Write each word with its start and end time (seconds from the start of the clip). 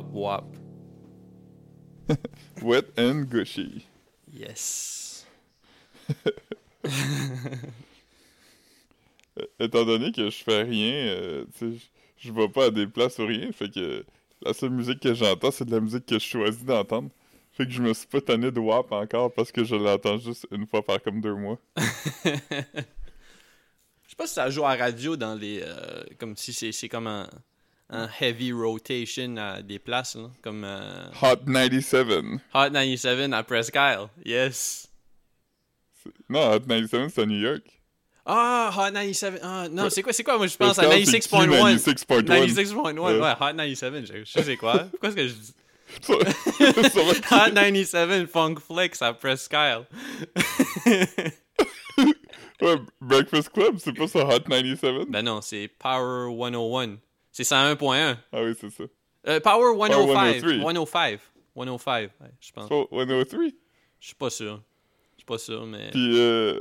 Wap 0.00 0.12
wap. 0.12 0.56
Wet 2.62 2.86
and 2.98 3.28
gushy. 3.30 3.86
Yes. 4.32 5.26
Étant 9.58 9.84
donné 9.84 10.10
que 10.12 10.28
je 10.28 10.42
fais 10.42 10.62
rien, 10.62 10.92
euh, 10.92 11.44
je- 12.18 12.32
vais 12.32 12.48
pas 12.48 12.66
à 12.66 12.70
des 12.70 12.86
places 12.86 13.18
ou 13.18 13.26
rien, 13.26 13.50
fait 13.52 13.70
que 13.72 14.04
la 14.42 14.52
seule 14.52 14.70
musique 14.70 15.00
que 15.00 15.14
j'entends, 15.14 15.50
c'est 15.50 15.64
de 15.64 15.70
la 15.70 15.80
musique 15.80 16.04
que 16.06 16.18
je 16.18 16.24
choisis 16.24 16.64
d'entendre. 16.64 17.10
Fait 17.52 17.64
que 17.66 17.70
je 17.72 17.80
me 17.82 17.92
suis 17.94 18.06
pas 18.06 18.20
tanné 18.20 18.50
de 18.50 18.58
WAP 18.60 18.90
encore 18.92 19.32
parce 19.32 19.52
que 19.52 19.64
je 19.64 19.74
l'entends 19.76 20.18
juste 20.18 20.46
une 20.50 20.66
fois 20.66 20.82
par 20.84 21.00
comme 21.02 21.20
deux 21.20 21.34
mois. 21.34 21.58
Je 24.04 24.14
sais 24.14 24.16
pas 24.16 24.26
si 24.26 24.34
ça 24.34 24.50
joue 24.50 24.64
à 24.64 24.74
radio 24.74 25.16
dans 25.16 25.34
les. 25.36 25.60
euh, 25.62 26.02
comme 26.18 26.36
si 26.36 26.52
c'est 26.72 26.88
comme 26.88 27.06
un, 27.06 27.28
un 27.90 28.08
heavy 28.20 28.52
rotation 28.52 29.36
à 29.36 29.62
des 29.62 29.78
places, 29.78 30.14
là, 30.16 30.30
comme 30.42 30.64
euh, 30.64 31.06
Hot 31.22 31.36
97. 31.46 32.06
Hot 32.54 32.70
97 32.70 33.32
à 33.32 33.42
Presque 33.42 33.74
Isle. 33.76 34.06
Yes. 34.24 34.88
Non, 36.28 36.52
Hot 36.52 36.60
97, 36.60 37.10
c'est 37.14 37.22
à 37.22 37.26
New 37.26 37.38
York. 37.40 37.62
Ah, 38.24 38.70
Hot 38.76 38.92
97. 38.92 39.40
Ah, 39.42 39.66
non, 39.70 39.84
Ouais. 39.84 39.90
c'est 39.90 40.02
quoi, 40.02 40.12
c'est 40.12 40.22
quoi? 40.24 40.36
Moi, 40.38 40.46
je 40.46 40.56
pense 40.56 40.78
à 40.78 40.84
Presque 40.84 40.98
Isle, 41.00 41.06
c'est 41.10 41.18
96.1. 41.18 41.76
96.1. 41.76 42.22
96.1, 42.22 42.98
ouais, 42.98 43.18
Ouais. 43.18 43.32
Hot 43.32 43.36
97, 43.56 44.06
je, 44.06 44.24
je 44.24 44.42
sais 44.44 44.56
quoi. 44.56 44.78
Pourquoi 44.90 45.08
est-ce 45.08 45.16
que 45.16 45.28
je 45.28 45.34
dis? 45.34 45.54
Hot 46.08 47.50
97 47.52 48.26
Funk 48.30 48.54
Flex 48.64 49.02
à 49.02 49.12
Presque 49.12 49.52
Isle? 49.52 49.84
Ouais, 52.62 52.76
Breakfast 53.00 53.48
Club, 53.54 53.76
c'est 53.78 53.94
pas 53.94 54.06
ça 54.06 54.18
Hot 54.26 54.40
97? 54.40 55.08
ben 55.08 55.22
non, 55.22 55.40
c'est 55.40 55.66
Power 55.78 56.28
101. 56.30 56.96
C'est 57.32 57.42
101.1. 57.44 58.16
Ah 58.32 58.42
oui, 58.42 58.54
c'est 58.60 58.70
ça. 58.70 58.84
Euh, 59.28 59.40
Power 59.40 59.76
105. 59.78 60.40
103. 60.40 60.72
105. 60.74 61.20
105, 61.56 62.10
ouais, 62.20 62.30
je 62.40 62.52
pense. 62.52 62.68
Oh, 62.70 62.88
103? 62.90 63.44
Je 64.00 64.06
suis 64.06 64.14
pas 64.14 64.30
sûr. 64.30 64.62
Je 65.12 65.18
suis 65.20 65.26
pas 65.26 65.38
sûr, 65.38 65.66
mais. 65.66 65.90
Puis, 65.90 66.18
euh... 66.18 66.60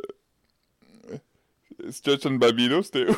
Stretch 1.90 2.26
and 2.26 2.32
Babilo, 2.36 2.84
c'était 2.84 3.10
où? 3.10 3.16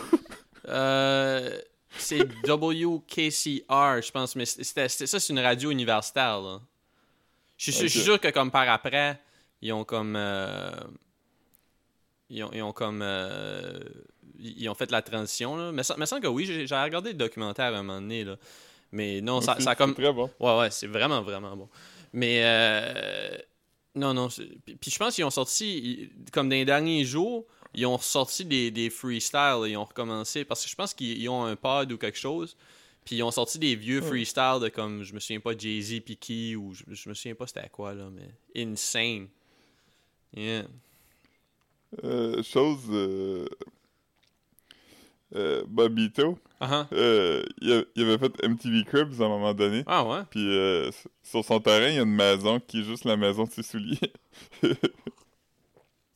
Euh, 0.67 1.59
c'est 1.97 2.19
WKCR, 2.47 4.01
je 4.01 4.11
pense, 4.11 4.35
mais 4.35 4.45
c'était, 4.45 4.87
ça, 4.87 5.19
c'est 5.19 5.33
une 5.33 5.39
radio 5.39 5.71
universitaire, 5.71 6.39
là. 6.41 6.61
Je 7.57 7.71
suis, 7.71 7.89
sûr- 7.89 8.19
que, 8.19 8.27
comme 8.29 8.51
par 8.51 8.69
après, 8.69 9.19
ils 9.61 9.73
ont 9.73 9.83
comme. 9.83 10.15
euh, 10.15 10.71
ils, 12.29 12.43
ont, 12.43 12.51
ils 12.53 12.61
ont 12.61 12.71
comme. 12.73 13.01
euh, 13.03 13.79
ils 14.39 14.69
ont 14.69 14.75
fait 14.75 14.91
la 14.91 15.01
transition, 15.01 15.55
là. 15.55 15.71
Mais 15.71 15.83
ça 15.83 15.95
me 15.97 16.05
semble 16.05 16.21
que 16.21 16.27
oui, 16.27 16.45
j'ai, 16.45 16.63
regardé 16.75 17.11
le 17.11 17.17
documentaire 17.17 17.73
à 17.73 17.79
un 17.79 17.83
moment 17.83 18.01
donné, 18.01 18.23
là. 18.23 18.37
Mais 18.91 19.21
non, 19.21 19.41
ça, 19.41 19.53
a 19.65 19.75
comme. 19.75 19.93
très 19.93 20.11
bon. 20.11 20.29
Ouais, 20.39 20.59
ouais, 20.59 20.71
c'est 20.71 20.87
vraiment, 20.87 21.21
vraiment 21.21 21.55
bon. 21.55 21.69
Mais, 22.13 22.41
euh, 22.43 23.37
non, 23.95 24.13
non. 24.13 24.27
Puis, 24.27 24.91
je 24.91 24.97
pense 24.97 25.15
qu'ils 25.15 25.23
ont 25.23 25.29
sorti, 25.29 26.09
comme 26.31 26.49
dans 26.49 26.55
les 26.55 26.65
derniers 26.65 27.05
jours, 27.05 27.45
ils 27.73 27.85
ont 27.85 27.97
sorti 27.97 28.45
des, 28.45 28.71
des 28.71 28.89
freestyles, 28.89 29.63
ils 29.67 29.77
ont 29.77 29.85
recommencé, 29.85 30.43
parce 30.43 30.63
que 30.63 30.69
je 30.69 30.75
pense 30.75 30.93
qu'ils 30.93 31.17
ils 31.21 31.29
ont 31.29 31.45
un 31.45 31.55
pod 31.55 31.91
ou 31.91 31.97
quelque 31.97 32.17
chose, 32.17 32.57
puis 33.05 33.17
ils 33.17 33.23
ont 33.23 33.31
sorti 33.31 33.59
des 33.59 33.75
vieux 33.75 34.01
freestyles 34.01 34.59
de 34.61 34.69
comme, 34.69 35.03
je 35.03 35.13
me 35.13 35.19
souviens 35.19 35.39
pas, 35.39 35.57
Jay-Z, 35.57 36.01
qui, 36.19 36.55
ou 36.55 36.73
je, 36.73 36.83
je 36.89 37.09
me 37.09 37.13
souviens 37.13 37.35
pas 37.35 37.47
c'était 37.47 37.61
à 37.61 37.69
quoi, 37.69 37.93
là, 37.93 38.09
mais 38.11 38.61
insane. 38.61 39.27
Yeah. 40.35 40.65
Euh, 42.03 42.41
chose... 42.43 42.79
Euh... 42.89 43.47
Euh, 45.33 45.63
Bobito, 45.65 46.37
Ah 46.59 46.87
euh, 46.91 47.41
il, 47.61 47.71
avait 48.03 48.17
fait 48.17 48.43
MTV 48.45 48.83
Cribs 48.83 49.21
à 49.21 49.25
un 49.25 49.29
moment 49.29 49.53
donné. 49.53 49.83
ah. 49.87 50.03
Ouais? 50.05 50.23
Puis 50.29 50.45
euh, 50.45 50.91
sur 51.23 51.43
son 51.45 51.59
terrain, 51.61 51.87
il 51.87 51.95
y 51.95 51.99
a 51.99 52.01
une 52.01 52.13
maison 52.13 52.59
qui 52.59 52.81
est 52.81 52.83
juste 52.83 53.05
la 53.05 53.15
maison 53.15 53.45
de 53.45 53.51
ses 53.51 53.63
souliers. 53.63 54.11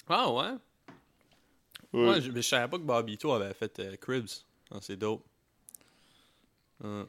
Ah 0.07 0.29
ouais? 0.31 0.51
Ouais. 1.93 2.09
Ouais, 2.09 2.21
je, 2.21 2.29
mais 2.29 2.41
je 2.41 2.47
savais 2.47 2.67
pas 2.69 2.77
que 2.77 2.83
Bobito 2.83 3.31
avait 3.31 3.53
fait 3.53 3.79
euh, 3.79 3.95
Cribs. 3.95 4.27
Ah, 4.69 4.77
c'est 4.81 4.97
dope. 4.97 5.23
Ah. 6.83 7.05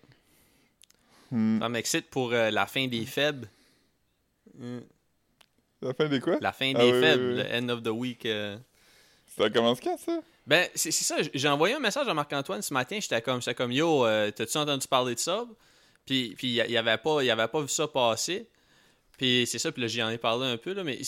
Hmm. 1.31 1.59
Ça 1.61 1.69
m'excite 1.69 2.09
pour 2.09 2.33
euh, 2.33 2.51
la 2.51 2.67
fin 2.67 2.87
des 2.87 3.05
faibles. 3.05 3.49
Mm. 4.55 4.79
La 5.83 5.93
fin 5.93 6.09
des 6.09 6.21
quoi? 6.21 6.39
La 6.41 6.53
fin 6.53 6.73
Ah 6.75 6.79
des 6.79 6.93
oui, 6.93 7.01
faibles, 7.01 7.23
oui, 7.25 7.43
oui. 7.43 7.49
le 7.51 7.55
end 7.65 7.69
of 7.69 7.83
the 7.83 7.89
week. 7.89 8.27
Ça 9.37 9.51
commence 9.51 9.81
quand, 9.81 9.99
ça? 9.99 10.21
Ben, 10.47 10.69
c'est 10.75 10.93
ça. 10.93 11.17
J'ai 11.35 11.49
envoyé 11.49 11.75
un 11.75 11.81
message 11.81 12.07
à 12.07 12.15
Marc-Antoine 12.15 12.63
ce 12.63 12.73
matin. 12.73 12.99
J'étais 13.01 13.21
comme, 13.21 13.41
comme, 13.57 13.73
yo, 13.73 14.07
euh, 14.07 14.31
t'as-tu 14.31 14.57
entendu 14.59 14.87
parler 14.87 15.15
de 15.15 15.21
ça? 15.21 15.45
Puis, 16.05 16.35
puis 16.37 16.49
il 16.49 16.71
y 16.71 16.77
avait 16.77 16.99
pas, 16.99 17.23
il 17.25 17.31
avait 17.31 17.49
pas 17.49 17.61
vu 17.61 17.69
ça 17.69 17.89
passer. 17.89 18.49
Puis 19.19 19.45
c'est 19.47 19.59
ça. 19.59 19.73
Puis 19.73 19.83
là, 19.83 19.89
j'en 19.89 20.09
ai 20.11 20.19
parlé 20.19 20.47
un 20.47 20.57
peu 20.57 20.73
là, 20.73 20.85
mais 20.85 21.01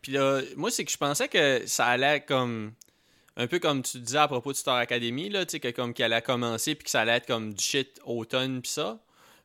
puis 0.00 0.12
là, 0.12 0.40
moi, 0.56 0.70
c'est 0.70 0.84
que 0.84 0.90
je 0.90 0.96
pensais 0.96 1.28
que 1.28 1.66
ça 1.66 1.86
allait 1.86 2.22
comme 2.22 2.72
un 3.36 3.46
peu 3.46 3.58
comme 3.58 3.82
tu 3.82 3.98
disais 3.98 4.18
à 4.18 4.26
propos 4.28 4.52
de 4.52 4.56
Star 4.56 4.76
Academy 4.76 5.28
là, 5.28 5.44
tu 5.44 5.52
sais 5.52 5.60
que 5.60 5.68
comme 5.68 5.92
qu'elle 5.92 6.12
allait 6.12 6.22
commencer 6.22 6.74
puis 6.74 6.84
que 6.84 6.90
ça 6.90 7.02
allait 7.02 7.16
être 7.16 7.26
comme 7.26 7.52
du 7.54 7.62
shit 7.62 8.00
automne 8.04 8.62
puis 8.62 8.70
ça. 8.70 8.98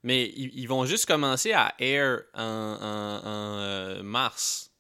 Mais 0.03 0.29
ils, 0.35 0.51
ils 0.57 0.67
vont 0.67 0.85
juste 0.85 1.05
commencer 1.05 1.51
à 1.53 1.75
air 1.79 2.21
en, 2.33 2.41
en- 2.43 3.27
en, 3.27 3.57
euh, 3.59 4.03
mars 4.03 4.71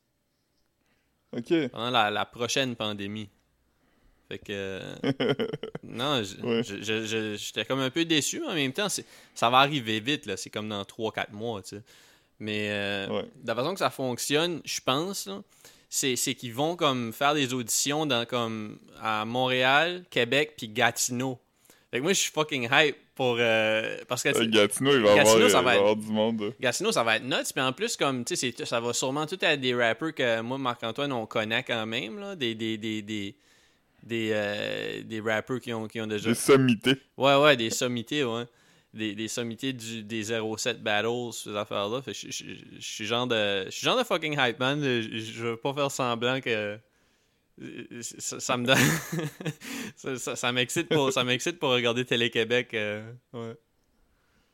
Ok. 1.35 1.69
pendant 1.71 1.89
la, 1.89 2.11
la 2.11 2.25
prochaine 2.25 2.75
pandémie. 2.75 3.29
Fait 4.33 4.39
que. 4.39 4.79
non, 5.83 6.21
j'étais 6.23 7.65
comme 7.65 7.79
un 7.79 7.89
peu 7.89 8.05
déçu. 8.05 8.39
mais 8.39 8.47
En 8.47 8.53
même 8.55 8.73
temps, 8.73 8.87
ça 9.35 9.49
va 9.49 9.57
arriver 9.59 9.99
vite. 9.99 10.25
là. 10.25 10.37
C'est 10.37 10.49
comme 10.49 10.69
dans 10.69 10.83
3-4 10.83 11.31
mois. 11.33 11.61
tu 11.61 11.75
sais. 11.77 11.81
Mais 12.39 12.67
euh, 12.71 13.07
Ouais. 13.09 13.21
de 13.43 13.47
la 13.47 13.55
façon 13.55 13.73
que 13.73 13.79
ça 13.79 13.89
fonctionne, 13.89 14.61
je 14.65 14.79
pense, 14.83 15.29
c'est, 15.89 16.15
qu'ils 16.35 16.53
vont 16.53 16.75
comme 16.75 17.13
faire 17.13 17.33
des 17.35 17.53
auditions 17.53 18.05
dans 18.05 18.25
comme 18.25 18.79
à 19.01 19.23
Montréal, 19.25 20.03
Québec, 20.09 20.53
puis 20.57 20.67
Gatineau. 20.67 21.39
Fait 21.91 21.99
que 21.99 22.03
moi, 22.03 22.13
je 22.13 22.19
suis 22.19 22.31
fucking 22.31 22.67
hype 22.71 22.97
pour. 23.13 23.37
euh, 23.39 23.97
parce 24.07 24.23
que. 24.23 24.29
Euh, 24.29 24.47
Gatineau, 24.49 24.93
il 24.95 25.01
va 25.01 25.11
avoir, 25.11 25.25
Gatineau, 25.25 25.45
il 25.45 25.51
ça 25.51 25.61
va 25.61 25.73
être- 25.75 25.79
avoir 25.81 25.95
du 25.95 26.07
monde. 26.07 26.53
Gatineau, 26.59 26.91
ça 26.91 27.03
va 27.03 27.17
être 27.17 27.23
nuts. 27.23 27.51
Puis 27.53 27.63
en 27.63 27.71
plus, 27.71 27.95
comme, 27.95 28.25
tu 28.25 28.35
sais, 28.35 28.51
ça 28.65 28.79
va 28.79 28.93
sûrement 28.93 29.27
tout 29.27 29.37
être 29.45 29.61
des 29.61 29.75
rappers 29.75 30.13
que 30.15 30.41
moi, 30.41 30.57
Marc-Antoine, 30.57 31.11
on 31.11 31.27
connaît 31.27 31.61
quand 31.63 31.85
même, 31.85 32.17
là. 32.19 32.35
Des, 32.35 32.55
des, 32.55 32.79
des, 32.79 33.03
des, 33.03 33.35
des, 34.03 34.29
euh, 34.33 35.01
des 35.03 35.19
rappers 35.21 35.59
qui 35.59 35.73
ont, 35.73 35.87
qui 35.87 35.99
ont 36.01 36.07
déjà. 36.07 36.29
Des 36.29 36.35
sommités. 36.35 36.95
Ouais, 37.17 37.35
ouais, 37.37 37.57
des 37.57 37.69
sommités, 37.69 38.23
ouais. 38.23 38.43
Des, 38.93 39.15
des 39.15 39.27
sommités 39.27 39.73
du, 39.73 40.03
des 40.03 40.23
07 40.57 40.83
Battles, 40.83 41.33
ces 41.33 41.55
affaires-là. 41.55 42.01
Fait 42.03 42.13
je, 42.13 42.27
je, 42.29 42.43
je- 42.43 42.79
je 42.79 42.85
suis 42.85 43.05
genre 43.05 43.25
de. 43.25 43.65
Je 43.65 43.71
suis 43.71 43.85
genre 43.85 43.97
de 43.97 44.03
fucking 44.03 44.35
hype, 44.37 44.59
man. 44.59 44.79
Je, 44.83 45.17
je 45.17 45.43
veux 45.43 45.57
pas 45.57 45.73
faire 45.73 45.89
semblant 45.89 46.39
que. 46.41 46.77
Ça, 48.01 48.39
ça 48.39 48.57
me 48.57 48.65
donne. 48.65 48.77
ça 49.95 50.15
ça, 50.17 50.35
ça 50.35 50.51
m'excite 50.51 50.89
pour, 50.89 51.11
ça 51.13 51.23
m'excite 51.23 51.59
pour 51.59 51.69
regarder 51.71 52.03
Télé-Québec. 52.05 52.73
euh, 52.73 53.11
ouais. 53.33 53.53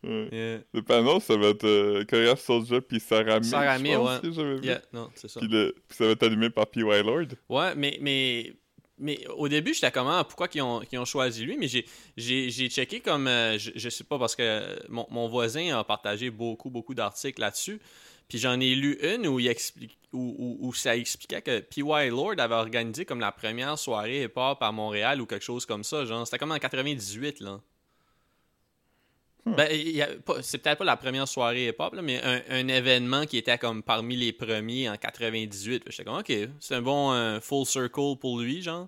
Ouais. 0.03 0.29
Yeah. 0.31 0.59
Le 0.73 0.81
panneau, 0.81 1.19
ça 1.19 1.35
va 1.35 1.47
être 1.49 1.65
euh, 1.65 2.05
Korea 2.05 2.35
Soldier 2.37 2.79
puis 2.79 3.01
Sarami. 3.01 3.45
Sarami, 3.45 3.91
je 3.91 3.95
pense, 3.95 4.37
ouais. 4.37 4.59
Yeah, 4.63 4.81
non, 4.93 5.09
c'est 5.15 5.27
ça. 5.29 5.41
Puis, 5.41 5.49
le- 5.49 5.75
puis 5.87 5.97
ça 5.97 6.05
va 6.05 6.11
être 6.11 6.23
allumé 6.23 6.49
par 6.49 6.67
P.Y. 6.67 7.03
Lord. 7.03 7.25
Ouais, 7.49 7.75
mais, 7.75 7.97
mais, 8.01 8.53
mais 8.99 9.25
au 9.37 9.47
début, 9.47 9.73
j'étais 9.73 9.91
comme, 9.91 10.07
ah, 10.07 10.23
pourquoi 10.23 10.47
qu'ils 10.47 10.61
ont, 10.61 10.81
ont 10.93 11.05
choisi 11.05 11.45
lui? 11.45 11.57
Mais 11.57 11.67
j'ai, 12.17 12.69
checké 12.69 12.99
comme, 12.99 13.27
euh, 13.27 13.57
je, 13.57 13.71
je 13.75 13.89
sais 13.89 14.03
pas, 14.03 14.19
parce 14.19 14.35
que 14.35 14.79
mon, 14.89 15.07
mon 15.09 15.27
voisin 15.27 15.77
a 15.77 15.83
partagé 15.83 16.29
beaucoup, 16.29 16.69
beaucoup 16.69 16.93
d'articles 16.93 17.39
là-dessus. 17.39 17.79
Puis 18.27 18.37
j'en 18.37 18.59
ai 18.59 18.75
lu 18.75 18.99
une 19.01 19.25
où, 19.25 19.39
il 19.39 19.47
explique, 19.47 19.97
où, 20.13 20.35
où, 20.37 20.67
où 20.67 20.73
ça 20.73 20.95
expliquait 20.95 21.41
que 21.41 21.59
P.Y. 21.59 22.09
Lord 22.09 22.35
avait 22.37 22.55
organisé 22.55 23.03
comme 23.03 23.19
la 23.19 23.31
première 23.31 23.77
soirée 23.79 24.23
hip-hop 24.23 24.61
à 24.61 24.71
Montréal 24.71 25.19
ou 25.19 25.25
quelque 25.25 25.43
chose 25.43 25.65
comme 25.65 25.83
ça. 25.83 26.05
Genre, 26.05 26.25
c'était 26.27 26.37
comme 26.37 26.51
en 26.51 26.59
98, 26.59 27.39
là. 27.39 27.59
Hmm. 29.45 29.55
Ben, 29.55 29.69
c'est 30.41 30.57
peut-être 30.57 30.79
pas 30.79 30.83
la 30.85 30.97
première 30.97 31.27
soirée 31.27 31.67
hip-hop, 31.69 31.95
mais 32.03 32.21
un, 32.21 32.41
un 32.49 32.67
événement 32.67 33.25
qui 33.25 33.37
était 33.37 33.57
comme 33.57 33.81
parmi 33.83 34.15
les 34.17 34.33
premiers 34.33 34.89
en 34.89 34.97
98. 34.97 35.83
J'étais 35.87 36.03
comme, 36.03 36.19
ok, 36.19 36.31
c'est 36.59 36.75
un 36.75 36.81
bon 36.81 37.13
euh, 37.13 37.39
full 37.39 37.65
circle 37.65 38.17
pour 38.19 38.39
lui, 38.39 38.61
genre. 38.61 38.87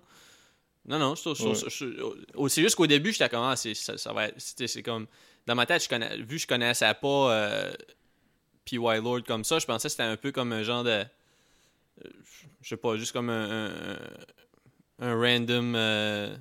Non, 0.84 0.98
non, 0.98 1.14
Ouais. 1.14 2.48
c'est 2.48 2.62
juste 2.62 2.74
qu'au 2.76 2.86
début, 2.86 3.12
j'étais 3.12 3.28
comme, 3.28 3.44
ah, 3.44 3.56
c'est, 3.56 3.74
ça, 3.74 3.96
ça 3.96 4.12
va 4.12 4.26
être, 4.28 4.34
c'est 4.38 4.82
comme, 4.82 5.06
dans 5.46 5.54
ma 5.54 5.64
tête, 5.64 5.82
je 5.82 5.88
connais, 5.88 6.16
vu 6.18 6.36
que 6.36 6.42
je 6.42 6.46
connaissais 6.46 6.92
pas 7.00 7.32
euh, 7.32 7.72
P.Y. 8.64 9.00
Lord 9.02 9.22
comme 9.26 9.44
ça, 9.44 9.58
je 9.58 9.66
pensais 9.66 9.88
que 9.88 9.92
c'était 9.92 10.02
un 10.02 10.16
peu 10.16 10.32
comme 10.32 10.52
un 10.52 10.62
genre 10.64 10.82
de, 10.84 10.90
euh, 10.90 11.04
je 12.60 12.68
sais 12.68 12.76
pas, 12.76 12.96
juste 12.96 13.12
comme 13.12 13.30
un, 13.30 13.70
un, 13.70 13.98
un 14.98 15.14
random, 15.14 15.74
euh, 15.76 16.36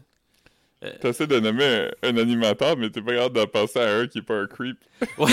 T'essaies 1.00 1.28
de 1.28 1.40
nommer 1.40 1.64
un, 2.02 2.10
un 2.10 2.18
animateur, 2.18 2.76
mais 2.76 2.90
t'es 2.90 3.02
pas 3.02 3.14
capable 3.14 3.38
de 3.40 3.46
penser 3.46 3.80
à 3.80 3.98
un 3.98 4.08
qui 4.08 4.18
est 4.20 4.24
pas 4.24 4.40
un 4.40 4.48
creep. 4.48 4.78
Ouais. 5.18 5.32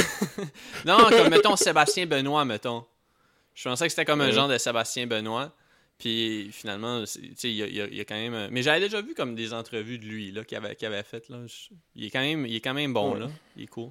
non, 0.84 0.98
comme 1.08 1.30
mettons 1.30 1.56
Sébastien 1.56 2.06
Benoît, 2.06 2.44
mettons. 2.44 2.84
Je 3.54 3.68
pensais 3.68 3.86
que 3.86 3.90
c'était 3.90 4.04
comme 4.04 4.20
un 4.20 4.30
genre 4.30 4.48
de 4.48 4.58
Sébastien 4.58 5.06
Benoît. 5.06 5.54
Puis 5.98 6.50
finalement, 6.52 7.02
tu 7.02 7.32
sais, 7.34 7.50
il 7.50 7.56
y 7.56 7.62
a, 7.80 7.86
y 7.88 7.96
y 7.98 8.04
quand 8.04 8.14
même. 8.14 8.34
euh, 8.34 8.48
Mais 8.52 8.62
j'avais 8.62 8.78
déjà 8.78 9.00
vu 9.02 9.14
comme 9.14 9.34
des 9.34 9.52
entrevues 9.52 9.98
de 9.98 10.04
lui 10.04 10.30
là, 10.30 10.44
qu'il 10.44 10.56
avait, 10.56 10.76
qu'il 10.76 10.86
avait 10.86 11.02
faites. 11.02 11.28
Là. 11.28 11.38
Je- 11.46 11.74
Il, 11.96 12.04
est 12.04 12.10
quand 12.10 12.20
même, 12.20 12.46
il 12.46 12.54
est 12.54 12.60
quand 12.60 12.74
même 12.74 12.92
bon, 12.92 13.14
Ouais. 13.14 13.18
là. 13.20 13.28
Il 13.56 13.64
est 13.64 13.66
cool. 13.66 13.90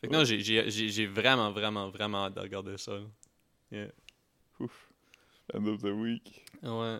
Fait 0.00 0.08
que 0.08 0.12
non, 0.14 0.24
j'ai- 0.24 1.06
vraiment, 1.06 1.50
vraiment, 1.50 1.90
vraiment 1.90 2.24
hâte 2.26 2.34
de 2.34 2.40
regarder 2.40 2.78
ça. 2.78 2.92
là. 2.92 3.00
Yeah. 3.70 3.88
Ouf. 4.60 4.88
End 5.52 5.66
of 5.66 5.82
the 5.82 5.86
week. 5.92 6.44
Ouais. 6.62 6.98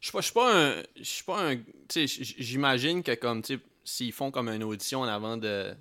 Je 0.00 0.06
suis 0.06 0.12
pas, 0.12 0.20
je 0.20 0.24
suis 0.26 0.32
pas 0.34 0.54
un. 0.78 0.82
Je 0.96 1.02
suis 1.02 1.24
pas 1.24 1.52
un. 1.52 1.56
J'imagine 1.94 3.02
que 3.02 3.14
comme, 3.14 3.42
s'ils 3.84 4.12
font 4.12 4.30
comme 4.30 4.48
une 4.48 4.62
audition 4.62 5.00
en 5.00 5.08
avant 5.08 5.36
de 5.36 5.74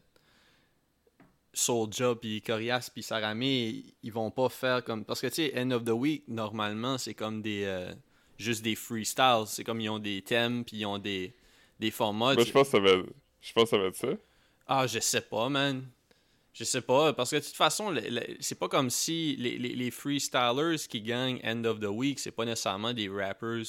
Soulja 1.53 2.15
puis 2.15 2.41
Corias 2.41 2.89
puis 2.93 3.03
Saramé, 3.03 3.83
ils 4.03 4.11
vont 4.11 4.31
pas 4.31 4.49
faire 4.49 4.83
comme. 4.83 5.05
Parce 5.05 5.21
que, 5.21 5.27
tu 5.27 5.35
sais, 5.35 5.53
End 5.59 5.71
of 5.71 5.83
the 5.85 5.89
Week, 5.91 6.23
normalement, 6.27 6.97
c'est 6.97 7.13
comme 7.13 7.41
des. 7.41 7.63
euh, 7.65 7.93
juste 8.37 8.63
des 8.63 8.75
freestyles. 8.75 9.45
C'est 9.47 9.63
comme 9.63 9.81
ils 9.81 9.89
ont 9.89 9.99
des 9.99 10.21
thèmes 10.21 10.63
puis 10.63 10.77
ils 10.77 10.85
ont 10.85 10.99
des, 10.99 11.35
des 11.79 11.91
formats. 11.91 12.33
Moi, 12.35 12.43
je 12.43 12.51
pense 12.51 12.67
que 12.69 12.77
ça 12.77 12.79
va. 12.79 13.03
Je 13.41 13.53
pense 13.53 13.63
que 13.65 13.69
ça 13.69 13.77
va 13.77 13.85
être 13.85 13.95
ça. 13.95 14.09
ah, 14.67 14.87
je 14.87 14.99
sais 14.99 15.21
pas, 15.21 15.49
man. 15.49 15.87
Je 16.53 16.63
sais 16.63 16.81
pas, 16.81 17.13
parce 17.13 17.29
que 17.29 17.35
de 17.35 17.41
toute 17.41 17.55
façon, 17.55 17.93
c'est 18.39 18.57
pas 18.57 18.67
comme 18.67 18.89
si 18.89 19.35
les, 19.37 19.59
les, 19.59 19.75
les 19.75 19.91
freestylers 19.91 20.87
qui 20.89 21.01
gagnent 21.01 21.39
End 21.43 21.63
of 21.65 21.79
the 21.79 21.85
Week, 21.85 22.17
c'est 22.19 22.31
pas 22.31 22.45
nécessairement 22.45 22.93
des 22.93 23.07
rappers 23.09 23.63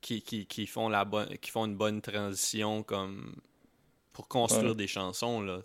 qui, 0.00 0.22
qui, 0.22 0.46
qui 0.46 0.66
font 0.66 0.88
la 0.88 1.04
bonne 1.04 1.36
qui 1.38 1.50
font 1.50 1.66
une 1.66 1.76
bonne 1.76 2.00
transition 2.00 2.82
comme 2.82 3.34
pour 4.12 4.28
construire 4.28 4.70
Ouais. 4.70 4.74
des 4.74 4.86
chansons 4.86 5.40
là, 5.40 5.60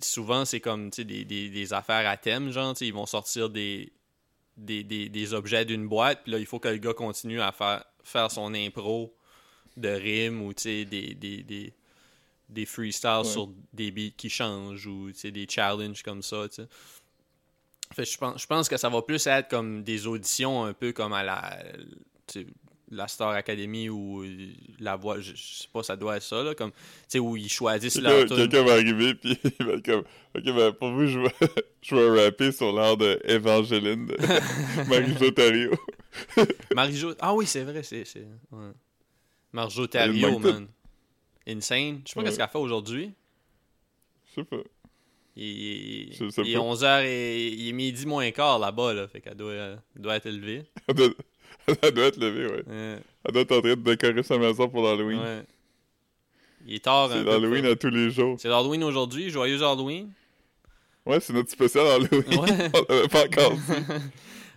souvent 0.00 0.44
c'est 0.44 0.60
comme 0.60 0.90
des, 0.90 1.24
des, 1.24 1.48
des 1.50 1.72
affaires 1.72 2.08
à 2.08 2.16
thème 2.16 2.50
genre 2.50 2.74
ils 2.80 2.92
vont 2.92 3.06
sortir 3.06 3.48
des 3.50 3.92
des, 4.56 4.82
des, 4.82 5.08
des 5.08 5.34
objets 5.34 5.64
d'une 5.64 5.86
boîte 5.86 6.22
puis 6.24 6.32
là 6.32 6.38
il 6.38 6.46
faut 6.46 6.58
que 6.58 6.68
le 6.68 6.78
gars 6.78 6.94
continue 6.94 7.40
à 7.40 7.52
faire 7.52 7.84
faire 8.02 8.30
son 8.30 8.54
impro 8.54 9.14
de 9.76 9.88
rimes 9.88 10.40
ou 10.42 10.54
des, 10.54 10.84
des, 10.86 11.14
des, 11.14 11.74
des 12.48 12.66
freestyles 12.66 13.10
Ouais. 13.18 13.24
sur 13.24 13.50
des 13.72 13.90
beats 13.90 14.14
qui 14.16 14.30
changent 14.30 14.86
ou 14.86 15.10
des 15.12 15.46
challenges 15.48 16.02
comme 16.02 16.22
ça. 16.22 16.46
Fait 17.92 18.04
je 18.04 18.16
pense, 18.18 18.40
je 18.42 18.46
pense 18.46 18.68
que 18.68 18.76
ça 18.76 18.88
va 18.88 19.02
plus 19.02 19.26
être 19.26 19.48
comme 19.48 19.82
des 19.84 20.06
auditions 20.06 20.64
un 20.64 20.72
peu 20.72 20.92
comme 20.92 21.12
à 21.12 21.22
la, 21.22 21.62
la 22.90 23.08
Star 23.08 23.30
Academy 23.30 23.88
ou 23.88 24.24
la 24.78 24.94
voix, 24.96 25.18
je, 25.20 25.32
je 25.34 25.42
sais 25.62 25.68
pas, 25.72 25.82
ça 25.82 25.96
doit 25.96 26.16
être 26.18 26.22
ça, 26.22 26.42
là, 26.42 26.54
comme, 26.54 26.70
tu 26.72 26.78
sais, 27.08 27.18
où 27.18 27.36
ils 27.36 27.48
choisissent 27.48 28.00
leur 28.00 28.26
Quelqu'un 28.26 28.62
va 28.62 28.72
arriver, 28.74 29.14
puis 29.14 29.36
il 29.60 29.66
va 29.66 29.72
être 29.72 29.84
comme... 29.84 30.04
Ok, 30.36 30.44
ben 30.44 30.72
pour 30.72 30.90
vous, 30.92 31.06
je 31.06 31.18
vais, 31.18 31.32
je 31.82 31.96
vais 31.96 32.24
rapper 32.26 32.52
sur 32.52 32.72
l'art 32.72 32.96
de 32.96 33.20
Evangeline 33.24 34.06
de 34.06 34.16
Marie-Jo 34.88 35.30
Thériault. 35.32 35.78
Marjo, 36.74 37.12
ah 37.20 37.34
oui, 37.34 37.46
c'est 37.46 37.64
vrai, 37.64 37.82
c'est, 37.82 38.04
c'est, 38.04 38.26
ouais. 38.52 38.70
Manque 40.30 40.42
tout. 40.42 40.52
man. 40.52 40.68
Insane. 41.48 42.02
Je 42.04 42.10
sais 42.10 42.14
pas 42.14 42.20
Ouais. 42.20 42.26
qu'est-ce 42.26 42.38
qu'elle 42.38 42.48
fait 42.48 42.58
aujourd'hui. 42.58 43.12
Je 44.30 44.34
sais 44.40 44.44
pas. 44.44 44.56
Il, 45.36 45.44
il- 45.44 46.12
il 46.12 46.50
est 46.50 46.54
pas. 46.54 46.60
11h 46.60 47.04
et 47.04 47.48
il 47.48 47.68
est 47.68 47.72
midi 47.72 48.06
moins 48.06 48.30
quart 48.30 48.58
là-bas, 48.58 48.94
là, 48.94 49.08
fait 49.08 49.20
qu'elle 49.20 49.34
doit, 49.36 49.76
doit 49.94 50.16
être 50.16 50.26
élevée. 50.26 50.64
Elle 51.82 51.90
doit, 51.92 52.04
être 52.06 52.16
levée, 52.18 52.46
ouais. 52.46 52.62
Ouais, 52.66 52.98
Elle 53.24 53.32
doit 53.32 53.42
être 53.42 53.52
en 53.56 53.60
train 53.60 53.70
de 53.70 53.74
décorer 53.94 54.22
sa 54.22 54.38
maison 54.38 54.68
pour 54.68 54.82
l'Halloween. 54.84 55.18
ouais. 55.20 55.42
Il 56.68 56.74
est 56.74 56.84
tard 56.84 57.08
C'est 57.12 57.18
peu. 57.22 57.30
l'Halloween 57.30 57.64
à 57.66 57.76
tous 57.76 57.90
les 57.90 58.10
jours. 58.10 58.36
C'est 58.40 58.48
l'Halloween 58.48 58.82
aujourd'hui, 58.84 59.30
joyeux 59.30 59.62
Halloween. 59.62 60.10
Ouais, 61.04 61.20
c'est 61.20 61.32
notre 61.32 61.50
spécial 61.50 61.86
Halloween. 61.86 62.24
Ouais. 62.40 62.70
On 62.88 62.92
l'avait 62.94 63.08
pas 63.08 63.24
encore 63.24 63.52
dit. 63.52 63.60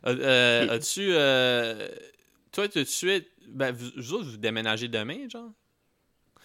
Euh, 0.07 0.15
euh, 0.21 0.69
As-tu. 0.77 1.09
euh, 1.11 1.89
toi, 2.53 2.69
tout 2.69 2.79
de 2.79 2.85
suite. 2.85 3.27
Ben, 3.49 3.73
vous, 3.75 4.13
autres, 4.13 4.29
vous 4.29 4.37
déménagez 4.37 4.87
demain, 4.87 5.27
genre? 5.27 5.51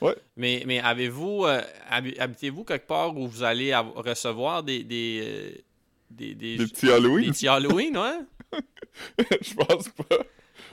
Ouais. 0.01 0.17
Mais, 0.37 0.65
mais 0.67 0.81
avez-vous. 0.81 1.45
euh, 1.45 1.63
habi- 1.89 2.19
Habitez-vous 2.19 2.65
quelque 2.65 2.89
part 2.89 3.17
où 3.17 3.29
vous 3.29 3.45
allez 3.45 3.73
recevoir 3.77 4.65
des. 4.65 4.83
Des, 4.83 5.65
des, 6.11 6.35
des, 6.35 6.57
Des 6.57 6.67
petits 6.67 6.91
Halloween? 6.91 7.27
des 7.27 7.31
petits 7.31 7.47
Halloween, 7.47 7.97
ouais? 7.97 8.19
Je 9.41 9.55
pense 9.55 9.89
pas. 9.91 10.19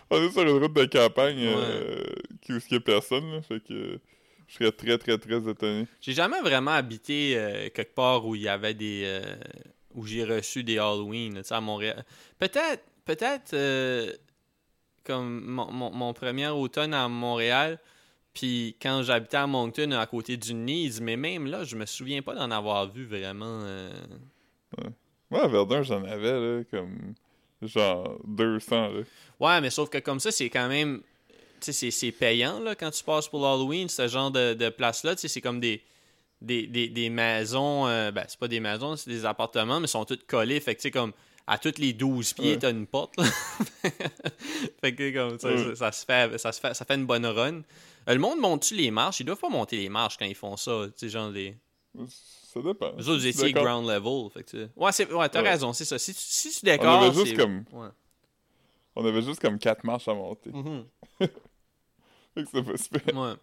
On 0.10 0.22
est 0.22 0.32
sur 0.32 0.42
une 0.42 0.50
route 0.64 0.74
de 0.74 0.86
campagne 0.86 1.38
euh, 1.40 2.04
qui 2.42 2.54
où 2.54 2.58
il 2.58 2.74
y 2.74 2.76
a 2.76 2.80
personne, 2.80 3.32
là. 3.32 3.42
Fait 3.42 3.60
que 3.64 4.00
je 4.48 4.54
serais 4.56 4.72
très, 4.72 4.98
très, 4.98 5.18
très 5.18 5.50
étonné. 5.50 5.88
J'ai 6.02 6.14
jamais 6.14 6.42
vraiment 6.42 6.72
habité 6.72 7.34
euh, 7.38 7.70
quelque 7.70 7.96
part 7.96 8.26
où 8.26 8.36
il 8.36 8.42
y 8.42 8.50
avait 8.50 8.74
des. 8.74 9.04
euh, 9.06 9.36
où 9.94 10.06
j'ai 10.06 10.24
reçu 10.24 10.64
des 10.64 10.78
Halloween, 10.78 11.42
à 11.50 11.62
Montréal. 11.62 12.04
Peut-être. 12.40 12.84
Peut-être. 13.06 13.54
euh, 13.54 14.14
comme 15.04 15.44
mon, 15.46 15.72
mon, 15.72 15.92
mon 15.92 16.14
premier 16.14 16.48
automne 16.50 16.94
à 16.94 17.08
Montréal. 17.08 17.80
Puis 18.34 18.78
quand 18.82 19.02
j'habitais 19.04 19.38
à 19.38 19.48
Moncton, 19.48 19.92
à 19.92 20.06
côté 20.06 20.38
du 20.38 20.54
Nice, 20.54 21.02
mais 21.02 21.18
même 21.18 21.48
là, 21.48 21.64
je 21.64 21.76
me 21.76 21.86
souviens 21.86 22.22
pas 22.22 22.36
d'en 22.36 22.52
avoir 22.52 22.88
vu 22.90 23.06
vraiment. 23.06 23.62
euh. 23.64 23.92
Moi, 25.30 25.44
à 25.44 25.48
Verdun, 25.48 25.82
j'en 25.84 26.04
avais, 26.04 26.32
là, 26.32 26.64
comme. 26.70 27.14
Genre 27.62 28.18
200, 28.26 28.88
là. 28.90 29.02
Ouais, 29.40 29.62
mais 29.62 29.70
sauf 29.70 29.90
que 29.90 29.98
comme 30.00 30.20
ça, 30.20 30.32
c'est 30.32 30.50
quand 30.50 30.68
même. 30.68 31.02
Tu 31.62 31.72
sais, 31.74 31.92
c'est- 31.92 32.12
payant, 32.12 32.60
là, 32.60 32.74
quand 32.76 32.90
tu 32.92 33.04
passes 33.04 33.28
pour 33.28 33.42
l'Halloween, 33.42 33.88
ce 33.88 34.08
genre 34.08 34.32
de, 34.32 34.54
de 34.56 34.70
place-là. 34.70 35.16
Tu 35.16 35.22
sais, 35.22 35.28
c'est 35.28 35.42
comme 35.42 35.60
des. 35.60 35.82
Des, 36.42 36.66
des, 36.66 36.88
des 36.90 37.10
maisons, 37.12 37.86
euh, 37.88 38.10
ben 38.10 38.26
c'est 38.28 38.40
pas 38.40 38.48
des 38.48 38.60
maisons, 38.60 38.96
c'est 38.96 39.12
des 39.12 39.26
appartements, 39.26 39.80
mais 39.80 39.86
ils 39.86 39.90
sont 39.90 40.06
tous 40.06 40.18
collés. 40.26 40.60
Fait 40.60 40.74
que 40.74 40.80
tu 40.80 40.88
sais, 40.88 40.92
comme 40.92 41.14
à 41.46 41.60
toutes 41.60 41.78
les 41.78 41.94
12 41.94 42.34
pieds, 42.34 42.54
Ouais. 42.54 42.58
t'as 42.58 42.72
une 42.72 42.88
porte. 42.88 43.16
là. 43.18 43.26
fait 44.82 44.96
que 44.96 45.14
comme 45.14 45.38
ça, 45.38 45.50
Ouais. 45.50 45.76
ça, 45.76 45.76
ça 45.76 45.92
se 45.92 46.04
fait, 46.06 46.38
ça 46.40 46.52
se 46.52 46.60
fait, 46.60 46.74
ça 46.74 46.84
fait 46.84 46.96
une 46.96 47.06
bonne 47.06 47.28
run. 47.28 47.58
Euh, 48.10 48.14
le 48.14 48.18
monde 48.18 48.40
monte-tu 48.40 48.74
les 48.76 48.90
marches? 48.90 49.20
Ils 49.20 49.24
doivent 49.26 49.38
pas 49.40 49.50
monter 49.50 49.78
les 49.78 49.90
marches 49.90 50.18
quand 50.18 50.26
ils 50.26 50.34
font 50.34 50.58
ça. 50.58 50.86
Tu 50.98 51.06
sais, 51.06 51.10
genre 51.10 51.30
les. 51.30 51.56
Ça 52.54 52.62
dépend. 52.62 52.92
Vous 52.98 53.10
autres, 53.10 53.20
vous 53.20 53.28
étiez 53.28 53.54
ground 53.54 53.88
level. 53.88 54.30
Fait 54.34 54.44
que 54.44 54.50
tu- 54.50 54.70
Ouais, 54.76 54.92
c'est... 54.92 55.12
ouais 55.12 55.30
t'as 55.30 55.42
Ouais. 55.42 55.50
raison, 55.52 55.72
c'est 55.74 55.86
ça. 55.86 55.98
Si 55.98 56.14
tu, 56.14 56.20
si 56.22 56.50
tu 56.52 56.58
On 56.64 56.72
décores. 56.72 57.04
avait 57.04 57.14
juste 57.26 57.38
comme- 57.38 57.64
Ouais. 57.72 57.88
On 58.96 59.06
avait 59.06 59.22
juste 59.22 59.40
comme 59.40 59.58
4 59.58 59.84
marches 59.86 60.08
à 60.10 60.14
monter. 60.14 60.50
Mhm. 60.52 60.84
Fait 61.20 61.30
que 62.36 62.46
c'était 62.46 62.64
pas 62.64 62.78
super. 62.78 63.16
Ouais. 63.18 63.34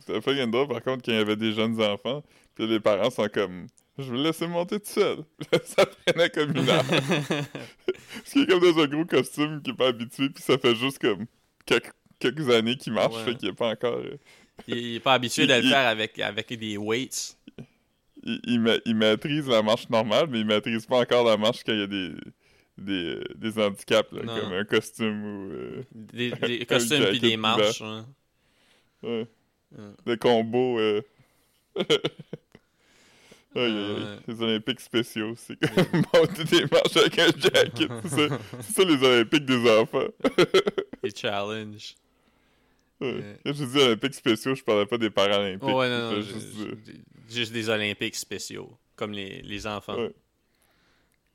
C'était 0.00 0.20
pas 0.20 0.46
drôle, 0.46 0.68
par 0.68 0.82
contre, 0.82 1.04
quand 1.04 1.10
il 1.12 1.14
y 1.14 1.20
avait 1.20 1.34
des 1.36 1.52
jeunes 1.52 1.80
enfants, 1.82 2.22
puis 2.54 2.66
les 2.68 2.78
parents 2.78 3.10
sont 3.10 3.28
comme... 3.32 3.66
Je 3.98 4.04
vais 4.10 4.18
le 4.18 4.22
laisser 4.22 4.46
monter 4.46 4.78
tout 4.78 4.88
seul. 4.90 5.24
ça 5.64 5.84
prenait 5.84 6.30
comme 6.30 6.56
une 6.56 6.68
heure. 6.68 6.84
Parce 6.86 8.32
qu'il 8.32 8.42
est 8.42 8.46
comme 8.46 8.60
dans 8.60 8.78
un 8.82 8.86
gros 8.86 9.04
costume 9.04 9.60
qui 9.62 9.70
est 9.70 9.74
pas 9.74 9.88
habitué, 9.88 10.30
puis 10.30 10.42
ça 10.42 10.56
fait 10.58 10.74
juste 10.76 11.00
comme 11.00 11.26
quelques, 11.66 11.92
quelques 12.20 12.48
années 12.50 12.76
qu'il 12.76 12.92
marche, 12.92 13.14
Ouais. 13.16 13.24
fait 13.24 13.34
qu'il 13.34 13.48
est 13.48 13.52
pas 13.52 13.70
encore... 13.70 13.96
euh, 13.98 14.16
Il, 14.68 14.94
est 14.96 15.00
pas 15.00 15.14
habitué 15.14 15.46
de 15.48 15.54
le 15.54 15.62
faire 15.68 15.88
avec, 15.88 16.18
avec 16.20 16.52
des 16.56 16.76
weights. 16.78 17.36
Il, 18.22 18.40
il, 18.46 18.60
ma- 18.60 18.78
il 18.84 18.94
maîtrise 18.96 19.48
la 19.48 19.62
marche 19.62 19.88
normale, 19.90 20.26
mais 20.28 20.40
il 20.40 20.46
maîtrise 20.46 20.86
pas 20.86 21.00
encore 21.00 21.24
la 21.24 21.36
marche 21.36 21.62
quand 21.64 21.72
il 21.72 21.80
y 21.80 21.82
a 21.82 21.86
des, 21.86 22.12
des, 22.78 23.20
des 23.36 23.58
handicaps, 23.62 24.10
là, 24.12 24.22
comme 24.22 24.52
un 24.52 24.64
costume 24.64 25.24
ou... 25.24 25.50
euh, 25.52 25.82
Des, 25.92 26.64
costumes 26.68 27.06
puis 27.10 27.20
des 27.20 27.36
marches. 27.36 27.82
hein. 27.82 28.06
ouais. 29.02 29.26
Ouais. 29.76 29.84
Des 30.06 30.16
combos... 30.16 30.78
Euh... 30.78 31.02
Les 33.54 34.40
Olympiques 34.42 34.78
spéciaux, 34.80 35.34
c'est 35.36 35.56
comme 35.58 36.02
monter 36.14 36.44
des 36.44 36.64
marches 36.70 36.96
avec 36.96 37.18
un 37.18 37.26
jacket. 37.26 37.90
C'est 38.04 38.28
ça, 38.72 38.84
les 38.84 39.02
Olympiques 39.04 39.44
des 39.44 39.68
enfants. 39.70 40.06
Des 41.02 41.10
challenges. 41.14 41.96
Quand 43.00 43.52
je 43.52 43.64
dis 43.64 43.78
Olympiques 43.78 44.14
spéciaux, 44.14 44.54
je 44.54 44.62
parlais 44.62 44.86
pas 44.86 44.98
des 44.98 45.10
Paralympiques. 45.10 45.62
Ouais, 45.68 45.88
non, 45.88 46.10
non. 46.12 46.16
Je- 46.16 46.20
juste 46.20 46.48
je- 47.28 47.34
juste 47.34 47.52
des 47.52 47.68
Olympiques 47.68 48.16
spéciaux. 48.16 48.76
Comme 48.96 49.12
les, 49.12 49.40
les 49.42 49.66
enfants. 49.66 49.96
Ouais. 49.96 50.12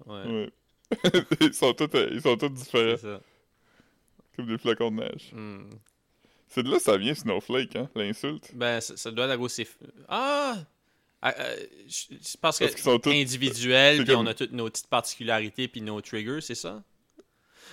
Ouais. 0.05 0.23
Ouais. 0.27 0.49
ils, 1.41 1.53
sont 1.53 1.73
tous, 1.73 1.89
euh, 1.95 2.09
ils 2.11 2.21
sont 2.21 2.37
tous 2.37 2.49
différents, 2.49 2.97
ça. 2.97 3.19
comme 4.35 4.45
des 4.47 4.57
flocons 4.57 4.91
de 4.91 4.97
neige. 4.97 5.31
Hmm. 5.33 5.69
C'est 6.47 6.61
de 6.63 6.69
là 6.69 6.77
que 6.77 6.83
ça 6.83 6.95
vient 6.97 7.15
Snowflake, 7.15 7.75
hein, 7.75 7.89
l'insulte. 7.95 8.51
Ben, 8.53 8.79
ça, 8.79 8.95
ça 8.95 9.11
doit 9.11 9.27
être 9.27 9.47
c'est. 9.47 9.67
Ah! 10.07 10.57
Ah, 11.21 11.33
euh, 11.39 11.55
je- 11.87 12.37
parce 12.39 12.59
que 12.59 12.65
Parce 12.65 12.75
qu'ils 12.75 12.83
sont 12.83 12.99
tous... 12.99 13.09
puis 14.03 14.13
comme- 14.13 14.19
on 14.21 14.27
a 14.27 14.35
toutes 14.35 14.51
nos 14.51 14.69
petites 14.69 14.87
particularités, 14.87 15.67
puis 15.67 15.81
nos 15.81 15.99
triggers, 16.01 16.41
c'est 16.41 16.53
ça? 16.53 16.83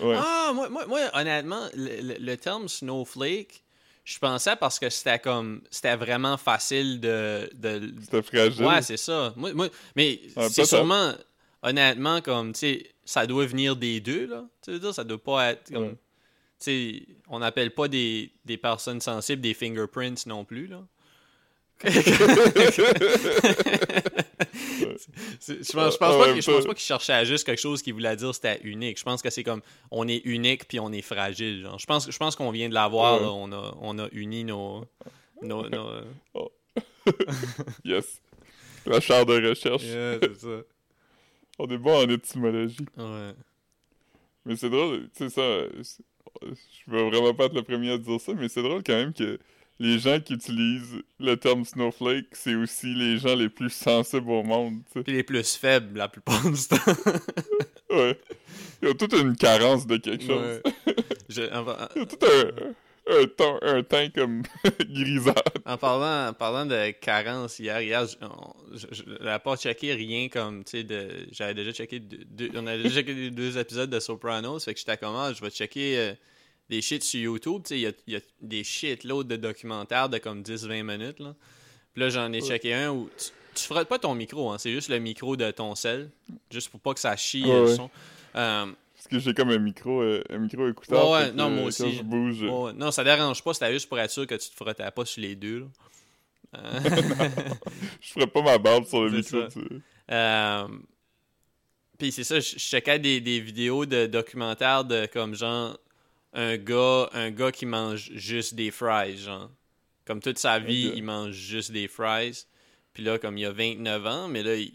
Ouais. 0.00 0.16
Ah, 0.16 0.52
moi, 0.54 0.70
moi, 0.70 0.86
moi, 0.86 1.00
honnêtement, 1.12 1.68
le, 1.74 2.00
le- 2.00 2.18
le 2.18 2.36
terme 2.38 2.66
snowflake, 2.66 3.62
je 4.04 4.18
pensais 4.18 4.56
parce 4.56 4.78
que 4.78 4.90
c'était 4.90 5.18
comme. 5.18 5.62
C'était 5.70 5.96
vraiment 5.96 6.36
facile 6.36 7.00
de. 7.00 7.48
de 7.54 7.92
C'était 8.02 8.22
fragile. 8.22 8.64
ouais, 8.64 8.82
c'est 8.82 8.96
ça. 8.96 9.32
Moi, 9.36 9.52
moi- 9.54 9.68
mais 9.96 10.20
c'est 10.48 10.64
sûrement. 10.64 11.12
Honnêtement, 11.64 12.20
comme, 12.20 12.52
tu 12.52 12.58
sais, 12.58 12.90
ça 13.04 13.24
doit 13.26 13.46
venir 13.46 13.76
des 13.76 14.00
deux, 14.00 14.26
là. 14.26 14.44
Tu 14.62 14.72
veux 14.72 14.80
dire, 14.80 14.92
ça 14.92 15.04
doit 15.04 15.22
pas 15.22 15.50
être 15.52 15.72
comme. 15.72 15.84
Ouais. 15.84 15.96
Tu 16.58 16.64
sais, 16.64 17.06
on 17.28 17.38
n'appelle 17.38 17.72
pas 17.72 17.86
des, 17.88 18.32
des 18.44 18.56
personnes 18.56 19.00
sensibles 19.00 19.40
des 19.42 19.54
fingerprints 19.54 20.26
non 20.26 20.44
plus, 20.44 20.66
là. 20.66 20.82
Je 25.40 25.72
pense, 25.72 25.94
je 25.94 25.98
pense 25.98 26.64
pas, 26.66 26.74
qu'il 26.74 26.78
cherchait 26.82 27.12
à 27.12 27.24
juste 27.24 27.44
quelque 27.44 27.60
chose 27.60 27.82
qui 27.82 27.92
voulait 27.92 28.16
dire 28.16 28.34
c'était 28.34 28.60
unique. 28.62 28.98
Je 28.98 29.04
pense 29.04 29.22
que 29.22 29.30
c'est 29.30 29.42
comme 29.44 29.62
on 29.90 30.06
est 30.08 30.22
unique 30.24 30.66
puis 30.68 30.80
on 30.80 30.92
est 30.92 31.02
fragile. 31.02 31.62
genre. 31.62 31.78
Je 31.78 31.86
pense, 31.86 32.10
je 32.10 32.16
pense 32.16 32.36
qu'on 32.36 32.50
vient 32.50 32.68
de 32.68 32.74
l'avoir. 32.74 33.20
Ouais. 33.20 33.28
On, 33.30 33.52
a, 33.52 33.74
on 33.80 33.98
a 33.98 34.08
uni 34.12 34.44
nos. 34.44 34.84
nos, 35.42 35.68
nos- 35.68 36.02
Yes. 37.84 38.20
La 38.86 39.00
chaire 39.00 39.26
de 39.26 39.48
recherche. 39.48 39.82
Yeah, 39.84 40.18
c'est 40.20 40.40
ça. 40.40 40.62
On 41.58 41.66
est 41.68 41.78
bon 41.78 42.04
en 42.04 42.08
étymologie. 42.08 42.86
Ouais. 42.96 43.32
Mais 44.44 44.56
c'est 44.56 44.70
drôle, 44.70 45.08
tu 45.16 45.28
sais, 45.28 45.30
ça. 45.30 45.42
Je 46.42 46.90
veux 46.90 47.02
vraiment 47.10 47.34
pas 47.34 47.44
être 47.44 47.54
le 47.54 47.62
premier 47.62 47.92
à 47.92 47.98
dire 47.98 48.20
ça, 48.20 48.32
mais 48.34 48.48
c'est 48.48 48.62
drôle 48.62 48.82
quand 48.82 48.94
même 48.94 49.12
que 49.12 49.38
les 49.78 49.98
gens 49.98 50.20
qui 50.20 50.34
utilisent 50.34 51.02
le 51.18 51.36
terme 51.36 51.64
snowflake, 51.64 52.26
c'est 52.32 52.54
aussi 52.54 52.94
les 52.94 53.18
gens 53.18 53.34
les 53.34 53.48
plus 53.48 53.70
sensibles 53.70 54.30
au 54.30 54.42
monde. 54.42 54.80
Puis 54.92 55.12
les 55.12 55.22
plus 55.24 55.56
faibles 55.56 55.98
la 55.98 56.08
plupart 56.08 56.42
du 56.50 56.58
temps. 56.68 56.76
Ouais. 57.90 58.18
Ils 58.80 58.88
ont 58.88 58.94
toute 58.94 59.12
une 59.12 59.36
carence 59.36 59.86
de 59.86 59.98
quelque 59.98 60.24
chose. 60.24 60.60
Ouais. 60.64 60.94
Je- 61.28 61.42
Ils 61.42 62.00
ont 62.00 62.06
tout 62.06 62.18
un, 62.24 63.20
un, 63.20 63.26
teint, 63.26 63.58
un 63.60 63.82
teint 63.82 64.08
comme 64.08 64.42
grisâtre. 64.88 65.52
en 65.66 65.76
parlant, 65.76 66.30
en 66.30 66.32
parlant 66.32 66.64
de 66.64 66.90
carence 66.92 67.58
hier, 67.58 67.82
hier, 67.82 68.06
je- 68.06 68.86
j'avais 69.20 69.38
pas 69.40 69.56
checké 69.56 69.92
rien 69.92 70.28
comme, 70.30 70.64
tu 70.64 70.70
sais, 70.78 70.84
de, 70.84 71.06
j'avais 71.32 71.52
déjà 71.52 71.72
checké, 71.72 72.00
deux, 72.00 72.24
deux- 72.30 72.50
on 72.54 72.66
avait 72.66 72.82
déjà 72.82 73.00
checké 73.00 73.12
les 73.12 73.30
deux 73.30 73.58
épisodes 73.58 73.90
de 73.90 74.00
Sopranos, 74.00 74.60
fait 74.60 74.72
que 74.72 74.78
j'étais 74.80 74.96
comme, 74.96 75.14
ah, 75.16 75.32
je 75.36 75.42
vais 75.42 75.50
checker 75.50 75.98
euh, 75.98 76.14
des 76.72 76.80
shit 76.82 77.02
sur 77.04 77.20
YouTube, 77.20 77.62
tu 77.64 77.68
sais, 77.68 77.76
il 77.78 77.82
y 77.82 77.86
a, 77.86 77.92
il 78.06 78.14
y 78.14 78.16
a 78.16 78.20
des 78.40 78.64
shitloads 78.64 79.24
de 79.24 79.36
documentaires 79.36 80.08
de 80.08 80.18
comme 80.18 80.42
10-20 80.42 80.82
minutes, 80.82 81.20
là. 81.20 81.34
Puis 81.92 82.00
là, 82.02 82.08
j'en 82.08 82.32
ai 82.32 82.40
Ouais. 82.40 82.48
checké 82.48 82.72
un 82.72 82.90
où 82.92 83.10
tu, 83.18 83.26
tu 83.54 83.64
frottes 83.64 83.88
pas 83.88 83.98
ton 83.98 84.14
micro, 84.14 84.50
hein, 84.50 84.56
c'est 84.58 84.72
juste 84.72 84.88
le 84.88 84.98
micro 84.98 85.36
de 85.36 85.50
ton 85.50 85.74
sel, 85.74 86.10
juste 86.50 86.70
pour 86.70 86.80
pas 86.80 86.94
que 86.94 87.00
ça 87.00 87.14
chie 87.16 87.44
euh, 87.46 87.64
le 87.64 87.68
ouais. 87.68 87.76
son. 87.76 87.90
Euh, 88.36 88.66
Parce 88.94 89.08
que 89.10 89.18
j'ai 89.18 89.34
comme 89.34 89.50
un 89.50 89.58
micro, 89.58 90.00
euh, 90.00 90.24
un 90.30 90.38
micro 90.38 90.66
écouteur. 90.68 91.10
Ouais, 91.10 91.28
que, 91.28 91.34
non, 91.34 91.50
moi 91.50 91.64
euh, 91.64 91.66
aussi. 91.66 91.82
Quand 91.82 91.90
je 91.90 92.02
bouge. 92.02 92.42
Ouais, 92.42 92.72
non, 92.72 92.90
ça 92.90 93.04
dérange 93.04 93.42
pas, 93.44 93.52
c'était 93.52 93.72
juste 93.72 93.88
pour 93.88 93.98
être 94.00 94.10
sûr 94.10 94.26
que 94.26 94.34
tu 94.36 94.48
te 94.48 94.54
frottais 94.56 94.90
pas 94.90 95.04
sur 95.04 95.20
les 95.20 95.34
deux. 95.36 95.60
Là. 95.60 95.66
Euh, 96.54 96.80
Je 98.00 98.12
ferais 98.12 98.26
pas 98.26 98.42
ma 98.42 98.56
barbe 98.58 98.86
sur 98.86 99.02
le 99.04 99.10
micro. 99.10 99.46
tu 99.48 99.60
euh, 100.10 100.68
Puis 101.98 102.12
c'est 102.12 102.24
ça, 102.24 102.40
je 102.40 102.52
je 102.52 102.58
checkais 102.58 102.98
des, 102.98 103.20
des 103.20 103.40
vidéos 103.40 103.84
de 103.86 104.06
documentaires 104.06 104.84
de 104.84 105.06
comme 105.12 105.34
genre 105.34 105.78
un 106.32 106.56
gars, 106.56 107.08
un 107.12 107.30
gars 107.30 107.52
qui 107.52 107.66
mange 107.66 108.10
juste 108.14 108.54
des 108.54 108.70
fries, 108.70 109.18
genre. 109.18 109.50
Comme 110.06 110.20
toute 110.20 110.38
sa 110.38 110.58
vie, 110.58 110.92
il 110.96 111.02
mange 111.04 111.32
juste 111.34 111.70
des 111.72 111.88
fries. 111.88 112.46
Puis 112.92 113.02
là, 113.04 113.18
comme 113.18 113.38
il 113.38 113.44
a 113.46 113.52
29 113.52 114.06
ans, 114.06 114.28
mais 114.28 114.42
là, 114.42 114.54
il, 114.56 114.72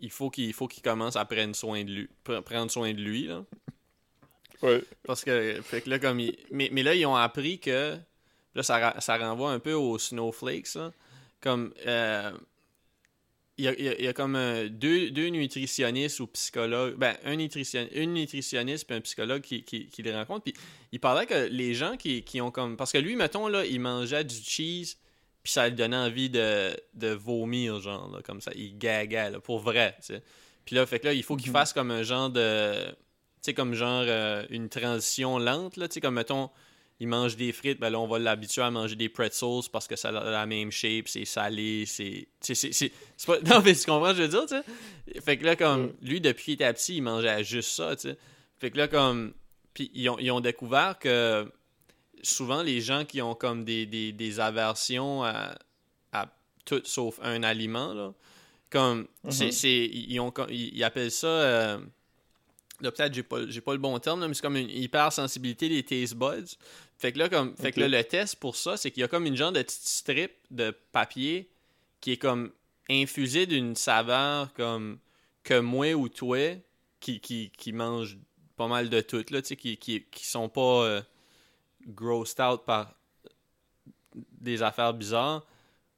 il 0.00 0.10
faut 0.10 0.30
qu'il 0.30 0.54
commence 0.82 1.16
à 1.16 1.24
prendre 1.24 1.54
soin 1.54 1.84
de 1.84 1.90
lui. 1.90 2.08
pre- 2.24 2.42
Prendre 2.42 2.70
soin 2.70 2.92
de 2.92 3.00
lui, 3.00 3.26
là. 3.26 3.44
Ouais. 4.62 4.82
Parce 5.04 5.24
que, 5.24 5.60
fait 5.62 5.80
que 5.82 5.90
là, 5.90 5.98
comme 5.98 6.20
ils- 6.20 6.36
mais, 6.50 6.68
mais 6.72 6.82
là, 6.82 6.94
ils 6.94 7.06
ont 7.06 7.16
appris 7.16 7.58
que. 7.58 7.96
Là, 8.54 8.62
ça, 8.64 8.96
ça 9.00 9.16
renvoie 9.16 9.52
un 9.52 9.58
peu 9.60 9.72
aux 9.74 9.98
snowflakes, 9.98 10.74
là. 10.74 10.92
Comme. 11.40 11.72
euh, 11.86 12.32
il 13.60 13.64
y, 13.64 13.88
a, 13.88 13.94
il 13.98 14.08
y 14.08 14.12
comme 14.14 14.36
euh, 14.36 14.68
deux, 14.68 15.10
deux 15.10 15.28
nutritionnistes 15.28 16.20
ou 16.20 16.26
psychologues. 16.28 16.94
Ben, 16.96 17.16
un 17.24 17.36
nutrition, 17.36 17.86
une 17.94 18.14
nutritionniste 18.14 18.86
puis 18.86 18.96
un 18.96 19.00
psychologue 19.00 19.42
qui, 19.42 19.62
qui, 19.62 19.86
qui 19.86 20.02
les 20.02 20.14
rencontrent. 20.14 20.42
Puis 20.44 20.54
il 20.92 21.00
parlait 21.00 21.26
que 21.26 21.46
les 21.48 21.74
gens 21.74 21.96
qui, 21.96 22.22
qui 22.22 22.40
ont 22.40 22.50
comme. 22.50 22.76
Parce 22.76 22.92
que 22.92 22.98
lui, 22.98 23.16
mettons, 23.16 23.48
là, 23.48 23.64
il 23.64 23.80
mangeait 23.80 24.24
du 24.24 24.34
cheese, 24.34 24.96
puis 25.42 25.52
ça 25.52 25.68
lui 25.68 25.76
donnait 25.76 25.96
envie 25.96 26.30
de, 26.30 26.70
de 26.94 27.08
vomir, 27.08 27.80
genre, 27.80 28.10
là, 28.10 28.20
comme 28.22 28.40
ça. 28.40 28.50
Il 28.54 28.76
gaguait, 28.78 29.30
là, 29.30 29.40
pour 29.40 29.58
vrai, 29.60 29.94
tu 30.00 30.14
sais. 30.14 30.22
Puis 30.64 30.76
là, 30.76 30.86
fait 30.86 31.00
que 31.00 31.06
là, 31.06 31.12
il 31.12 31.22
faut 31.22 31.36
qu'il 31.36 31.48
Mhm. 31.48 31.54
fasse 31.54 31.72
comme 31.72 31.90
un 31.90 32.02
genre 32.02 32.30
de. 32.30 32.72
Tu 32.86 32.94
sais, 33.42 33.54
comme 33.54 33.74
genre 33.74 34.04
euh, 34.06 34.44
une 34.50 34.68
transition 34.68 35.38
lente, 35.38 35.76
là. 35.76 35.88
Tu 35.88 35.94
sais, 35.94 36.00
comme 36.00 36.14
mettons, 36.14 36.50
il 37.00 37.08
mange 37.08 37.36
des 37.36 37.52
frites, 37.52 37.80
ben 37.80 37.90
là, 37.90 37.98
on 37.98 38.06
va 38.06 38.18
l'habituer 38.18 38.62
à 38.62 38.70
manger 38.70 38.94
des 38.94 39.08
pretzels 39.08 39.62
parce 39.72 39.88
que 39.88 39.96
ça 39.96 40.10
a 40.10 40.30
la 40.30 40.46
même 40.46 40.70
shape, 40.70 41.08
c'est 41.08 41.24
salé, 41.24 41.84
c'est. 41.86 42.28
pas... 43.26 43.38
Non, 43.46 43.60
mais 43.64 43.74
tu 43.74 43.84
comprends 43.86 44.08
ce 44.08 44.12
que 44.12 44.16
je 44.18 44.22
veux 44.22 44.28
dire, 44.28 44.46
tu 44.46 44.54
sais? 45.14 45.20
Fait 45.22 45.36
que 45.38 45.44
là, 45.44 45.56
comme, 45.56 45.86
Ouais. 45.86 45.94
lui, 46.02 46.20
depuis 46.20 46.44
qu'il 46.44 46.54
était 46.54 46.72
petit, 46.72 46.96
il 46.96 47.02
mangeait 47.02 47.42
juste 47.42 47.70
ça, 47.70 47.96
tu 47.96 48.08
sais. 48.10 48.18
Fait 48.58 48.70
que 48.70 48.76
là, 48.78 48.86
comme. 48.88 49.32
Puis 49.74 49.90
ils 49.94 50.08
ont, 50.10 50.18
ils 50.18 50.30
ont 50.30 50.40
découvert 50.40 50.98
que 50.98 51.50
souvent, 52.22 52.62
les 52.62 52.80
gens 52.80 53.04
qui 53.04 53.22
ont 53.22 53.34
comme 53.34 53.64
des, 53.64 53.86
des, 53.86 54.12
des 54.12 54.40
aversions 54.40 55.22
à, 55.24 55.54
à 56.12 56.26
tout 56.66 56.82
sauf 56.84 57.18
un 57.22 57.42
aliment, 57.42 57.94
là, 57.94 58.12
comme. 58.68 59.06
c'est 59.30 59.46
Mhm. 59.46 59.52
c'est- 59.52 59.86
ils, 59.86 60.20
ont, 60.20 60.32
ils, 60.50 60.76
ils 60.76 60.84
appellent 60.84 61.10
ça. 61.10 61.26
euh, 61.28 61.78
Là, 62.80 62.90
peut-être 62.92 63.14
j'ai 63.14 63.22
pas, 63.22 63.46
j'ai 63.48 63.60
pas 63.60 63.72
le 63.72 63.78
bon 63.78 63.98
terme, 63.98 64.20
là, 64.20 64.28
mais 64.28 64.34
c'est 64.34 64.42
comme 64.42 64.56
une 64.56 64.70
hypersensibilité 64.70 65.68
des 65.68 65.82
taste 65.82 66.14
buds. 66.14 66.56
Fait 66.98 67.12
que 67.12 67.18
là, 67.18 67.28
comme, 67.28 67.56
fait 67.56 67.72
que 67.72 67.80
là, 67.80 67.88
le 67.88 68.04
test 68.04 68.36
pour 68.36 68.56
ça, 68.56 68.76
c'est 68.76 68.90
qu'il 68.90 69.00
y 69.00 69.04
a 69.04 69.08
comme 69.08 69.26
une 69.26 69.36
genre 69.36 69.52
de 69.52 69.62
petite 69.62 69.82
strip 69.82 70.32
de 70.50 70.74
papier 70.92 71.50
qui 72.00 72.12
est 72.12 72.16
comme 72.16 72.52
infusée 72.88 73.46
d'une 73.46 73.76
saveur 73.76 74.52
comme 74.54 74.98
que 75.42 75.58
moi 75.58 75.94
ou 75.94 76.08
toi 76.08 76.56
qui, 77.00 77.20
qui, 77.20 77.50
qui 77.56 77.72
mange 77.72 78.18
pas 78.56 78.68
mal 78.68 78.90
de 78.90 79.00
tout, 79.00 79.24
là, 79.30 79.40
tu 79.40 79.48
sais, 79.48 79.56
qui, 79.56 79.76
qui, 79.78 80.04
qui 80.10 80.26
sont 80.26 80.48
pas 80.48 80.84
euh, 80.84 81.02
grossed 81.86 82.40
out 82.40 82.64
par 82.66 82.94
des 84.14 84.62
affaires 84.62 84.92
bizarres. 84.92 85.46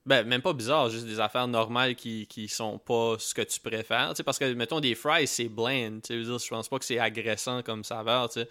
Ben, 0.04 0.26
même 0.26 0.42
pas 0.42 0.52
bizarres, 0.52 0.90
juste 0.90 1.06
des 1.06 1.20
affaires 1.20 1.46
normales 1.46 1.94
qui, 1.94 2.26
qui 2.26 2.48
sont 2.48 2.78
pas 2.78 3.16
ce 3.20 3.34
que 3.34 3.42
tu 3.42 3.60
préfères. 3.60 4.10
Tu 4.10 4.16
sais, 4.16 4.22
parce 4.24 4.38
que, 4.38 4.52
mettons, 4.54 4.80
des 4.80 4.96
fries, 4.96 5.28
c'est 5.28 5.48
bland. 5.48 6.00
Tu 6.02 6.24
sais, 6.24 6.24
je 6.24 6.48
pense 6.48 6.68
pas 6.68 6.78
que 6.80 6.84
c'est 6.84 6.98
agressant 6.98 7.62
comme 7.62 7.84
saveur, 7.84 8.28
tu 8.28 8.40
sais. 8.40 8.48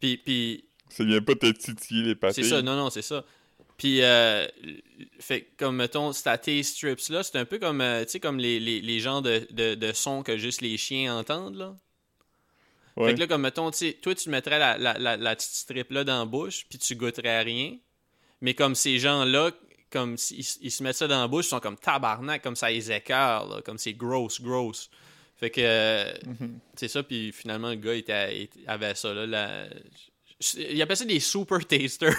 Puis, 0.00 0.16
puis 0.16 0.64
Ça 0.88 1.04
vient 1.04 1.20
pas 1.20 1.36
te 1.36 1.46
titiller 1.52 2.02
les 2.02 2.14
papiers. 2.16 2.42
c'est 2.42 2.48
ça, 2.48 2.62
non, 2.62 2.74
non, 2.74 2.90
c'est 2.90 3.02
ça. 3.02 3.24
Puis, 3.76 4.02
euh, 4.02 4.44
fait 5.20 5.42
que, 5.42 5.56
comme, 5.56 5.76
mettons, 5.76 6.10
taste 6.10 6.64
strips 6.64 7.08
là, 7.10 7.22
c'est 7.22 7.36
un 7.36 7.44
peu 7.44 7.60
comme, 7.60 7.80
euh, 7.80 8.04
tu 8.04 8.10
sais, 8.10 8.20
comme 8.20 8.38
les, 8.38 8.58
les, 8.58 8.80
les 8.80 8.98
genres 8.98 9.22
de, 9.22 9.46
de, 9.50 9.76
de 9.76 9.92
sons 9.92 10.24
que 10.24 10.36
juste 10.36 10.62
les 10.62 10.76
chiens 10.76 11.16
entendent, 11.16 11.54
là. 11.54 11.76
Ouais. 12.96 13.10
Fait 13.10 13.14
que 13.14 13.20
là, 13.20 13.26
comme, 13.28 13.42
mettons, 13.42 13.70
tu 13.70 13.94
toi, 13.94 14.16
tu 14.16 14.28
mettrais 14.30 14.58
la, 14.58 14.76
la, 14.76 14.98
la, 14.98 15.16
la 15.16 15.36
petite 15.36 15.52
strip-là 15.52 16.02
dans 16.02 16.18
la 16.18 16.24
bouche, 16.24 16.66
puis 16.68 16.80
tu 16.80 16.96
goûterais 16.96 17.36
à 17.36 17.42
rien. 17.42 17.76
Mais 18.40 18.54
comme 18.54 18.74
ces 18.74 18.98
gens-là, 18.98 19.52
comme, 19.90 20.16
s'ils 20.16 20.44
ils 20.62 20.70
se 20.70 20.82
mettent 20.82 20.96
ça 20.96 21.06
dans 21.08 21.20
la 21.20 21.28
bouche, 21.28 21.46
ils 21.46 21.50
sont 21.50 21.60
comme 21.60 21.76
tabarnak, 21.76 22.42
comme 22.42 22.56
ça, 22.56 22.70
ils 22.70 22.90
écœurent, 22.90 23.46
là, 23.48 23.62
comme 23.62 23.78
c'est 23.78 23.94
gross, 23.94 24.40
gross. 24.40 24.90
Fait 25.36 25.50
que, 25.50 25.60
euh, 25.62 26.12
Mhm. 26.26 26.58
c'est 26.76 26.88
ça, 26.88 27.02
puis 27.02 27.30
finalement, 27.32 27.68
le 27.70 27.76
gars, 27.76 27.94
il, 27.94 27.98
était- 28.00 28.50
il 28.56 28.68
avait 28.68 28.94
ça, 28.94 29.14
là. 29.14 29.26
la- 29.26 29.66
Il 30.56 30.80
appelle 30.82 30.96
ça 30.96 31.04
des 31.04 31.18
super 31.18 31.66
tasters. 31.66 32.14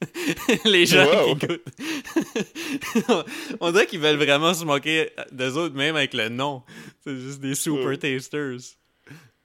les 0.64 0.86
gens 0.86 1.04
Wow. 1.04 1.36
qui 1.36 1.46
goûtent. 1.46 1.60
On 3.60 3.70
dirait 3.72 3.86
qu'ils 3.86 4.00
veulent 4.00 4.16
vraiment 4.16 4.54
se 4.54 4.64
moquer 4.64 5.10
d'eux 5.32 5.52
autres, 5.58 5.74
même 5.74 5.94
avec 5.96 6.14
le 6.14 6.28
nom. 6.30 6.62
C'est 7.04 7.16
juste 7.18 7.40
des 7.40 7.54
super 7.54 7.84
Ouais. 7.86 7.98
tasters. 7.98 8.56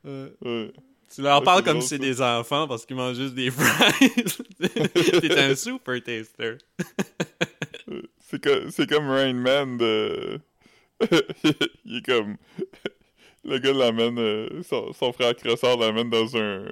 Euh, 0.06 0.30
Ouais. 0.42 0.72
tu 1.14 1.22
leur 1.22 1.40
Ouais, 1.40 1.44
parles 1.46 1.64
comme 1.64 1.82
si 1.82 1.90
c'est 1.90 2.00
des 2.00 2.22
enfants 2.22 2.66
parce 2.68 2.86
qu'ils 2.86 2.96
mangent 2.96 3.18
juste 3.18 3.36
des 3.36 3.52
fries. 3.52 4.12
T'es 5.22 5.38
un 5.40 5.56
super 5.56 6.02
taster. 6.02 6.58
C'est 8.34 8.42
comme, 8.44 8.72
c'est 8.72 8.90
comme 8.90 9.08
Rain 9.10 9.34
Man 9.34 9.78
de. 9.78 10.40
il 11.86 11.98
est 11.98 12.06
comme. 12.06 12.38
Le 13.46 13.60
gars 13.60 13.74
l'amène. 13.74 14.18
euh, 14.18 14.64
son, 14.64 14.92
son 14.94 15.12
frère 15.14 15.36
Crossard 15.36 15.78
l'amène 15.78 16.10
dans 16.10 16.36
un, 16.38 16.66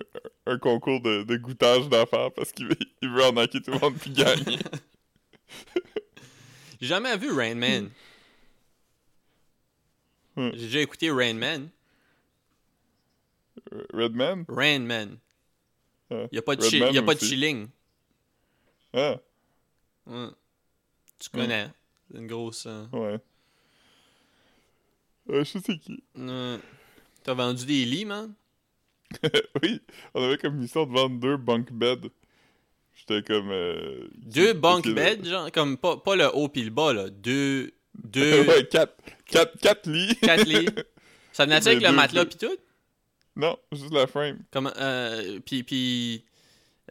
un 0.48 0.58
concours 0.58 1.02
de, 1.02 1.22
de 1.24 1.36
goûtage 1.38 1.88
d'affaires 1.90 2.32
parce 2.32 2.52
qu'il 2.52 2.68
veut, 2.68 2.76
il 3.02 3.10
veut 3.10 3.24
en 3.24 3.46
tout 3.46 3.62
le 3.68 3.80
monde 3.80 3.96
puis 4.00 4.10
gagner. 4.12 4.58
J'ai 6.82 6.88
jamais 6.88 7.16
vu 7.18 7.32
Rain 7.32 7.56
Man. 7.56 7.90
Hmm. 10.38 10.50
J'ai 10.54 10.66
déjà 10.66 10.80
écouté 10.80 11.12
Rain 11.12 11.34
Man. 11.36 11.70
Redman? 13.94 14.46
Rain 14.48 14.80
Man. 14.80 15.18
Ah. 16.10 16.24
Il 16.32 16.36
n'y 16.36 16.40
a 16.40 16.42
pas 16.42 16.56
de, 16.56 16.64
chi- 16.64 16.80
y 16.80 16.98
a 16.98 17.04
pas 17.04 17.14
de 17.16 17.20
chilling. 17.20 17.68
Ah, 18.94 19.18
Ouais. 20.08 20.28
Tu 21.22 21.30
connais. 21.30 21.68
C'est 22.12 22.18
une 22.18 22.28
grosse. 22.28 22.66
euh, 22.68 22.86
ouais. 22.94 23.20
Ouais, 25.28 25.46
je 25.46 25.60
sais 25.60 25.78
qui. 25.78 26.04
euh, 26.18 26.58
T'as 27.24 27.34
vendu 27.34 27.66
des 27.66 27.86
lits, 27.86 28.06
man? 28.06 28.34
oui, 29.62 29.80
on 30.14 30.24
avait 30.24 30.38
comme 30.38 30.56
mission 30.56 30.86
de 30.86 30.92
vendre 30.92 31.20
deux 31.20 31.38
bunk 31.38 31.72
beds. 31.72 32.10
J'étais 32.96 33.22
comme. 33.24 33.50
euh, 33.52 34.08
Deux 34.18 34.54
bunk 34.54 34.88
beds, 34.90 35.24
genre, 35.24 35.52
comme 35.52 35.78
pas, 35.78 35.98
pas 35.98 36.16
le 36.16 36.28
haut 36.36 36.50
pis 36.50 36.64
le 36.64 36.70
bas, 36.72 36.94
là. 36.94 37.10
Deux. 37.10 37.72
Deux. 37.96 38.42
ouais, 38.48 38.66
quatre, 38.68 38.96
quatre, 39.26 39.58
quatre 39.60 39.90
lits. 39.90 40.16
quatre 40.22 40.46
lits. 40.48 40.68
Ça 41.34 41.46
venait 41.46 41.56
avec 41.56 41.82
le 41.82 41.92
matelas 41.92 42.26
pis 42.26 42.38
tout? 42.38 42.58
non, 43.36 43.58
juste 43.72 43.94
la 43.94 44.08
frame. 44.08 44.40
Comment. 44.52 44.72
Euh, 44.78 45.40
pis. 45.42 45.64
pis 45.64 46.26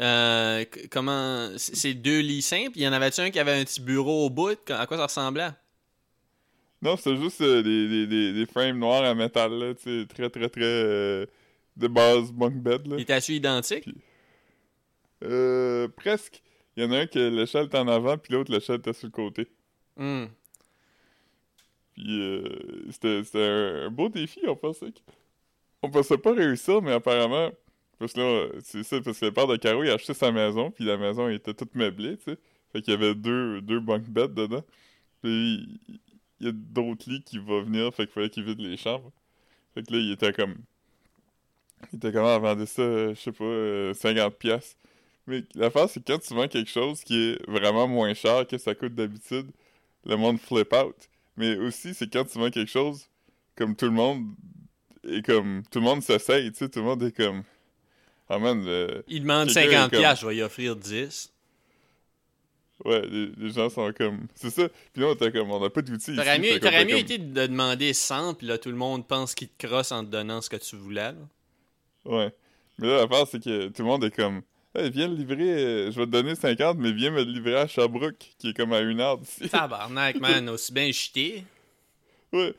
euh, 0.00 0.64
comment. 0.90 1.50
C'est 1.56 1.94
deux 1.94 2.20
lits 2.20 2.42
simples? 2.42 2.78
Y 2.78 2.88
en 2.88 2.92
avait-tu 2.92 3.20
un 3.20 3.30
qui 3.30 3.38
avait 3.38 3.60
un 3.60 3.64
petit 3.64 3.80
bureau 3.80 4.26
au 4.26 4.30
bout? 4.30 4.58
À 4.70 4.86
quoi 4.86 4.96
ça 4.96 5.04
ressemblait? 5.04 5.50
Non, 6.82 6.96
c'était 6.96 7.16
juste 7.16 7.42
euh, 7.42 7.62
des, 7.62 7.88
des, 7.88 8.06
des, 8.06 8.32
des 8.32 8.46
frames 8.46 8.78
noirs 8.78 9.04
à 9.04 9.14
métal, 9.14 9.52
là, 9.52 9.74
tu 9.74 9.82
sais, 9.82 10.06
très, 10.06 10.30
très, 10.30 10.48
très 10.48 10.62
euh, 10.64 11.26
de 11.76 11.88
base 11.88 12.32
bunk 12.32 12.54
bed, 12.54 12.86
là. 12.86 12.96
Il 12.96 13.02
était-tu 13.02 13.34
identique? 13.34 13.86
Euh, 15.22 15.88
presque. 15.88 16.42
Il 16.76 16.84
y 16.84 16.86
en 16.86 16.92
a 16.92 17.00
un 17.00 17.06
que 17.06 17.18
l'échelle 17.18 17.66
était 17.66 17.76
en 17.78 17.88
avant, 17.88 18.16
puis 18.16 18.32
l'autre, 18.32 18.50
l'échelle 18.50 18.76
était 18.76 18.94
sur 18.94 19.08
le 19.08 19.12
côté. 19.12 19.48
Hmm. 19.96 20.26
Puis 21.92 22.22
euh, 22.22 22.44
c'était 22.90 23.22
c'était 23.24 23.44
un, 23.46 23.86
un 23.86 23.90
beau 23.90 24.08
défi, 24.08 24.40
on 24.46 24.56
pensait 24.56 24.92
que... 24.92 25.00
On 25.82 25.90
pensait 25.90 26.16
pas 26.16 26.32
réussir, 26.32 26.80
mais 26.80 26.92
apparemment... 26.92 27.50
Parce 28.00 28.14
que 28.14 28.20
là, 28.20 28.48
c'est 28.64 28.82
ça, 28.82 28.98
parce 29.02 29.20
que 29.20 29.26
le 29.26 29.32
père 29.32 29.46
de 29.46 29.56
Caro, 29.56 29.84
il 29.84 29.90
a 29.90 29.94
acheté 29.94 30.14
sa 30.14 30.32
maison, 30.32 30.70
puis 30.70 30.84
la 30.84 30.96
maison 30.96 31.28
était 31.28 31.52
toute 31.52 31.74
meublée, 31.74 32.16
tu 32.16 32.32
sais. 32.32 32.38
Fait 32.72 32.80
qu'il 32.80 32.94
y 32.94 32.96
avait 32.96 33.14
deux, 33.14 33.60
deux 33.60 33.78
bunk 33.78 34.04
beds 34.08 34.28
dedans. 34.28 34.64
Puis 35.22 35.78
il 36.40 36.46
y 36.46 36.48
a 36.48 36.52
d'autres 36.52 37.10
lits 37.10 37.22
qui 37.22 37.36
vont 37.36 37.62
venir, 37.62 37.92
fait 37.94 38.06
qu'il 38.06 38.14
fallait 38.14 38.30
qu'il 38.30 38.44
vide 38.44 38.60
les 38.60 38.78
chambres. 38.78 39.12
Fait 39.74 39.82
que 39.82 39.92
là, 39.92 39.98
il 39.98 40.12
était 40.12 40.32
comme... 40.32 40.56
Il 41.92 41.96
était 41.96 42.10
comment 42.10 42.34
à 42.34 42.38
vendre 42.38 42.64
ça, 42.64 42.80
euh, 42.80 43.14
je 43.14 43.20
sais 43.20 43.32
pas, 43.32 43.44
euh, 43.44 43.92
50 43.92 44.34
pièces. 44.36 44.76
Mais 45.26 45.44
l'affaire, 45.54 45.88
c'est 45.90 46.02
quand 46.02 46.18
tu 46.18 46.32
vends 46.32 46.48
quelque 46.48 46.70
chose 46.70 47.04
qui 47.04 47.32
est 47.32 47.50
vraiment 47.50 47.86
moins 47.86 48.14
cher 48.14 48.46
que 48.46 48.56
ça 48.56 48.74
coûte 48.74 48.94
d'habitude, 48.94 49.50
le 50.06 50.16
monde 50.16 50.40
flip 50.40 50.72
out. 50.72 50.96
Mais 51.36 51.56
aussi, 51.56 51.92
c'est 51.92 52.10
quand 52.10 52.24
tu 52.24 52.38
vends 52.38 52.50
quelque 52.50 52.70
chose, 52.70 53.08
comme 53.56 53.76
tout 53.76 53.86
le 53.86 53.92
monde, 53.92 54.24
et 55.04 55.20
comme 55.20 55.62
tout 55.70 55.80
le 55.80 55.84
monde 55.84 56.02
s'essaye, 56.02 56.50
tu 56.50 56.58
sais, 56.58 56.68
tout 56.70 56.78
le 56.78 56.86
monde 56.86 57.02
est 57.02 57.14
comme... 57.14 57.42
Ah 58.32 58.38
man, 58.38 58.64
le- 58.64 59.04
Il 59.08 59.22
demande 59.22 59.48
Quelqu'un 59.48 59.60
est 59.62 59.72
50 59.74 59.90
comme- 59.90 59.98
piastres, 60.00 60.22
je 60.22 60.26
vais 60.28 60.36
y 60.36 60.42
offrir 60.42 60.76
10. 60.76 61.32
Ouais, 62.84 63.02
les, 63.10 63.26
les 63.36 63.50
gens 63.50 63.68
sont 63.68 63.92
comme... 63.92 64.26
C'est 64.34 64.48
ça. 64.50 64.68
Puis 64.92 65.02
là, 65.02 65.08
on 65.08 65.14
était 65.14 65.30
comme, 65.32 65.50
on 65.50 65.60
n'a 65.60 65.68
pas 65.68 65.82
d'outils 65.82 66.14
T'aurais 66.16 66.38
ici, 66.38 66.40
mieux, 66.48 66.54
mieux 66.54 66.60
comme- 66.60 66.88
été 66.96 67.18
de 67.18 67.46
demander 67.46 67.92
100, 67.92 68.34
puis 68.34 68.46
là, 68.46 68.56
tout 68.56 68.70
le 68.70 68.76
monde 68.76 69.06
pense 69.06 69.34
qu'il 69.34 69.48
te 69.48 69.66
crosse 69.66 69.92
en 69.92 70.02
te 70.04 70.10
donnant 70.10 70.40
ce 70.40 70.48
que 70.48 70.56
tu 70.56 70.76
voulais. 70.76 71.12
là. 71.12 71.14
Ouais. 72.06 72.32
Mais 72.78 72.86
là, 72.88 73.02
l'affaire, 73.02 73.26
c'est 73.30 73.42
que 73.42 73.68
tout 73.68 73.82
le 73.82 73.88
monde 73.88 74.04
est 74.04 74.14
comme... 74.14 74.40
Hey, 74.74 74.88
viens 74.88 75.08
le 75.08 75.14
livrer, 75.16 75.50
euh, 75.50 75.90
je 75.90 75.98
vais 75.98 76.06
te 76.06 76.10
donner 76.12 76.36
50, 76.36 76.78
mais 76.78 76.92
viens 76.92 77.10
me 77.10 77.24
le 77.24 77.30
livrer 77.32 77.56
à 77.56 77.66
Sherbrooke, 77.66 78.14
qui 78.38 78.50
est 78.50 78.54
comme 78.56 78.72
à 78.72 78.78
une 78.80 79.00
heure 79.00 79.18
d'ici. 79.18 79.48
Tabarnak, 79.48 80.20
man, 80.20 80.48
aussi 80.48 80.72
bien 80.72 80.90
jeté. 80.92 81.44
Ouais. 82.32 82.54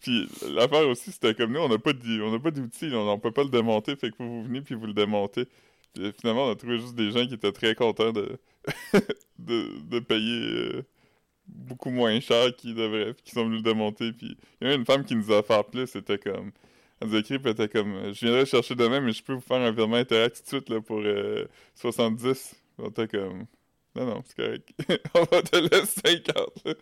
Puis, 0.00 0.28
l'affaire 0.54 0.88
aussi, 0.88 1.12
c'était 1.12 1.34
comme 1.34 1.52
nous, 1.52 1.60
on 1.60 1.68
n'a 1.68 1.78
pas 1.78 1.92
d'outils, 1.92 2.90
on 2.92 3.12
ne 3.12 3.20
peut 3.20 3.30
pas 3.30 3.44
le 3.44 3.50
démonter, 3.50 3.96
fait 3.96 4.10
que 4.10 4.16
vous, 4.18 4.42
vous 4.42 4.44
venez 4.44 4.60
puis 4.60 4.74
vous 4.74 4.86
le 4.86 4.94
démontez. 4.94 5.46
Puis 5.94 6.12
finalement, 6.20 6.46
on 6.46 6.50
a 6.50 6.56
trouvé 6.56 6.78
juste 6.78 6.94
des 6.94 7.10
gens 7.10 7.26
qui 7.26 7.34
étaient 7.34 7.52
très 7.52 7.74
contents 7.74 8.12
de, 8.12 8.38
de, 9.38 9.98
payer 10.00 10.40
euh, 10.40 10.82
beaucoup 11.46 11.90
moins 11.90 12.18
cher 12.20 12.54
qu'ils 12.56 12.74
devraient, 12.74 13.14
puis 13.14 13.24
qui 13.24 13.32
sont 13.32 13.44
venus 13.44 13.58
le 13.58 13.62
démonter. 13.62 14.12
Puis 14.12 14.36
il 14.60 14.68
y 14.68 14.70
a 14.70 14.74
une 14.74 14.86
femme 14.86 15.04
qui 15.04 15.14
nous 15.16 15.30
a 15.32 15.38
offert 15.38 15.64
plus, 15.64 15.86
c'était 15.86 16.18
comme... 16.18 16.52
Elle 17.00 17.08
nous 17.08 17.16
a 17.16 17.18
écrit, 17.18 17.38
puis 17.38 17.50
elle 17.50 17.64
était 17.64 17.68
comme, 17.68 18.12
je 18.12 18.20
viendrai 18.26 18.46
chercher 18.46 18.74
demain, 18.76 19.00
mais 19.00 19.12
je 19.12 19.22
peux 19.22 19.32
vous 19.32 19.40
faire 19.40 19.56
un 19.56 19.72
virement 19.72 19.96
interact 19.96 20.36
tout 20.36 20.42
de 20.42 20.48
suite 20.48 20.68
là, 20.68 20.80
pour 20.80 21.00
euh, 21.00 21.46
70. 21.74 22.54
On 22.78 22.88
était 22.88 23.08
comme... 23.08 23.46
Non, 23.94 24.06
non, 24.06 24.22
c'est 24.26 24.36
correct. 24.36 24.70
on 25.14 25.24
va 25.24 25.42
te 25.42 25.56
laisser 25.56 26.00
50. 26.04 26.36
là. 26.64 26.74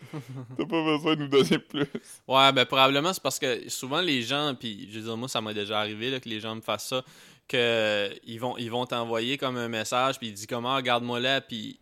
T'as 0.57 0.65
pas 0.65 0.85
besoin 0.85 1.17
de 1.17 1.23
nous 1.23 1.29
donner 1.29 1.59
plus. 1.59 1.87
Ouais, 2.29 2.53
ben 2.53 2.65
probablement 2.65 3.13
c'est 3.13 3.23
parce 3.23 3.39
que 3.39 3.69
souvent 3.69 4.01
les 4.01 4.23
gens, 4.23 4.55
puis 4.59 4.89
je 4.91 4.99
veux 5.01 5.05
dire, 5.07 5.17
moi 5.17 5.29
ça 5.29 5.41
m'est 5.41 5.55
déjà 5.55 5.81
arrivé 5.81 6.11
là, 6.11 6.21
que 6.21 6.29
les 6.29 6.39
gens 6.41 6.55
me 6.55 6.61
fassent 6.61 6.89
ça, 6.89 7.05
que 7.49 8.11
ils 8.25 8.39
vont 8.39 8.57
ils 8.59 8.71
vont 8.71 8.87
t'envoyer 8.87 9.39
comme 9.39 9.57
un 9.57 9.69
message, 9.69 10.19
puis 10.19 10.29
ils 10.29 10.35
disent 10.35 10.47
comment 10.47 10.77
regarde-moi 10.77 11.19
là, 11.19 11.41
puis 11.41 11.81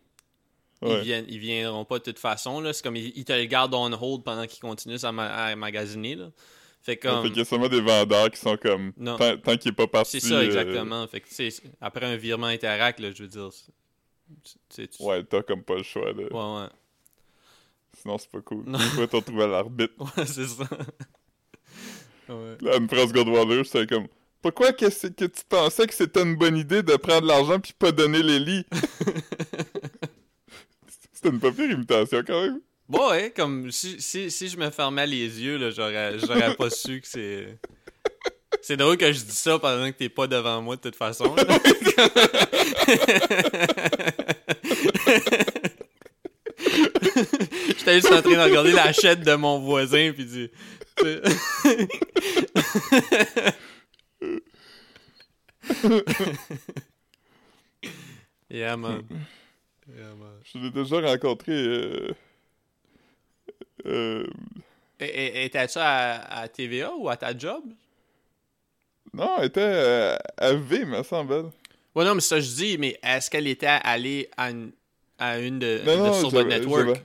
ils, 0.81 0.99
viennent, 1.01 1.25
ils 1.27 1.39
viendront 1.39 1.85
pas 1.85 1.99
de 1.99 2.03
toute 2.05 2.19
façon. 2.19 2.63
C'est 2.73 2.81
comme 2.83 2.95
ils, 2.95 3.11
ils 3.15 3.25
te 3.25 3.33
le 3.33 3.45
gardent 3.45 3.75
on 3.75 3.91
hold 3.91 4.23
pendant 4.23 4.47
qu'ils 4.47 4.61
continuent 4.61 5.03
à, 5.03 5.11
ma- 5.11 5.27
à 5.27 5.55
magasiner. 5.55 6.15
Là. 6.15 6.31
Fait 6.81 6.97
comme. 6.97 7.23
Fait 7.23 7.29
qu'il 7.29 7.37
y 7.37 7.41
a 7.41 7.45
sûrement 7.45 7.67
des 7.67 7.81
vendeurs 7.81 8.31
qui 8.31 8.39
sont 8.39 8.57
comme. 8.57 8.93
Non. 8.97 9.17
Tant, 9.17 9.37
tant 9.37 9.57
qu'il 9.57 9.71
est 9.71 9.75
pas 9.75 9.87
parti. 9.87 10.19
C'est 10.19 10.27
ça, 10.29 10.35
euh, 10.35 10.43
exactement. 10.45 11.05
Fait 11.07 11.19
que, 11.19 11.27
après 11.81 12.05
un 12.05 12.15
virement 12.15 12.47
interact, 12.47 12.99
là, 12.99 13.11
je 13.11 13.23
veux 13.23 13.29
dire. 13.29 13.49
C'est- 14.43 14.53
tu 14.69 14.81
sais, 14.83 14.87
tu- 14.87 15.03
ouais, 15.03 15.23
t'as 15.23 15.41
comme 15.43 15.63
pas 15.63 15.75
le 15.75 15.83
choix. 15.83 16.11
Là. 16.11 16.23
Ouais, 16.31 16.61
ouais. 16.63 16.69
Sinon, 18.01 18.17
c'est 18.17 18.29
pas 18.31 18.41
cool. 18.41 18.63
Tu 18.65 18.71
vas 18.97 19.07
te 19.07 19.15
retrouver 19.15 19.43
à 19.43 19.47
l'arbitre. 19.47 19.93
Ouais, 20.17 20.25
c'est 20.25 20.47
ça. 20.47 20.63
ouais. 22.29 22.57
Là, 22.61 22.77
une 22.77 22.87
phrase 22.89 23.11
Godwaller, 23.11 23.63
c'était 23.63 23.87
comme. 23.87 24.07
Pourquoi 24.41 24.71
que, 24.71 24.89
c'est 24.89 25.13
que 25.13 25.25
tu 25.25 25.41
pensais 25.49 25.85
que 25.85 25.93
c'était 25.93 26.21
une 26.23 26.35
bonne 26.35 26.55
idée 26.55 26.81
de 26.81 26.95
prendre 26.95 27.27
l'argent 27.27 27.59
puis 27.59 27.73
pas 27.77 27.91
donner 27.91 28.23
les 28.23 28.39
lits? 28.39 28.65
C'était 31.11 31.29
une 31.35 31.39
pas 31.41 31.51
pire 31.51 31.69
imitation 31.69 32.23
quand 32.25 32.41
même. 32.43 32.61
Bon, 32.87 33.09
ouais, 33.09 33.33
comme 33.35 33.69
si, 33.73 33.99
si, 34.01 34.31
si 34.31 34.47
je 34.47 34.55
me 34.55 34.69
fermais 34.69 35.05
les 35.05 35.41
yeux, 35.41 35.57
là, 35.57 35.69
j'aurais, 35.69 36.17
j'aurais 36.17 36.55
pas 36.55 36.69
su 36.69 37.01
que 37.01 37.07
c'est. 37.09 37.59
C'est 38.61 38.77
drôle 38.77 38.95
que 38.97 39.11
je 39.11 39.19
dis 39.23 39.35
ça 39.35 39.59
pendant 39.59 39.91
que 39.91 39.97
t'es 39.97 40.07
pas 40.09 40.27
devant 40.27 40.61
moi 40.61 40.75
de 40.77 40.81
toute 40.81 40.95
façon. 40.95 41.35
J'étais 47.67 47.95
juste 47.95 48.11
en 48.11 48.21
train 48.21 48.31
de 48.35 48.39
regarder 48.49 48.71
la 48.73 48.91
chaîne 48.93 49.21
de 49.23 49.35
mon 49.35 49.59
voisin 49.59 50.11
puis 50.13 50.25
dire. 50.25 50.49
yeah, 58.49 58.75
man. 58.77 59.03
Yeah, 59.87 60.13
man. 60.15 60.39
Je 60.43 60.57
l'ai 60.59 60.71
déjà 60.71 60.99
rencontré. 61.01 61.51
Euh... 61.53 62.13
euh, 63.85 64.27
Et- 64.99 65.05
et- 65.05 65.45
Étais-tu 65.45 65.77
à, 65.79 66.39
à 66.41 66.47
TVA 66.47 66.93
ou 66.95 67.09
à 67.09 67.17
ta 67.17 67.37
job? 67.37 67.63
Non, 69.13 69.37
elle 69.39 69.45
était 69.45 69.59
euh, 69.61 70.17
à 70.37 70.53
V, 70.53 70.85
me 70.85 71.01
semble. 71.03 71.51
Ouais, 71.95 72.05
non, 72.05 72.15
mais 72.15 72.21
ça, 72.21 72.39
je 72.39 72.49
dis, 72.51 72.77
mais 72.77 72.99
est-ce 73.01 73.29
qu'elle 73.29 73.47
était 73.47 73.65
allée 73.67 74.29
à 74.37 74.51
une, 74.51 74.71
à 75.19 75.39
une 75.39 75.59
de, 75.59 75.81
Non, 75.85 75.93
de- 75.93 76.33
non, 76.33 76.43
network? 76.45 77.03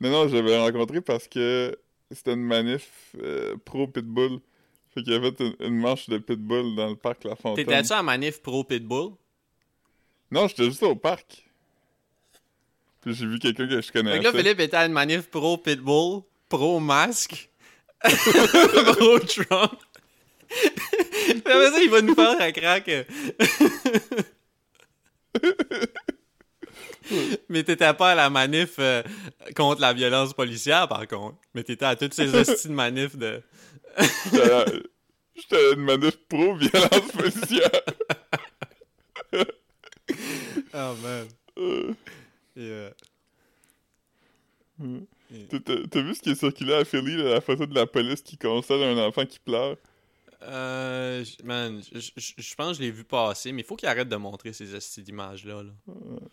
Non, 0.00 0.10
non, 0.10 0.28
j'avais 0.28 0.58
rencontré 0.58 1.00
parce 1.00 1.26
que 1.28 1.76
c'était 2.10 2.32
une 2.34 2.42
manif 2.44 3.14
euh, 3.22 3.56
pro 3.64 3.86
Pitbull. 3.88 4.40
Fait 4.94 5.02
qu'il 5.02 5.12
y 5.12 5.16
avait 5.16 5.32
une, 5.40 5.54
une 5.60 5.76
manche 5.78 6.08
de 6.08 6.18
Pitbull 6.18 6.74
dans 6.76 6.88
le 6.88 6.96
parc 6.96 7.24
La 7.24 7.36
Fontaine. 7.36 7.66
T'étais-tu 7.66 7.92
à 7.92 8.02
Manif 8.02 8.40
Pro 8.40 8.64
Pitbull? 8.64 9.12
Non, 10.30 10.48
j'étais 10.48 10.64
juste 10.64 10.82
au 10.82 10.96
parc. 10.96 11.44
Puis 13.02 13.14
j'ai 13.14 13.26
vu 13.26 13.38
quelqu'un 13.38 13.68
que 13.68 13.76
je 13.80 13.86
Fait 13.86 13.92
connaissais. 13.92 14.18
que 14.20 14.24
là, 14.24 14.32
Philippe 14.32 14.60
était 14.60 14.76
à 14.76 14.86
une 14.86 14.92
Manif 14.92 15.28
Pro 15.30 15.58
Pitbull, 15.58 16.22
Pro 16.48 16.80
Masque, 16.80 17.50
Pro 18.02 19.18
Trump. 19.20 19.72
Puis 20.48 21.42
après 21.44 21.70
ça, 21.70 21.82
il 21.82 21.90
va 21.90 22.02
nous 22.02 22.14
faire 22.14 22.40
un 22.40 22.52
crack. 22.52 22.90
Mais 27.48 27.62
t'étais 27.64 27.92
pas 27.94 28.12
à 28.12 28.14
la 28.14 28.30
manif 28.30 28.74
euh, 28.78 29.02
contre 29.54 29.80
la 29.80 29.92
violence 29.92 30.34
policière, 30.34 30.88
par 30.88 31.06
contre. 31.06 31.36
Mais 31.54 31.62
t'étais 31.62 31.84
à 31.84 31.96
toutes 31.96 32.14
ces 32.14 32.34
hosties 32.34 32.68
de 32.68 32.72
manifs 32.72 33.16
de... 33.16 33.42
J'étais 33.98 34.52
à- 34.52 35.72
une 35.74 35.80
manif 35.82 36.16
pro 36.28 36.54
violence 36.56 37.12
policière. 37.12 37.70
Oh, 40.74 40.94
man. 41.02 41.26
Euh, 41.58 41.92
Yeah. 42.54 42.90
T'as 45.50 45.58
t'as- 45.60 45.86
t'as 45.90 46.00
vu 46.00 46.14
ce 46.14 46.22
qui 46.22 46.30
est 46.30 46.34
circulé 46.34 46.72
à 46.74 46.84
Philly, 46.84 47.16
là, 47.16 47.24
la 47.34 47.40
photo 47.40 47.66
de 47.66 47.74
la 47.74 47.86
police 47.86 48.22
qui 48.22 48.38
console 48.38 48.82
un 48.82 48.98
enfant 48.98 49.26
qui 49.26 49.38
pleure? 49.38 49.76
Euh, 50.42 51.24
man, 51.44 51.82
je- 51.92 52.54
pense 52.54 52.72
que 52.72 52.74
je 52.74 52.80
l'ai 52.82 52.90
vu 52.90 53.04
passer, 53.04 53.52
mais 53.52 53.62
il 53.62 53.64
faut 53.64 53.76
qu'il 53.76 53.88
arrête 53.88 54.08
de 54.08 54.16
montrer 54.16 54.52
ces 54.52 54.74
hosties 54.74 55.02
d'images-là. 55.02 55.62
Là. 55.62 55.70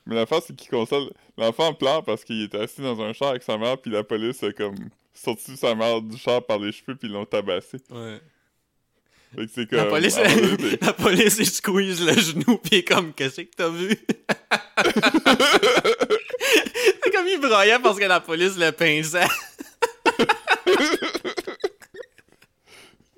Mais 0.06 0.16
l'affaire, 0.16 0.42
c'est 0.46 0.56
qu'il 0.56 0.70
console... 0.70 1.10
L'enfant 1.38 1.74
pleure 1.74 2.04
parce 2.04 2.24
qu'il 2.24 2.42
était 2.44 2.60
assis 2.60 2.82
dans 2.82 3.00
un 3.02 3.14
char 3.14 3.30
avec 3.30 3.44
sa 3.44 3.58
mère, 3.58 3.78
puis 3.78 3.90
la 3.92 4.04
police 4.04 4.44
a 4.44 4.52
comme 4.52 4.76
sorti 5.14 5.56
sa 5.58 5.74
mère 5.76 6.02
du 6.02 6.18
char 6.18 6.46
par 6.46 6.60
les 6.60 6.72
cheveux, 6.72 6.96
puis 6.96 7.08
ils 7.08 7.14
l'ont 7.14 7.26
tabassé. 7.26 7.78
Ouais. 7.90 8.20
Fait 9.36 9.46
que 9.46 9.52
c'est 9.54 9.70
comme... 9.70 9.80
La 10.82 10.94
police, 10.94 11.38
la 11.38 11.44
il 11.44 11.46
squeeze 11.50 12.06
le 12.06 12.14
genou, 12.14 12.60
est 12.72 12.84
comme, 12.84 13.14
qu'est-ce 13.14 13.42
que 13.42 13.56
t'as 13.56 13.70
vu? 13.70 13.90
c'est 17.04 17.12
comme 17.12 17.28
il 17.28 17.40
broyait 17.40 17.80
parce 17.80 17.98
que 17.98 18.06
la 18.06 18.20
police 18.20 18.58
le 18.58 18.72
pinçait. 18.72 19.26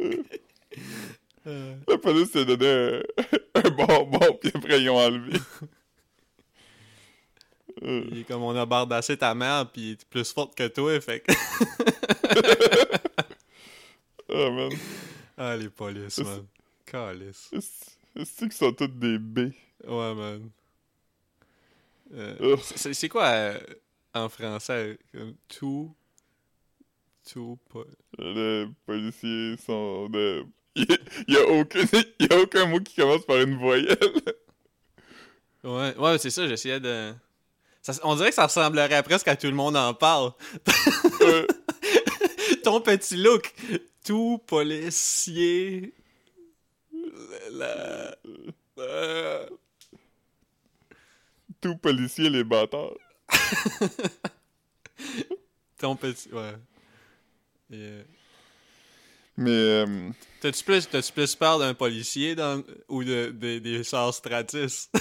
Euh, 0.01 0.23
La 1.87 1.97
police 1.97 2.31
s'est 2.31 2.45
donné 2.45 2.67
un, 2.67 3.01
un 3.63 3.69
bonbon, 3.69 4.37
puis 4.41 4.51
après, 4.53 4.81
ils 4.81 4.89
ont 4.89 4.97
enlevé. 4.97 5.39
Il 7.81 8.19
est 8.19 8.23
comme, 8.23 8.41
on 8.43 8.55
a 8.55 8.65
bardassé 8.65 9.17
ta 9.17 9.33
mère, 9.35 9.69
pis 9.71 9.81
il 9.81 9.91
est 9.91 10.05
plus 10.05 10.31
forte 10.31 10.55
que 10.55 10.67
toi, 10.67 10.99
fait 11.01 11.19
que... 11.21 11.31
Ah, 14.29 14.49
man. 14.51 14.71
Ah, 15.37 15.55
les 15.57 15.69
polices, 15.69 16.19
man. 16.19 16.45
Calice. 16.85 17.53
Est-ce 18.15 18.37
qu'ils 18.39 18.53
sont 18.53 18.73
tous 18.73 18.87
des 18.87 19.17
B? 19.19 19.51
Ouais, 19.85 20.15
man. 20.15 20.49
Euh, 22.13 22.55
c'est 22.75 22.93
c'est 22.93 23.09
quoi 23.09 23.25
euh, 23.25 23.59
en 24.13 24.29
français? 24.29 24.97
Comme 25.11 25.35
tout. 25.47 25.95
Tout. 27.29 27.59
po- 27.69 27.85
Les 28.17 28.67
policiers 28.85 29.57
sont 29.57 30.09
de... 30.09 30.45
Il 30.75 30.87
y 31.29 31.37
a 31.37 31.47
aucun, 31.47 31.81
il 32.19 32.27
y 32.29 32.33
a 32.33 32.39
aucun 32.39 32.65
mot 32.65 32.79
qui 32.79 32.95
commence 32.95 33.25
par 33.25 33.37
une 33.37 33.57
voyelle. 33.57 33.97
Ouais, 35.63 35.95
ouais 35.97 36.17
c'est 36.17 36.29
ça, 36.29 36.47
j'essayais 36.47 36.79
de. 36.79 37.13
Ça- 37.81 37.99
on 38.03 38.15
dirait 38.15 38.29
que 38.29 38.35
ça 38.35 38.45
ressemblerait 38.45 39.03
presque 39.03 39.27
à 39.27 39.35
tout 39.35 39.47
le 39.47 39.53
monde 39.53 39.77
en 39.77 39.93
parle. 39.93 40.31
Ouais. 41.21 41.47
ton 42.63 42.81
petit 42.81 43.17
look. 43.17 43.53
Tout 44.03 44.39
policier. 44.45 45.93
La... 47.51 48.15
Euh, 48.77 49.47
Tout 51.61 51.77
policier, 51.77 52.29
les 52.29 52.43
bâtards. 52.43 52.93
Ton 55.77 55.95
petit. 55.95 56.29
Ouais. 56.31 56.53
Euh, 57.73 58.03
Mais, 59.37 59.51
euh, 59.51 60.09
T'as-tu 60.39 60.63
plus, 60.63 60.87
t'as-tu 60.87 61.11
plus 61.11 61.35
peur 61.35 61.59
d'un 61.59 61.73
policier 61.73 62.35
dans, 62.35 62.63
ou 62.87 63.03
de, 63.03 63.31
de- 63.31 63.59
des 63.59 63.83
sœurs 63.83 64.13
Stratis? 64.13 64.89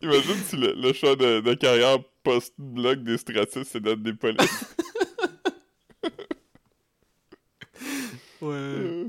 imagine 0.00 0.42
si 0.44 0.56
le, 0.56 0.72
le 0.74 0.92
choix 0.92 1.16
de, 1.16 1.40
de 1.40 1.54
carrière 1.54 1.98
post-bloc 2.22 3.02
des 3.02 3.18
Stratus, 3.18 3.66
c'est 3.68 3.80
d'être 3.80 4.02
des 4.02 4.14
polices. 4.14 4.64
Ouais. 8.40 9.06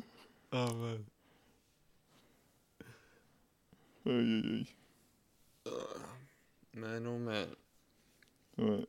Ah, 0.52 0.68
ouais. 0.74 1.00
aïe, 4.06 4.14
aïe, 4.14 4.66
aïe. 5.66 5.74
Mais 6.74 7.00
non, 7.00 7.20
mais. 7.20 7.46
Ouais. 8.58 8.88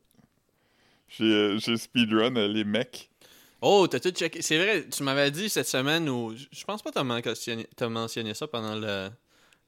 J'ai 1.09 1.23
euh, 1.25 1.57
j'ai 1.57 1.77
speedrun 1.77 2.35
euh, 2.35 2.47
les 2.47 2.63
mecs. 2.63 3.09
Oh, 3.61 3.87
t'as 3.87 3.99
tout 3.99 4.11
checké? 4.11 4.41
C'est 4.41 4.57
vrai, 4.57 4.87
tu 4.89 5.03
m'avais 5.03 5.31
dit 5.31 5.49
cette 5.49 5.67
semaine 5.67 6.07
où. 6.07 6.33
Je 6.35 6.63
pense 6.63 6.81
pas 6.81 6.91
que 6.91 6.95
t'as 6.95 7.03
mentionné, 7.03 7.67
mentionné 7.89 8.33
ça 8.33 8.47
pendant 8.47 8.75
le, 8.75 9.09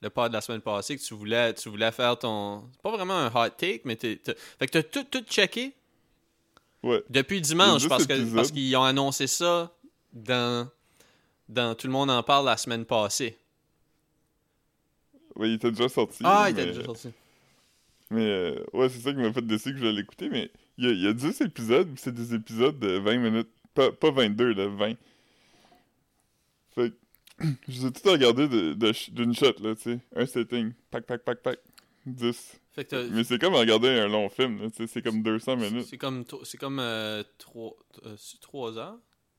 le 0.01 0.09
pod 0.09 0.29
de 0.29 0.33
la 0.35 0.41
semaine 0.41 0.61
passée, 0.61 0.97
que 0.97 1.03
tu 1.03 1.13
voulais, 1.13 1.53
tu 1.53 1.67
voulais 1.69 1.91
faire 1.91 2.17
ton. 2.17 2.63
C'est 2.73 2.81
pas 2.81 2.91
vraiment 2.91 3.17
un 3.17 3.27
hot 3.27 3.49
take, 3.57 3.81
mais 3.85 3.95
t'es. 3.97 4.17
t'as- 4.23 4.35
Fait 4.59 4.67
que 4.67 4.71
t'as 4.79 4.83
tout, 4.83 5.03
tout 5.03 5.23
checké? 5.29 5.73
Ouais. 6.83 7.03
depuis 7.11 7.41
dimanche 7.41 7.87
parce 7.87 8.07
que 8.07 8.51
qu'ils 8.51 8.75
ont 8.75 8.83
annoncé 8.83 9.27
ça 9.27 9.71
dans. 10.13 10.69
Dans 11.49 11.75
Tout 11.75 11.87
le 11.87 11.91
monde 11.93 12.09
en 12.09 12.23
parle 12.23 12.45
la 12.45 12.55
semaine 12.55 12.85
passée. 12.85 13.37
Ouais, 15.35 15.49
il 15.49 15.53
était 15.55 15.69
déjà 15.71 15.89
sorti. 15.89 16.19
Ah, 16.23 16.45
il 16.49 16.55
mais, 16.55 16.61
était 16.61 16.71
déjà 16.71 16.85
sorti. 16.85 17.09
Mais, 18.09 18.25
euh, 18.25 18.63
ouais, 18.73 18.87
c'est 18.87 18.99
ça 18.99 19.11
qui 19.11 19.19
m'a 19.19 19.33
fait 19.33 19.41
décider 19.45 19.73
que 19.73 19.79
je 19.79 19.85
l'ai 19.85 20.01
écouter. 20.01 20.29
Mais 20.29 20.49
il 20.81 20.85
y 20.85 20.89
a, 20.89 20.91
il 20.93 21.01
y 21.01 21.07
a 21.07 21.13
10 21.13 21.41
épisodes, 21.41 21.89
c'est 21.97 22.13
des 22.13 22.33
épisodes 22.33 22.77
de 22.79 22.97
20 22.97 23.17
minutes. 23.17 23.49
Pas, 23.73 23.91
pas 23.91 24.11
22, 24.11 24.53
là, 24.53 24.67
20. 24.67 24.93
Fait 26.75 26.91
que, 26.91 27.45
je 27.67 27.81
les 27.81 27.85
ai 27.87 27.91
tous 27.91 28.09
regardés 28.09 28.47
de- 28.47 28.73
de 28.73 29.11
d'une 29.13 29.33
shot, 29.33 29.53
là, 29.61 29.75
tu 29.75 29.81
sais. 29.83 29.99
Un 30.15 30.25
setting. 30.25 30.73
Pac, 30.89 31.05
pac, 31.05 31.23
pac, 31.23 31.41
pac. 31.41 31.59
10. 32.05 32.59
Fait 32.73 32.85
que 32.85 33.09
Mais 33.09 33.23
c'est 33.23 33.37
comme 33.39 33.53
regarder 33.53 33.89
un 33.89 34.07
long 34.07 34.29
film, 34.29 34.61
là, 34.61 34.69
tu 34.69 34.77
sais. 34.77 34.87
C'est 34.87 35.01
comme 35.01 35.21
200 35.23 35.55
minutes. 35.57 35.85
C'est 35.89 35.97
comme, 35.97 36.23
c'est 36.43 36.57
comme 36.57 36.79
euh, 36.79 37.23
trois, 37.37 37.73
euh, 38.05 38.15
c'est 38.17 38.39
trois 38.39 38.77
heures. 38.77 38.97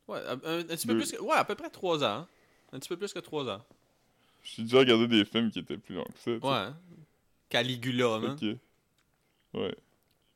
Ouais, 0.08 0.18
un, 0.26 0.40
un- 0.44 0.58
un 0.60 0.64
petit 0.64 0.86
peu 0.86 0.92
Deux. 0.94 1.00
plus 1.00 1.12
que, 1.12 1.20
ouais, 1.22 1.34
à 1.36 1.44
peu 1.44 1.54
près 1.54 1.70
trois 1.70 2.02
heures. 2.02 2.28
Un 2.72 2.78
petit 2.78 2.88
peu 2.88 2.96
plus 2.96 3.12
que 3.12 3.18
trois 3.18 3.46
heures. 3.46 3.64
J'ai 4.44 4.62
déjà 4.62 4.78
regardé 4.78 5.06
des 5.08 5.24
films 5.24 5.50
qui 5.50 5.58
étaient 5.60 5.76
plus 5.78 5.94
longs 5.94 6.04
que 6.04 6.18
ça. 6.18 6.30
Ouais. 6.32 6.72
Caligula, 7.48 8.18
man. 8.18 8.32
Ok. 8.40 8.56
Ouais. 9.60 9.74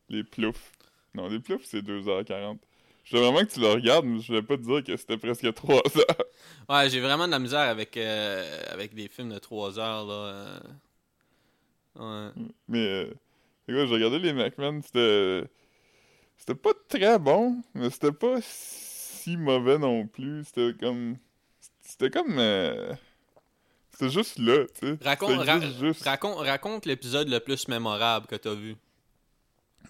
Les 0.09 0.23
ploufs. 0.23 0.73
Non, 1.17 1.29
les 1.29 1.41
ploufs, 1.41 1.65
c'est 1.65 1.81
2h40. 1.83 2.59
Je 3.05 3.17
veux 3.17 3.23
vraiment 3.23 3.39
que 3.41 3.53
tu 3.53 3.61
le 3.61 3.69
regardes, 3.69 4.05
mais 4.05 4.21
je 4.21 4.27
voulais 4.29 4.43
pas 4.43 4.57
te 4.57 4.63
dire 4.63 4.83
que 4.85 4.97
c'était 4.97 5.17
presque 5.17 5.53
3 5.55 5.77
heures. 5.99 6.27
Ouais, 6.69 6.91
j'ai 6.91 7.01
vraiment 7.01 7.27
de 7.27 7.31
la 7.33 7.39
misère 7.39 7.61
avec, 7.61 7.97
euh, 7.97 8.61
avec 8.71 8.93
des 8.95 9.07
films 9.09 9.33
de 9.33 9.39
trois 9.39 9.79
heures, 9.79 10.05
là. 10.05 10.59
euh. 11.97 12.31
Ouais. 12.35 12.43
Mais, 12.69 12.79
euh, 12.87 13.15
quoi, 13.67 13.87
j'ai 13.87 13.95
regardé 13.95 14.19
les 14.19 14.33
McMahon, 14.33 14.81
c'était. 14.83 15.45
C'était 16.37 16.55
pas 16.57 16.73
très 16.89 17.19
bon, 17.19 17.63
mais 17.75 17.89
c'était 17.91 18.13
pas 18.13 18.39
si 18.43 19.37
mauvais 19.37 19.79
non 19.79 20.07
plus. 20.07 20.45
C'était 20.45 20.73
comme. 20.79 21.17
C'était 21.81 22.11
comme. 22.11 22.37
euh, 22.39 22.93
C'était 23.93 24.11
juste 24.11 24.39
là, 24.39 24.67
tu 24.79 24.89
sais. 24.89 24.99
Raconte, 25.03 25.39
ra- 25.47 25.61
juste- 25.61 26.03
raconte, 26.05 26.39
raconte 26.39 26.85
l'épisode 26.87 27.29
le 27.29 27.39
plus 27.41 27.69
mémorable 27.69 28.27
que 28.27 28.37
t'as 28.37 28.55
vu. 28.55 28.77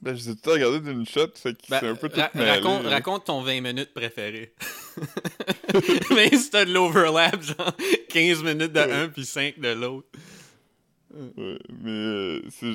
Ben, 0.03 0.15
je 0.17 0.33
tout 0.33 0.51
regardé 0.51 0.81
d'une 0.81 1.07
shot, 1.07 1.29
fait 1.35 1.55
que 1.55 1.69
Ben, 1.69 1.79
c'est 1.81 1.89
un 1.89 1.95
peu 1.95 2.09
tout 2.09 2.21
ra- 2.21 2.31
raconte, 2.35 2.85
raconte 2.87 3.25
ton 3.27 3.43
20 3.43 3.61
minutes 3.61 3.93
préféré. 3.95 4.55
Mais 6.15 6.29
si 6.37 6.51
t'as 6.51 6.65
de 6.65 6.73
l'overlap, 6.73 7.43
genre 7.43 7.73
15 8.11 8.43
minutes 8.43 8.73
de 8.73 8.81
Ouais. 8.81 8.93
un 8.93 9.09
puis 9.09 9.25
5 9.25 9.59
de 9.59 9.69
l'autre. 9.69 10.09
Ouais, 11.15 11.59
mais 11.83 11.91
euh, 11.91 12.43
je 12.61 12.67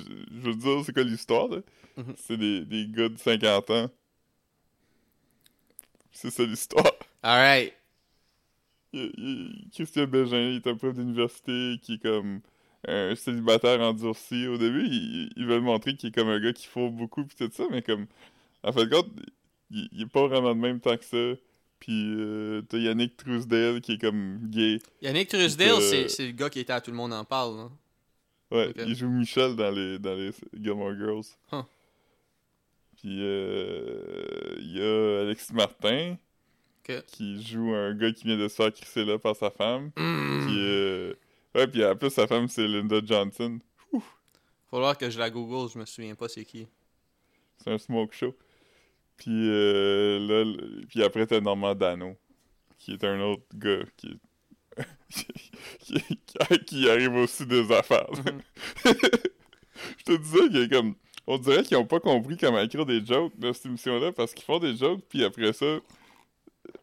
veux 0.42 0.56
dire, 0.56 0.82
c'est 0.86 0.94
quoi 0.94 1.04
l'histoire, 1.04 1.48
là? 1.50 1.58
Mhm. 1.98 2.16
C'est 2.18 2.38
des, 2.38 2.62
des 2.66 2.88
gars 2.90 3.10
de 3.10 3.18
50 3.18 3.70
ans. 3.70 3.90
C'est 6.12 6.32
ça 6.32 6.44
l'histoire. 6.44 6.92
Alright. 7.22 7.74
Christian 9.74 10.06
Bégin, 10.08 10.38
il 10.50 10.56
est 10.58 10.68
un 10.68 10.76
prof 10.76 10.94
d'université 10.94 11.76
qui 11.82 11.94
est 11.96 12.02
comme 12.02 12.42
un 12.88 13.16
célibataire 13.16 13.80
endurci. 13.82 14.48
Au 14.48 14.58
début, 14.58 14.86
ils, 14.88 15.30
ils 15.36 15.46
veulent 15.46 15.62
montrer 15.62 15.96
qu'il 15.96 16.10
est 16.10 16.12
comme 16.12 16.30
un 16.30 16.40
gars 16.40 16.54
qui 16.54 16.68
faut 16.68 16.90
beaucoup 16.90 17.24
pis 17.26 17.36
tout 17.36 17.50
ça, 17.54 17.64
mais 17.72 17.82
comme, 17.82 18.08
en 18.64 18.72
fait, 18.72 18.90
compte, 18.90 19.08
il, 19.70 19.88
il 19.92 20.02
est 20.04 20.06
pas 20.12 20.28
vraiment 20.28 20.54
de 20.56 20.60
même 20.60 20.80
temps 20.80 20.98
que 20.98 21.06
ça. 21.06 21.40
Puis 21.80 22.14
euh, 22.20 22.62
t'as 22.70 22.78
Yannick 22.78 23.18
Trousdale 23.18 23.82
qui 23.82 23.94
est 23.94 23.98
comme 23.98 24.38
gay. 24.50 24.78
Yannick 25.02 25.30
Trusdale, 25.30 25.82
Euh, 25.82 26.08
c'est, 26.08 26.28
le 26.28 26.32
gars 26.34 26.50
qui 26.50 26.60
était 26.60 26.74
à 26.74 26.82
Tout 26.82 26.92
le 26.92 26.98
monde 26.98 27.12
en 27.14 27.24
parle. 27.26 27.58
là. 27.58 27.70
Ouais, 28.52 28.74
il 28.86 28.96
joue 28.96 29.10
Michel 29.10 29.56
dans 29.56 29.72
les, 29.72 29.98
dans 29.98 30.14
les 30.14 30.32
Gilmore 30.54 30.94
Girls. 30.96 31.24
Huh. 31.52 31.64
Puis 32.98 33.18
euh, 33.22 34.56
il 34.60 34.78
y 34.78 34.82
a 34.82 35.22
Alexis 35.22 35.54
Martin 35.54 36.18
qui 37.08 37.42
joue 37.42 37.74
un 37.74 37.94
gars 37.96 38.12
qui 38.12 38.26
vient 38.26 38.38
de 38.38 38.48
se 38.50 38.56
faire 38.56 38.74
crisser 38.74 39.06
là 39.06 39.18
par 39.18 39.36
sa 39.36 39.50
femme. 39.50 39.92
Mm. 39.96 40.46
Puis 40.46 40.56
euh, 40.60 41.14
ouais, 41.56 41.68
puis 41.68 41.84
en 41.86 41.96
plus 41.96 42.10
sa 42.10 42.28
femme 42.28 42.48
c'est 42.48 42.68
Linda 42.68 43.00
Johnson. 43.04 43.60
Faut 43.92 44.02
falloir 44.70 44.98
que 44.98 45.10
je 45.10 45.20
la 45.20 45.30
google, 45.30 45.70
je 45.74 45.78
me 45.80 45.86
souviens 45.86 46.16
pas 46.16 46.28
c'est 46.30 46.46
qui. 46.46 46.68
C'est 47.58 47.72
un 47.72 47.78
smoke 47.78 48.14
show. 48.14 48.36
Puis 49.18 49.30
euh, 49.50 50.20
là, 50.20 50.58
puis 50.90 51.04
après 51.04 51.28
t'as 51.28 51.40
Normand 51.42 51.76
Dano 51.76 52.16
qui 52.80 52.94
est 52.94 53.04
un 53.04 53.20
autre 53.22 53.44
gars 53.54 53.84
qui 53.98 54.08
est 54.08 54.18
qui, 55.80 55.96
qui- 56.26 56.66
qui 56.66 56.90
arrive 56.90 57.14
aussi 57.16 57.46
des 57.46 57.72
affaires. 57.72 58.10
Mhm. 58.26 58.42
Je 59.98 60.04
te 60.06 60.18
disais 60.18 60.48
qu'il 60.50 60.70
comme. 60.70 60.96
On 61.28 61.38
dirait 61.38 61.64
qu'ils 61.64 61.78
ont 61.78 61.86
pas 61.86 62.00
compris 62.00 62.36
comment 62.36 62.60
écrire 62.60 62.86
des 62.86 63.06
jokes 63.06 63.34
dans 63.38 63.54
cette 63.54 63.68
émission-là 63.68 64.12
parce 64.12 64.34
qu'ils 64.34 64.44
font 64.44 64.58
des 64.60 64.76
jokes, 64.76 65.02
puis 65.08 65.24
après 65.24 65.54
ça, 65.54 65.80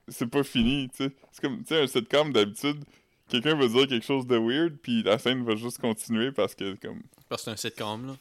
c'est 0.07 0.29
pas 0.31 0.45
fini, 0.45 0.89
tu 0.91 1.05
sais. 1.05 1.13
C'est 1.33 1.41
comme, 1.43 1.59
tu 1.59 1.67
sais, 1.75 1.83
un 1.83 1.87
sitcom 1.89 2.33
d'habitude, 2.33 2.85
quelqu'un 3.29 3.55
va 3.55 3.69
dire 3.69 3.87
quelque 3.87 4.05
chose 4.05 4.27
de 4.27 4.37
weird, 4.37 4.77
puis 4.83 5.03
la 5.03 5.19
scène 5.19 5.45
va 5.45 5.55
juste 5.57 5.79
continuer 5.79 6.33
parce 6.33 6.55
que, 6.55 6.75
comme, 6.75 7.03
Parce 7.29 7.43
que 7.43 7.45
c'est 7.47 7.53
un 7.53 7.57
sitcom, 7.57 8.07
là. 8.07 8.17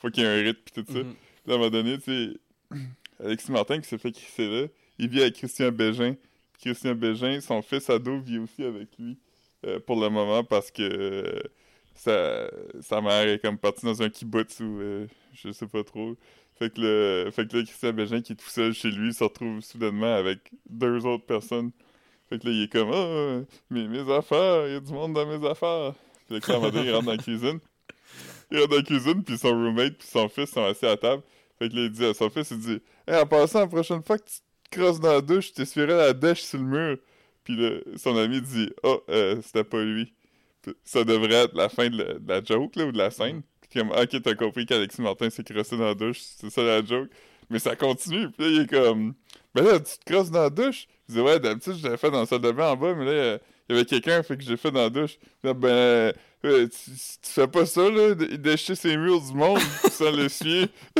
faut 0.00 0.10
qu'il 0.10 0.22
y 0.22 0.26
ait 0.26 0.28
un 0.28 0.42
rythme, 0.42 0.60
puis 0.64 0.82
tout 0.82 0.92
ça. 0.92 0.98
Mhm. 0.98 1.14
Puis 1.44 1.52
à 1.52 1.54
un 1.54 1.58
moment 1.58 1.70
donné, 1.70 1.98
tu 1.98 2.04
sais, 2.04 2.36
Alexis 3.24 3.52
Martin 3.52 3.80
qui 3.80 3.88
s'est 3.88 3.98
fait 3.98 4.12
crisser 4.12 4.48
là, 4.48 4.66
il 4.98 5.08
vit 5.08 5.20
avec 5.20 5.34
Christian 5.34 5.70
Bégin. 5.70 6.14
Christian 6.60 6.94
Bégin, 6.94 7.40
son 7.40 7.62
fils 7.62 7.88
ado 7.88 8.18
vit 8.18 8.38
aussi 8.38 8.64
avec 8.64 8.88
lui 8.98 9.16
euh, 9.66 9.78
pour 9.80 10.00
le 10.00 10.08
moment 10.08 10.44
parce 10.44 10.70
que 10.70 10.82
euh, 10.82 11.40
sa, 11.94 12.50
sa 12.80 13.00
mère 13.00 13.28
est 13.28 13.38
comme 13.38 13.58
partie 13.58 13.86
dans 13.86 14.02
un 14.02 14.08
kibbutz 14.08 14.60
ou 14.60 14.80
euh, 14.80 15.06
je 15.34 15.50
sais 15.52 15.66
pas 15.66 15.84
trop. 15.84 16.16
Fait 16.58 16.72
que, 16.72 16.80
le, 16.80 17.30
fait 17.30 17.46
que 17.48 17.56
là, 17.56 17.62
Christian 17.64 17.92
Bégin 17.92 18.20
qui 18.20 18.32
est 18.32 18.36
tout 18.36 18.48
seul 18.48 18.72
chez 18.72 18.90
lui 18.90 19.14
se 19.14 19.22
retrouve 19.22 19.60
soudainement 19.60 20.14
avec 20.14 20.52
deux 20.68 21.06
autres 21.06 21.24
personnes. 21.24 21.70
Fait 22.28 22.38
que 22.38 22.46
là, 22.46 22.52
il 22.52 22.62
est 22.64 22.72
comme 22.72 22.90
Ah, 22.92 23.40
mes, 23.70 23.88
mes 23.88 24.12
affaires, 24.12 24.66
il 24.66 24.74
y 24.74 24.76
a 24.76 24.80
du 24.80 24.92
monde 24.92 25.14
dans 25.14 25.26
mes 25.26 25.46
affaires. 25.48 25.94
Puis 26.28 26.38
là, 26.40 26.70
donné, 26.70 26.88
il 26.88 26.94
rentre 26.94 27.06
dans 27.06 27.12
la 27.12 27.18
cuisine. 27.18 27.58
Il 28.50 28.58
rentre 28.58 28.70
dans 28.70 28.76
la 28.76 28.82
cuisine, 28.82 29.24
puis 29.24 29.38
son 29.38 29.50
roommate 29.50 29.98
puis 29.98 30.08
son 30.08 30.28
fils 30.28 30.50
sont 30.50 30.64
assis 30.64 30.86
à 30.86 30.96
table. 30.96 31.22
Fait 31.58 31.68
que 31.68 31.74
là, 31.74 31.82
il 31.82 31.90
dit 31.90 32.04
à 32.04 32.14
son 32.14 32.30
fils, 32.30 32.50
il 32.50 32.58
dit 32.58 32.80
Hey, 33.06 33.20
en 33.20 33.26
passant, 33.26 33.60
la 33.60 33.66
prochaine 33.66 34.02
fois 34.02 34.18
que 34.18 34.24
tu 34.24 34.36
te 34.70 34.78
crosses 34.78 35.00
dans 35.00 35.12
la 35.12 35.20
douche, 35.20 35.48
je 35.48 35.52
t'essuierai 35.54 35.96
la 35.96 36.12
dèche 36.12 36.42
sur 36.42 36.58
le 36.58 36.64
mur. 36.64 36.98
Puis 37.44 37.56
là, 37.56 37.78
son 37.96 38.16
ami 38.16 38.42
dit 38.42 38.70
Oh, 38.82 39.02
euh, 39.08 39.40
c'était 39.42 39.64
pas 39.64 39.82
lui. 39.82 40.12
Ça 40.84 41.04
devrait 41.04 41.32
être 41.32 41.54
la 41.54 41.70
fin 41.70 41.88
de 41.88 42.20
la, 42.26 42.44
joke, 42.44 42.76
là, 42.76 42.84
ou 42.84 42.92
de 42.92 42.98
la 42.98 43.10
scène. 43.10 43.42
Puis 43.62 43.80
comme, 43.80 43.90
ok, 43.90 44.22
t'as 44.22 44.34
compris 44.34 44.66
qu'Alexis 44.66 45.00
Martin 45.00 45.30
s'est 45.30 45.44
crossé 45.44 45.78
dans 45.78 45.84
la 45.84 45.94
douche, 45.94 46.20
c'est 46.20 46.50
ça 46.50 46.62
la 46.62 46.84
joke. 46.84 47.08
Mais 47.48 47.58
ça 47.58 47.74
continue, 47.74 48.30
puis 48.30 48.44
là, 48.44 48.50
il 48.50 48.60
est 48.60 48.70
comme 48.70 49.14
Ben 49.54 49.64
là, 49.64 49.80
tu 49.80 49.98
te 49.98 50.12
crosses 50.12 50.30
dans 50.30 50.42
la 50.42 50.50
douche? 50.50 50.86
Il 51.08 51.14
dit 51.14 51.20
Ouais, 51.20 51.38
d'habitude, 51.40 51.76
je 51.78 51.84
l'avais 51.84 51.96
fait 51.96 52.10
dans 52.10 52.20
la 52.20 52.26
salle 52.26 52.40
de 52.40 52.50
bain 52.50 52.70
en 52.70 52.76
bas, 52.76 52.94
mais 52.94 53.04
là, 53.04 53.10
euh, 53.10 53.38
il 53.68 53.74
y 53.74 53.78
avait 53.78 53.86
quelqu'un, 53.86 54.22
fait 54.22 54.36
que 54.36 54.42
j'ai 54.42 54.56
fait 54.56 54.70
dans 54.70 54.82
la 54.82 54.90
douche. 54.90 55.18
Là, 55.42 55.54
ben, 55.54 55.68
euh, 55.68 56.12
tu, 56.68 56.90
tu 56.90 57.30
fais 57.30 57.48
pas 57.48 57.66
ça, 57.66 57.90
là, 57.90 58.14
déchirer 58.14 58.76
ses 58.76 58.96
murs 58.96 59.20
du 59.20 59.34
monde 59.34 59.58
sans 59.90 60.10
l'essuyer. 60.10 60.68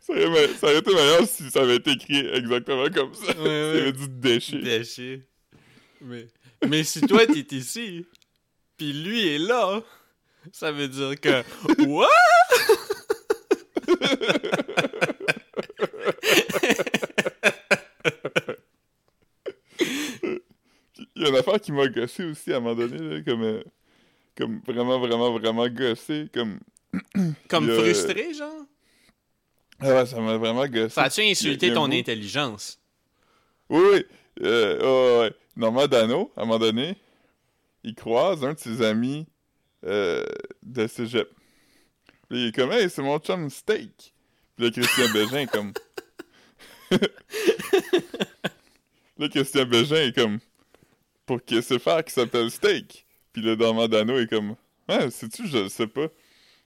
ça, 0.00 0.12
aurait, 0.12 0.48
ça 0.48 0.66
aurait 0.66 0.78
été 0.78 0.94
meilleur 0.94 1.26
si 1.26 1.50
ça 1.50 1.60
avait 1.60 1.76
été 1.76 1.92
écrit 1.92 2.26
exactement 2.32 2.88
comme 2.90 3.14
ça. 3.14 3.32
Ouais, 3.40 3.72
Ça 3.74 3.80
avait 3.80 3.92
dit. 3.92 4.08
Déchet. 4.08 5.28
Mais, 6.00 6.26
mais 6.66 6.84
si 6.84 7.00
toi, 7.02 7.26
t'es 7.26 7.46
ici, 7.56 8.06
puis 8.76 8.92
lui 8.92 9.28
est 9.28 9.38
là, 9.38 9.82
Ça 10.52 10.72
veut 10.72 10.88
dire 10.88 11.20
que. 11.20 11.42
What? 11.86 12.06
Il 21.16 21.22
y 21.22 21.24
a 21.26 21.28
une 21.28 21.36
affaire 21.36 21.60
qui 21.60 21.72
m'a 21.72 21.86
gossé 21.88 22.24
aussi 22.24 22.52
à 22.52 22.56
un 22.56 22.60
moment 22.60 22.74
donné, 22.74 22.98
là, 22.98 23.22
comme, 23.22 23.42
euh, 23.42 23.62
comme 24.36 24.60
vraiment, 24.66 24.98
vraiment, 24.98 25.32
vraiment 25.38 25.68
gossé. 25.68 26.28
Comme. 26.32 26.58
Comme 27.48 27.68
a- 27.68 27.74
frustré, 27.74 28.32
genre? 28.34 28.64
Ah 29.80 29.88
ouais, 29.94 30.06
ça 30.06 30.18
m'a 30.20 30.36
vraiment 30.38 30.66
gossé. 30.66 30.88
Ça 30.88 31.02
a-tu 31.04 31.20
insulté 31.20 31.72
ton 31.72 31.86
mot- 31.86 31.94
intelligence? 31.94 32.80
Oui, 33.68 33.82
oui. 33.92 34.04
Euh, 34.42 35.20
ouais, 35.20 35.28
ouais. 35.28 35.34
Normand 35.56 35.86
Dano, 35.86 36.32
à 36.36 36.42
un 36.42 36.44
moment 36.46 36.58
donné, 36.58 36.96
il 37.84 37.94
croise 37.94 38.42
un 38.44 38.54
de 38.54 38.58
ses 38.58 38.80
amis 38.82 39.26
euh, 39.84 40.24
de 40.62 40.86
cégep. 40.86 41.28
Puis 42.28 42.38
il 42.38 42.46
est 42.48 42.54
comme, 42.54 42.72
hey, 42.72 42.90
c'est 42.90 43.02
mon 43.02 43.18
chum 43.18 43.48
Steak. 43.48 44.14
Puis 44.56 44.64
là, 44.64 44.70
Christian 44.70 45.12
Bégin 45.12 45.38
est 45.38 45.46
comme. 45.46 45.72
là, 49.18 49.28
Christian 49.28 49.66
Bégin 49.66 49.96
est 49.96 50.14
comme, 50.14 50.38
pour 51.26 51.44
que 51.44 51.60
c'est 51.60 51.78
faire 51.78 52.04
qu'il 52.04 52.12
s'appelle 52.12 52.50
Steak? 52.50 53.06
Puis 53.32 53.42
le 53.42 53.54
Normand 53.56 53.88
Dano 53.88 54.18
est 54.18 54.26
comme, 54.26 54.56
ouais, 54.88 55.10
sais-tu, 55.10 55.46
je 55.46 55.58
le 55.58 55.68
sais 55.68 55.86
pas. 55.86 56.08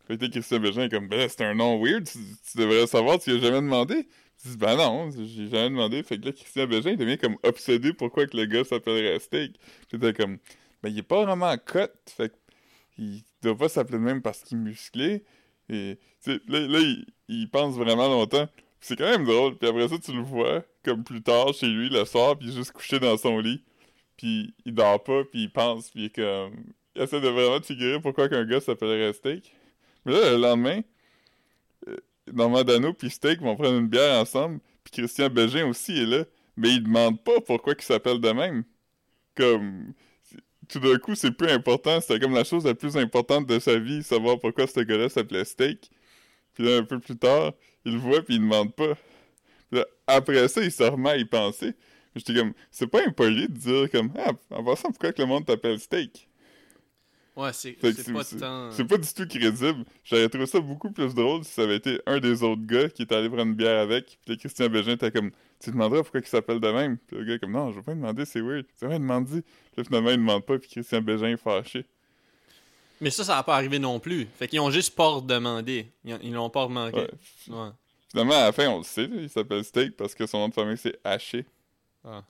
Fait 0.06 0.18
que 0.18 0.26
Christian 0.26 0.58
Bégin 0.58 0.82
est 0.84 0.88
comme, 0.88 1.08
ben 1.08 1.28
c'est 1.28 1.44
un 1.44 1.54
nom 1.54 1.82
weird, 1.82 2.08
tu, 2.08 2.18
devrais 2.56 2.86
savoir, 2.86 3.18
tu 3.20 3.30
lui 3.30 3.38
as 3.38 3.40
jamais 3.40 3.60
demandé. 3.60 4.08
Je 4.44 4.50
dis, 4.50 4.56
ben 4.56 4.76
non, 4.76 5.10
j'ai 5.10 5.48
jamais 5.48 5.70
demandé. 5.70 6.02
Fait 6.02 6.18
que 6.18 6.26
là, 6.26 6.32
Christian 6.32 6.66
Bégin, 6.66 6.90
il 6.90 6.96
devient 6.96 7.18
comme 7.18 7.36
obsédé 7.44 7.92
pourquoi 7.92 8.26
que 8.26 8.36
le 8.36 8.46
gars 8.46 8.64
s'appellerait 8.64 9.20
Steak. 9.20 9.60
T'es 9.88 10.12
comme, 10.12 10.38
ben 10.82 10.88
il 10.88 10.98
est 10.98 11.02
pas 11.02 11.24
vraiment 11.24 11.56
cut. 11.56 11.92
Fait 12.08 12.30
que, 12.30 12.34
il 12.98 13.22
doit 13.42 13.56
pas 13.56 13.68
s'appeler 13.68 13.98
de 13.98 14.02
même 14.02 14.22
parce 14.22 14.40
qu'il 14.42 14.58
est 14.58 14.60
musclé. 14.60 15.24
Et, 15.68 15.98
là, 16.26 16.38
là, 16.48 16.78
il, 17.28 17.50
pense 17.50 17.76
vraiment 17.76 18.08
longtemps. 18.08 18.48
C'est 18.80 18.96
quand 18.96 19.10
même 19.10 19.24
drôle. 19.24 19.56
Puis 19.56 19.68
après 19.68 19.88
ça, 19.88 19.98
tu 19.98 20.12
le 20.12 20.22
vois, 20.22 20.62
comme 20.84 21.04
plus 21.04 21.22
tard, 21.22 21.52
chez 21.54 21.68
lui, 21.68 21.88
le 21.88 22.04
soir, 22.04 22.36
puis 22.38 22.52
juste 22.52 22.72
couché 22.72 22.98
dans 22.98 23.16
son 23.16 23.38
lit. 23.38 23.62
Puis 24.16 24.54
il 24.64 24.74
dort 24.74 25.02
pas, 25.02 25.24
puis 25.24 25.44
il 25.44 25.52
pense, 25.52 25.90
puis 25.90 26.04
il 26.04 26.10
comme... 26.12 26.54
Il 26.94 27.02
essaie 27.02 27.20
de 27.20 27.28
vraiment 27.28 27.60
figurer 27.62 28.00
pourquoi 28.00 28.28
qu'un 28.28 28.44
gars 28.44 28.60
s'appellerait 28.60 29.14
Steak. 29.14 29.54
Mais 30.04 30.12
là, 30.12 30.30
le 30.32 30.36
lendemain, 30.36 30.80
euh, 31.88 31.96
Normand 32.30 32.64
Dano 32.64 32.92
puis 32.92 33.08
Steak 33.08 33.40
vont 33.40 33.56
prendre 33.56 33.78
une 33.78 33.88
bière 33.88 34.20
ensemble, 34.20 34.60
puis 34.84 34.92
Christian 34.92 35.30
Bégin 35.30 35.66
aussi 35.66 36.02
est 36.02 36.06
là, 36.06 36.24
mais 36.56 36.70
il 36.70 36.82
demande 36.82 37.22
pas 37.22 37.40
pourquoi 37.40 37.74
il 37.78 37.82
s'appelle 37.82 38.20
de 38.20 38.30
même. 38.30 38.64
Comme 39.34 39.94
tout 40.72 40.80
d'un 40.80 40.98
coup, 40.98 41.14
c'est 41.14 41.32
plus 41.32 41.50
important, 41.50 42.00
c'était 42.00 42.18
comme 42.18 42.34
la 42.34 42.44
chose 42.44 42.64
la 42.64 42.74
plus 42.74 42.96
importante 42.96 43.46
de 43.46 43.58
sa 43.58 43.78
vie, 43.78 44.02
savoir 44.02 44.40
pourquoi 44.40 44.66
ce 44.66 44.80
gars-là 44.80 45.10
s'appelait 45.10 45.44
Steak. 45.44 45.90
Puis 46.54 46.64
là, 46.64 46.78
un 46.78 46.84
peu 46.84 46.98
plus 46.98 47.16
tard, 47.16 47.52
il 47.84 47.92
le 47.94 47.98
voit 47.98 48.22
puis 48.22 48.36
il 48.36 48.40
demande 48.40 48.74
pas. 48.74 48.94
Puis 49.70 49.80
là, 49.80 49.86
après 50.06 50.48
ça, 50.48 50.62
il 50.62 50.72
se 50.72 50.82
remet 50.82 51.10
à 51.10 51.16
y 51.18 51.24
penser. 51.26 51.74
J'étais 52.16 52.34
comme, 52.34 52.54
c'est 52.70 52.86
pas 52.86 53.06
impoli 53.06 53.48
de 53.48 53.54
dire 53.54 53.90
comme, 53.90 54.12
ah, 54.18 54.32
en 54.50 54.64
passant, 54.64 54.90
pourquoi 54.90 55.12
que 55.12 55.20
le 55.20 55.28
monde 55.28 55.44
t'appelle 55.46 55.78
Steak? 55.78 56.28
Ouais, 57.34 57.50
c'est 57.54 57.72
pas 57.72 57.90
tant. 58.38 58.70
c'est 58.72 58.84
pas 58.84 58.98
du 58.98 59.08
tout 59.14 59.26
crédible. 59.26 59.84
J'aurais 60.04 60.28
trouvé 60.28 60.44
ça 60.46 60.60
beaucoup 60.60 60.90
plus 60.90 61.14
drôle 61.14 61.44
si 61.44 61.52
ça 61.52 61.62
avait 61.62 61.76
été 61.76 61.98
un 62.04 62.20
des 62.20 62.42
autres 62.42 62.60
gars 62.66 62.90
qui 62.90 63.02
était 63.02 63.14
allé 63.14 63.28
prendre 63.28 63.44
une 63.44 63.54
bière 63.54 63.80
avec. 63.80 64.18
Puis 64.24 64.34
le 64.34 64.36
Christian 64.36 64.68
Bégin 64.68 64.92
était 64.92 65.10
comme 65.10 65.30
Tu 65.58 65.70
demanderas 65.70 66.02
pourquoi 66.02 66.20
il 66.20 66.26
s'appelle 66.26 66.60
de 66.60 66.68
même? 66.70 66.98
Puis 66.98 67.16
le 67.16 67.24
gars 67.24 67.34
est 67.34 67.38
comme 67.38 67.52
Non, 67.52 67.70
je 67.70 67.76
vais 67.76 67.82
pas 67.82 67.92
lui 67.92 68.00
demander, 68.00 68.26
c'est 68.26 68.42
weird. 68.42 68.66
C'est 68.76 68.84
vrai, 68.84 68.98
demande-y. 68.98 69.40
Puis 69.40 69.50
là, 69.78 69.84
finalement, 69.84 70.10
il 70.10 70.16
demande 70.18 70.44
pas. 70.44 70.58
Puis 70.58 70.68
Christian 70.70 71.00
Bégin 71.00 71.28
est 71.28 71.36
fâché. 71.38 71.86
Mais 73.00 73.10
ça, 73.10 73.24
ça 73.24 73.34
n'a 73.36 73.42
pas 73.42 73.56
arrivé 73.56 73.78
non 73.78 73.98
plus. 73.98 74.26
Fait 74.36 74.46
qu'ils 74.46 74.60
ont 74.60 74.70
juste 74.70 74.94
pas 74.94 75.08
redemandé. 75.08 75.90
Ils 76.04 76.32
l'ont 76.34 76.50
pas 76.50 76.64
remarqué. 76.64 76.98
Ouais. 76.98 77.08
Ouais. 77.56 77.68
Finalement, 78.10 78.34
à 78.34 78.44
la 78.44 78.52
fin, 78.52 78.68
on 78.68 78.78
le 78.78 78.84
sait, 78.84 79.08
il 79.10 79.30
s'appelle 79.30 79.64
Steak 79.64 79.96
parce 79.96 80.14
que 80.14 80.26
son 80.26 80.38
nom 80.38 80.48
de 80.50 80.54
famille 80.54 80.76
c'est 80.76 80.98
Haché. 81.02 81.46
Ah. 82.04 82.22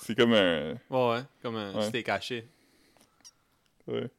C'est 0.00 0.14
comme 0.16 0.32
un. 0.32 0.72
Ouais, 0.88 1.08
ouais. 1.10 1.20
Comme 1.42 1.56
un 1.56 1.74
Ouais. 1.74 1.82
steak 1.88 2.08
haché. 2.08 2.48
Ouais. 3.88 4.10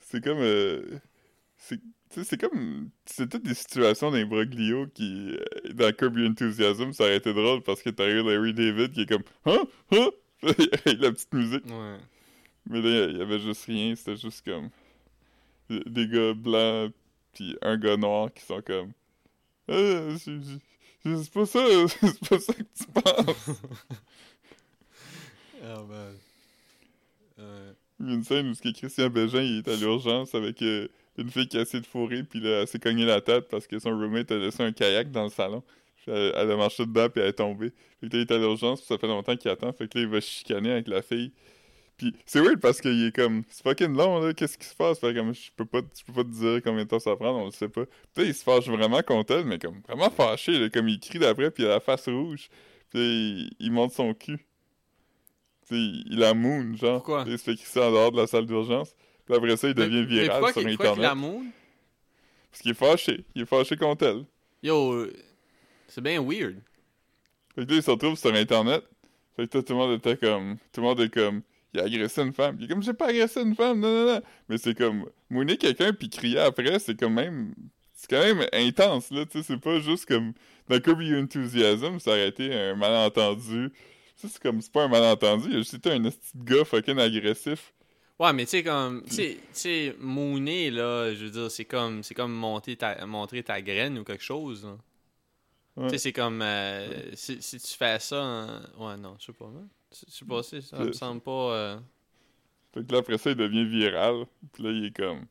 C'est 0.00 0.22
comme. 0.22 0.38
euh, 0.40 0.98
c'est 1.58 1.80
c'est 2.10 2.38
comme. 2.40 2.90
C'est 3.06 3.28
toutes 3.28 3.44
des 3.44 3.54
situations 3.54 4.10
d'imbroglio 4.10 4.86
qui. 4.88 5.36
euh, 5.36 5.72
dans 5.72 5.92
Curb 5.94 6.18
Your 6.18 6.30
Enthusiasm, 6.30 6.92
ça 6.92 7.04
aurait 7.04 7.16
été 7.16 7.32
drôle 7.32 7.62
parce 7.62 7.82
que 7.82 7.90
t'arrives 7.90 8.26
Larry 8.28 8.52
David 8.54 8.92
qui 8.92 9.02
est 9.02 9.06
comme. 9.06 9.22
Hein? 9.46 9.62
Hein? 9.92 10.10
Avec 10.42 11.00
la 11.00 11.12
petite 11.12 11.32
musique. 11.32 11.64
Ouais. 11.66 11.98
Mais 12.66 12.80
là, 12.82 13.06
il 13.10 13.16
y 13.18 13.22
avait 13.22 13.38
juste 13.38 13.64
rien. 13.66 13.94
C'était 13.94 14.16
juste 14.16 14.44
comme. 14.44 14.70
Des 15.70 16.06
gars 16.08 16.34
blancs, 16.34 16.92
puis 17.32 17.56
un 17.62 17.78
gars 17.78 17.96
noir 17.96 18.32
qui 18.34 18.44
sont 18.44 18.60
comme. 18.62 18.92
Euh, 19.70 20.18
c'est 20.18 21.32
pas 21.32 21.46
ça, 21.46 21.64
c'est 21.88 22.28
pas 22.28 22.38
ça 22.38 22.52
que 22.52 22.62
tu 22.62 22.84
penses. 22.92 23.50
Oh 25.64 25.84
man. 25.88 26.16
Euh, 27.38 27.72
Il 28.02 28.08
y 28.08 28.10
a 28.10 28.14
une 28.14 28.24
scène 28.24 28.50
où 28.50 28.72
Christian 28.72 29.10
Bégin 29.10 29.42
il 29.42 29.58
est 29.58 29.68
à 29.68 29.76
l'urgence 29.76 30.34
avec 30.34 30.60
euh, 30.62 30.88
une 31.18 31.30
fille 31.30 31.46
qui 31.46 31.56
a 31.56 31.60
essayé 31.60 31.80
de 31.80 31.86
fourrer, 31.86 32.24
puis 32.24 32.40
là, 32.40 32.62
elle 32.62 32.66
s'est 32.66 32.80
cognée 32.80 33.04
la 33.04 33.20
tête 33.20 33.46
parce 33.48 33.68
que 33.68 33.78
son 33.78 33.90
roommate 33.90 34.32
a 34.32 34.38
laissé 34.38 34.62
un 34.64 34.72
kayak 34.72 35.12
dans 35.12 35.22
le 35.22 35.30
salon. 35.30 35.62
Elle, 36.08 36.32
elle 36.36 36.50
a 36.50 36.56
marché 36.56 36.84
dedans, 36.84 37.08
puis 37.08 37.22
elle 37.22 37.28
est 37.28 37.34
tombée. 37.34 37.72
Fait 38.00 38.08
il 38.12 38.16
est 38.16 38.30
à 38.32 38.38
l'urgence, 38.38 38.80
puis 38.80 38.88
ça 38.88 38.98
fait 38.98 39.06
longtemps 39.06 39.36
qu'il 39.36 39.50
attend. 39.52 39.72
Fait 39.72 39.86
que 39.86 39.98
là, 39.98 40.04
il 40.04 40.10
va 40.10 40.20
chicaner 40.20 40.72
avec 40.72 40.88
la 40.88 41.00
fille. 41.00 41.32
Puis 41.96 42.12
c'est 42.26 42.40
weird 42.40 42.58
parce 42.58 42.80
qu'il 42.80 43.06
est 43.06 43.14
comme, 43.14 43.44
c'est 43.48 43.62
fucking 43.62 43.96
long, 43.96 44.18
là, 44.18 44.34
qu'est-ce 44.34 44.58
qui 44.58 44.66
se 44.66 44.74
passe? 44.74 44.98
Fait 44.98 45.14
comme, 45.14 45.32
je 45.32 45.50
peux 45.54 45.66
pas, 45.66 45.80
je 45.96 46.04
peux 46.04 46.12
pas 46.12 46.24
te 46.24 46.30
dire 46.30 46.60
combien 46.64 46.82
de 46.82 46.88
temps 46.88 46.98
ça 46.98 47.14
prend, 47.14 47.40
on 47.40 47.46
le 47.46 47.52
sait 47.52 47.68
pas. 47.68 47.84
Puis 48.14 48.24
il 48.24 48.34
se 48.34 48.42
fâche 48.42 48.66
vraiment 48.66 49.02
contre 49.02 49.34
elle, 49.34 49.44
mais 49.44 49.60
comme, 49.60 49.80
vraiment 49.86 50.10
fâché, 50.10 50.58
là, 50.58 50.68
comme 50.70 50.88
il 50.88 50.98
crie 50.98 51.20
d'après, 51.20 51.52
puis 51.52 51.62
il 51.62 51.66
a 51.66 51.74
la 51.74 51.80
face 51.80 52.08
rouge. 52.08 52.48
Puis 52.90 53.48
il 53.60 53.70
monte 53.70 53.92
son 53.92 54.12
cul. 54.14 54.44
Il, 55.72 56.04
il 56.10 56.22
a 56.22 56.34
moon, 56.34 56.74
genre. 56.76 56.96
Pourquoi? 57.02 57.24
Il 57.26 57.38
se 57.38 57.44
fait 57.44 57.56
crisser 57.56 57.80
en 57.80 57.90
dehors 57.90 58.12
de 58.12 58.18
la 58.18 58.26
salle 58.26 58.46
d'urgence. 58.46 58.94
Puis 59.26 59.34
après 59.34 59.56
ça, 59.56 59.68
il 59.68 59.74
devient 59.74 60.00
mais- 60.00 60.22
viral 60.22 60.28
pourquoi 60.40 60.52
sur 60.52 60.62
pourquoi 60.62 60.86
Internet. 60.90 61.02
la 61.08 61.14
moon? 61.14 61.44
Parce 62.50 62.62
qu'il 62.62 62.70
est 62.72 62.74
fâché. 62.74 63.24
Il 63.34 63.42
est 63.42 63.46
fâché 63.46 63.76
contre 63.76 64.04
elle. 64.06 64.24
Yo, 64.62 64.92
euh, 64.92 65.12
c'est 65.88 66.02
bien 66.02 66.20
weird. 66.22 66.56
Fait 67.54 67.64
que 67.64 67.70
là, 67.70 67.76
il 67.76 67.82
se 67.82 67.90
retrouve 67.90 68.18
sur 68.18 68.34
Internet. 68.34 68.84
Fait 69.36 69.48
que 69.48 69.58
là, 69.58 69.62
tout 69.62 69.72
le 69.72 69.78
monde 69.78 69.92
était 69.98 70.16
comme... 70.16 70.56
Tout 70.72 70.80
le 70.80 70.86
monde 70.86 71.00
est 71.00 71.12
comme... 71.12 71.42
Il 71.72 71.80
a 71.80 71.84
agressé 71.84 72.20
une 72.20 72.32
femme. 72.34 72.56
Il 72.58 72.66
est 72.66 72.68
comme, 72.68 72.82
j'ai 72.82 72.92
pas 72.92 73.08
agressé 73.08 73.40
une 73.40 73.54
femme, 73.54 73.80
non, 73.80 73.88
non, 73.88 74.12
non. 74.14 74.22
Mais 74.48 74.58
c'est 74.58 74.76
comme... 74.76 75.06
Mouiner 75.30 75.56
quelqu'un 75.56 75.92
puis 75.94 76.10
crier 76.10 76.38
après, 76.40 76.78
c'est 76.78 76.98
quand 76.98 77.10
même... 77.10 77.54
C'est 77.94 78.10
quand 78.10 78.22
même 78.22 78.46
intense, 78.52 79.10
là, 79.10 79.24
tu 79.24 79.38
sais. 79.38 79.44
C'est 79.44 79.60
pas 79.60 79.78
juste 79.80 80.06
comme... 80.06 80.32
Dans 80.68 80.76
Your 81.00 81.22
Enthusiasm, 81.22 81.98
ça 81.98 82.10
aurait 82.10 82.28
été 82.28 82.54
un 82.54 82.76
malentendu. 82.76 83.70
C'est 84.28 84.42
comme... 84.42 84.60
C'est 84.60 84.72
pas 84.72 84.84
un 84.84 84.88
malentendu. 84.88 85.48
Il 85.50 85.54
a 85.54 85.58
juste 85.58 85.74
été 85.74 85.90
un 85.90 86.00
de 86.00 86.10
gars 86.36 86.64
fucking 86.64 86.98
agressif. 86.98 87.72
Ouais, 88.18 88.32
mais 88.32 88.44
tu 88.44 88.50
sais, 88.50 88.62
comme. 88.62 89.02
Tu 89.04 89.38
sais- 89.52 89.96
mooner, 89.98 90.70
là, 90.70 91.12
je 91.12 91.24
veux 91.24 91.30
dire, 91.30 91.50
c'est 91.50 91.64
comme, 91.64 92.02
c'est 92.04 92.14
comme 92.14 92.32
monter 92.32 92.76
ta, 92.76 93.04
montrer 93.06 93.42
ta 93.42 93.60
graine 93.60 93.98
ou 93.98 94.04
quelque 94.04 94.22
chose. 94.22 94.64
Ouais. 95.76 95.84
Tu 95.86 95.90
sais, 95.90 95.98
c'est 95.98 96.12
comme. 96.12 96.40
euh, 96.42 97.10
si, 97.14 97.42
si 97.42 97.58
tu 97.58 97.74
fais 97.76 97.98
ça. 97.98 98.22
en- 98.22 98.86
Ouais, 98.86 98.96
non, 98.96 99.16
je 99.18 99.26
sais 99.26 99.32
pas. 99.32 99.46
hein. 99.46 99.66
Je 99.90 100.10
sais 100.10 100.24
pas, 100.24 100.42
si 100.42 100.62
ça 100.62 100.78
me 100.78 100.92
semble 100.92 101.20
pas. 101.20 101.54
euh, 101.54 101.78
Fait 102.74 102.86
que 102.86 102.92
là, 102.92 102.98
après 102.98 103.18
ça, 103.18 103.30
il 103.30 103.36
devient 103.36 103.64
viral. 103.66 104.26
Puis 104.52 104.62
là, 104.62 104.70
il 104.70 104.84
est 104.86 104.96
comme... 104.96 105.26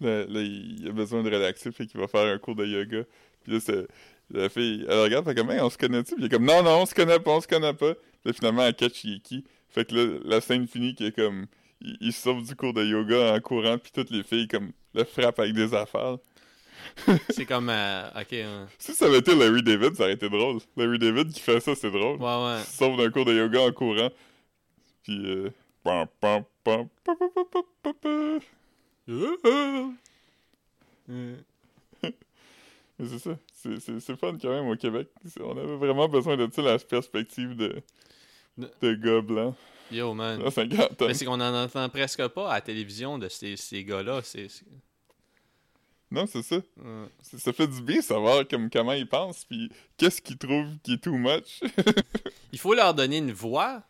Là, 0.00 0.24
là, 0.26 0.40
il 0.40 0.88
a 0.88 0.92
besoin 0.92 1.22
de 1.22 1.30
relaxer, 1.30 1.70
fait 1.70 1.86
qu'il 1.86 2.00
va 2.00 2.08
faire 2.08 2.32
un 2.34 2.38
cours 2.38 2.56
de 2.56 2.64
yoga. 2.66 3.04
Puis 3.42 3.52
là, 3.52 3.60
c'est... 3.60 3.86
La 4.30 4.48
fille, 4.48 4.84
elle 4.88 5.00
regarde, 5.00 5.26
fait 5.26 5.34
comme, 5.34 5.50
hey, 5.50 5.60
on 5.60 5.70
se 5.70 5.78
connaît-tu? 5.78 6.14
Puis 6.14 6.24
il 6.24 6.26
est 6.26 6.28
comme, 6.30 6.44
non, 6.44 6.62
non, 6.62 6.82
on 6.82 6.86
se 6.86 6.94
connaît 6.94 7.20
pas, 7.20 7.32
on 7.32 7.40
se 7.40 7.46
connaît 7.48 7.74
pas. 7.74 7.94
Puis 7.94 8.02
là, 8.24 8.32
finalement, 8.32 8.62
elle 8.64 8.74
catch 8.74 9.04
il 9.04 9.16
est 9.16 9.20
qui. 9.20 9.44
Fait 9.68 9.84
que 9.84 9.94
là, 9.94 10.18
la 10.24 10.40
scène 10.40 10.66
finit 10.66 10.94
qui 10.94 11.06
est 11.06 11.14
comme... 11.14 11.46
Il, 11.80 11.96
il 12.00 12.12
sauve 12.12 12.42
du 12.46 12.56
cours 12.56 12.72
de 12.72 12.82
yoga 12.84 13.34
en 13.34 13.40
courant, 13.40 13.76
puis 13.78 13.92
toutes 13.92 14.10
les 14.10 14.22
filles, 14.22 14.48
comme, 14.48 14.72
le 14.94 15.04
frappent 15.04 15.40
avec 15.40 15.52
des 15.52 15.74
affaires. 15.74 16.16
c'est 17.30 17.46
comme. 17.46 17.68
euh, 17.70 18.08
ok. 18.20 18.32
hein. 18.32 18.66
Si 18.78 18.94
ça 18.94 19.06
avait 19.06 19.18
été 19.18 19.34
Larry 19.34 19.62
David, 19.62 19.94
ça 19.94 20.04
aurait 20.04 20.12
été 20.12 20.28
drôle. 20.28 20.58
Larry 20.76 20.98
David 20.98 21.32
qui 21.32 21.40
fait 21.40 21.60
ça, 21.60 21.74
c'est 21.74 21.90
drôle. 21.90 22.20
Ouais, 22.20 22.44
ouais. 22.44 22.60
Il 22.60 22.64
sauve 22.64 22.96
d'un 22.96 23.10
cours 23.10 23.24
de 23.24 23.32
yoga 23.34 23.60
en 23.62 23.72
courant. 23.72 24.10
Puis, 25.02 25.20
euh... 25.26 25.50
Euh, 31.10 31.36
Mais 32.98 33.06
c'est 33.06 33.18
ça. 33.18 33.36
C'est- 33.64 33.80
C'est 33.80 33.98
c'est 34.00 34.16
fun 34.16 34.36
quand 34.40 34.50
même 34.50 34.68
au 34.68 34.76
Québec. 34.76 35.08
On 35.40 35.56
avait 35.56 35.76
vraiment 35.76 36.08
besoin 36.08 36.36
de 36.36 36.48
ça, 36.52 36.60
la 36.62 36.78
perspective 36.78 37.56
de, 37.56 37.82
De- 38.58 38.94
gars 38.94 39.20
blancs 39.22 39.54
Yo, 39.90 40.12
man. 40.14 40.38
dans 40.42 40.50
50 40.50 41.02
ans. 41.02 41.06
Mais 41.08 41.14
c'est 41.14 41.24
qu'on 41.24 41.40
en 41.40 41.54
entend 41.64 41.88
presque 41.88 42.26
pas 42.28 42.50
à 42.50 42.54
la 42.54 42.60
télévision 42.60 43.18
de 43.18 43.28
ces, 43.28 43.56
ces 43.56 43.82
gars-là. 43.84 44.20
C'est. 44.22 44.48
c'est- 44.48 44.64
Non, 46.10 46.26
c'est 46.26 46.42
ça. 46.42 46.56
Ça 47.22 47.52
fait 47.52 47.66
du 47.66 47.80
bien 47.82 48.00
savoir 48.02 48.46
comme, 48.46 48.68
comment 48.70 48.92
ils 48.92 49.08
pensent, 49.08 49.44
puis 49.44 49.70
qu'est-ce 49.96 50.20
qu'ils 50.22 50.38
trouvent 50.38 50.76
qui 50.82 50.94
est 50.94 51.02
too 51.02 51.16
much. 51.16 51.60
Il 52.52 52.58
faut 52.58 52.74
leur 52.74 52.94
donner 52.94 53.18
une 53.18 53.32
voix 53.32 53.82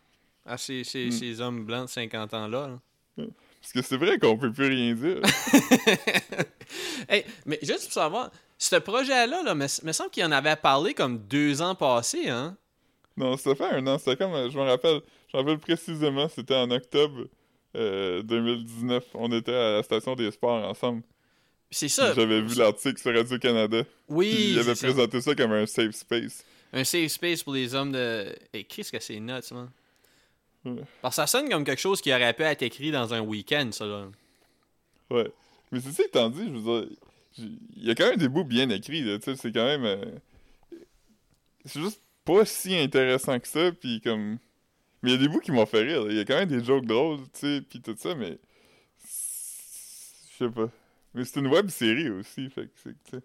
à 0.45 0.57
ces, 0.57 0.83
ces, 0.83 1.07
Mm. 1.07 1.11
ces 1.11 1.41
hommes 1.41 1.65
blancs 1.65 1.85
de 1.87 1.91
50 1.91 2.33
ans-là. 2.33 2.79
là. 3.17 3.25
Parce 3.61 3.73
que 3.73 3.81
c'est 3.81 3.97
vrai 3.97 4.17
qu'on 4.19 4.37
peut 4.37 4.51
plus 4.51 4.67
rien 4.67 4.93
dire. 4.93 5.21
hey, 7.09 7.25
mais 7.45 7.59
juste 7.61 7.85
pour 7.85 7.93
savoir, 7.93 8.31
ce 8.57 8.75
projet-là, 8.77 9.43
là, 9.43 9.55
me, 9.55 9.63
me 9.63 9.91
semble 9.91 10.09
qu'il 10.09 10.23
en 10.23 10.31
avait 10.31 10.55
parlé 10.55 10.93
comme 10.93 11.17
deux 11.19 11.61
ans 11.61 11.75
passés, 11.75 12.29
hein? 12.29 12.57
Non, 13.17 13.37
ça 13.37 13.55
fait 13.55 13.65
un 13.65 13.87
an. 13.87 13.97
C'était 13.97 14.17
comme, 14.17 14.49
je 14.49 14.57
me 14.57 14.63
rappelle, 14.63 15.01
je 15.31 15.37
me 15.37 15.41
rappelle 15.41 15.59
précisément, 15.59 16.27
c'était 16.27 16.55
en 16.55 16.69
octobre 16.71 17.27
euh, 17.75 18.21
2019. 18.23 19.03
On 19.13 19.31
était 19.31 19.53
à 19.53 19.71
la 19.73 19.83
station 19.83 20.15
des 20.15 20.31
sports 20.31 20.63
ensemble. 20.65 21.01
C'est 21.71 21.89
ça. 21.89 22.13
J'avais 22.13 22.41
vu 22.41 22.55
l'article 22.55 22.99
sur 22.99 23.13
Radio-Canada. 23.13 23.83
Oui. 24.07 24.51
Il 24.51 24.59
avait 24.59 24.75
présenté 24.75 25.21
ça. 25.21 25.35
comme 25.35 25.51
un 25.51 25.65
safe 25.65 25.95
space. 25.95 26.43
Un 26.71 26.83
safe 26.83 27.11
space 27.11 27.43
pour 27.43 27.53
les 27.53 27.73
hommes 27.73 27.91
de. 27.91 28.33
Et 28.53 28.63
qu'est-ce 28.63 28.91
que 28.91 28.99
c'est 28.99 29.19
nuts, 29.19 29.51
man? 29.51 29.69
Ouais. 30.65 30.81
Parce 31.01 31.15
que 31.15 31.21
ça 31.21 31.27
sonne 31.27 31.49
comme 31.49 31.63
quelque 31.63 31.81
chose 31.81 32.01
qui 32.01 32.13
aurait 32.13 32.33
pu 32.33 32.43
être 32.43 32.61
écrit 32.63 32.91
dans 32.91 33.13
un 33.13 33.21
week-end, 33.21 33.69
ça, 33.71 33.85
là. 33.85 34.07
Ouais. 35.09 35.31
Mais 35.71 35.79
c'est 35.79 35.91
ça 35.91 36.03
que 36.03 36.09
t'en 36.09 36.29
dis, 36.29 36.45
je 36.47 36.57
veux 36.57 36.81
dire. 36.81 36.97
Il 37.37 37.83
y 37.83 37.89
a 37.91 37.95
quand 37.95 38.07
même 38.09 38.17
des 38.17 38.29
bouts 38.29 38.43
bien 38.45 38.69
écrits, 38.69 39.01
là. 39.03 39.17
Tu 39.19 39.25
sais, 39.25 39.35
c'est 39.35 39.51
quand 39.51 39.65
même. 39.65 39.83
euh, 39.85 40.05
C'est 41.65 41.81
juste 41.81 42.01
pas 42.23 42.45
si 42.45 42.75
intéressant 42.75 43.39
que 43.39 43.47
ça, 43.47 43.71
puis 43.71 43.99
comme. 44.01 44.37
Mais 45.01 45.11
il 45.11 45.13
y 45.13 45.15
a 45.15 45.19
des 45.19 45.27
bouts 45.27 45.39
qui 45.41 45.51
m'ont 45.51 45.65
fait 45.65 45.81
rire. 45.83 46.03
là. 46.05 46.11
Il 46.11 46.17
y 46.17 46.19
a 46.19 46.25
quand 46.25 46.37
même 46.37 46.47
des 46.49 46.63
jokes 46.63 46.85
drôles, 46.85 47.19
tu 47.33 47.39
sais, 47.39 47.61
puis 47.61 47.81
tout 47.81 47.95
ça, 47.97 48.15
mais. 48.15 48.39
Je 49.03 50.45
sais 50.45 50.49
pas. 50.49 50.69
Mais 51.13 51.23
c'est 51.23 51.39
une 51.39 51.47
web 51.47 51.69
série 51.69 52.09
aussi, 52.09 52.49
fait 52.49 52.65
que 52.65 52.71
c'est. 52.83 52.91
tu 53.03 53.11
sais. 53.17 53.23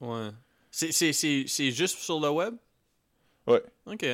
Ouais. 0.00 0.30
C'est- 0.70 0.92
C'est 0.92 1.12
c'est- 1.12 1.44
c'est 1.48 1.70
juste 1.72 1.98
sur 1.98 2.20
le 2.20 2.30
web? 2.30 2.54
Ouais. 3.46 3.62
Ok. 3.86 4.04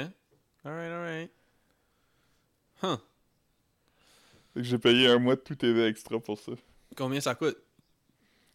Alright, 0.65 0.91
alright. 0.93 1.31
Huh. 2.83 2.97
Fait 4.55 4.61
que 4.61 4.63
j'ai 4.63 4.79
payé 4.79 5.07
un 5.09 5.19
mois 5.19 5.37
de 5.37 5.41
tout 5.41 5.55
TV 5.55 5.87
extra 5.87 6.19
pour 6.19 6.39
ça. 6.39 6.53
Combien 6.97 7.21
ça 7.21 7.35
coûte? 7.35 7.57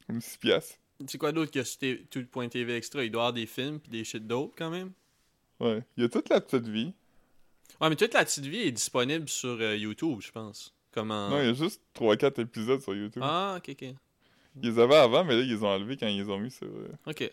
Comme 0.08 0.22
6 0.22 0.38
piastres. 0.38 0.76
C'est 1.08 1.18
quoi 1.18 1.32
d'autre 1.32 1.52
que 1.52 1.64
sur 1.64 1.80
T- 1.80 2.06
tout.tv 2.10 2.76
extra? 2.76 3.04
Il 3.04 3.12
doit 3.12 3.22
y 3.22 3.24
avoir 3.24 3.34
des 3.34 3.46
films 3.48 3.80
pis 3.80 3.90
des 3.90 4.04
shit 4.04 4.26
d'autres 4.28 4.54
quand 4.58 4.70
même? 4.70 4.92
Ouais. 5.60 5.84
Il 5.98 6.04
y 6.04 6.06
a 6.06 6.10
toute 6.10 6.30
la 6.30 6.40
petite 6.42 6.68
vie. 6.68 6.94
Ouais, 7.80 7.90
mais 7.90 7.96
toute 7.96 8.14
la 8.14 8.24
petite 8.26 8.46
vie 8.46 8.60
est 8.62 8.72
disponible 8.72 9.28
sur 9.30 9.50
euh, 9.60 9.76
YouTube, 9.76 10.20
je 10.22 10.32
pense. 10.32 10.74
Comme 10.92 11.10
en... 11.12 11.30
Non, 11.30 11.40
il 11.40 11.46
y 11.46 11.50
a 11.50 11.54
juste 11.54 11.82
3-4 11.96 12.42
épisodes 12.42 12.82
sur 12.82 12.94
YouTube. 12.94 13.24
Ah, 13.26 13.56
ok, 13.58 13.70
ok. 13.70 13.82
Ils 14.62 14.70
les 14.70 14.80
avaient 14.80 14.96
avant, 14.98 15.24
mais 15.24 15.36
là, 15.36 15.42
ils 15.42 15.50
les 15.50 15.64
ont 15.64 15.68
enlevés 15.70 15.96
quand 15.98 16.08
ils 16.08 16.18
les 16.22 16.30
ont 16.30 16.38
mis 16.38 16.52
sur. 16.52 16.68
euh, 16.68 16.90
Ok. 17.08 17.32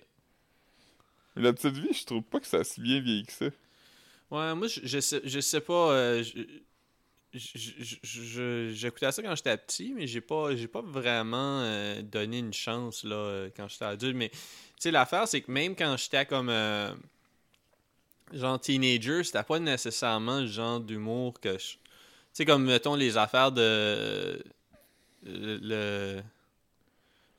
Mais 1.36 1.42
la 1.42 1.52
petite 1.52 1.76
vie, 1.76 1.92
je 1.92 2.04
trouve 2.06 2.22
pas 2.22 2.40
que 2.40 2.46
ça 2.46 2.58
a 2.58 2.64
si 2.64 2.80
bien 2.80 3.00
vieilli 3.00 3.24
que 3.26 3.32
ça. 3.32 3.46
Ouais, 4.30 4.54
moi, 4.54 4.66
je, 4.68 4.80
je, 4.84 5.00
sais, 5.00 5.20
je 5.24 5.40
sais 5.40 5.60
pas. 5.60 5.92
euh, 5.92 6.24
J'écoutais 7.32 9.12
ça 9.12 9.22
quand 9.22 9.34
j'étais 9.36 9.56
petit, 9.56 9.92
mais 9.94 10.06
j'ai 10.06 10.20
pas, 10.20 10.56
j'ai 10.56 10.68
pas 10.68 10.80
vraiment 10.80 11.60
euh, 11.62 12.00
donné 12.02 12.38
une 12.38 12.52
chance 12.54 13.04
là, 13.04 13.16
euh, 13.16 13.50
quand 13.56 13.68
j'étais 13.68 13.84
adulte. 13.84 14.16
Mais 14.16 14.30
tu 14.30 14.36
sais, 14.78 14.90
l'affaire, 14.90 15.28
c'est 15.28 15.40
que 15.42 15.50
même 15.50 15.76
quand 15.76 15.96
j'étais 15.98 16.24
comme. 16.26 16.48
euh, 16.48 16.90
genre 18.32 18.60
teenager, 18.60 19.24
c'était 19.24 19.42
pas 19.42 19.58
nécessairement 19.58 20.40
le 20.40 20.46
genre 20.46 20.80
d'humour 20.80 21.38
que 21.40 21.52
je. 21.58 21.72
Tu 21.74 21.78
sais, 22.32 22.44
comme 22.44 22.64
mettons 22.64 22.94
les 22.94 23.16
affaires 23.16 23.52
de. 23.52 24.42
le- 25.24 26.22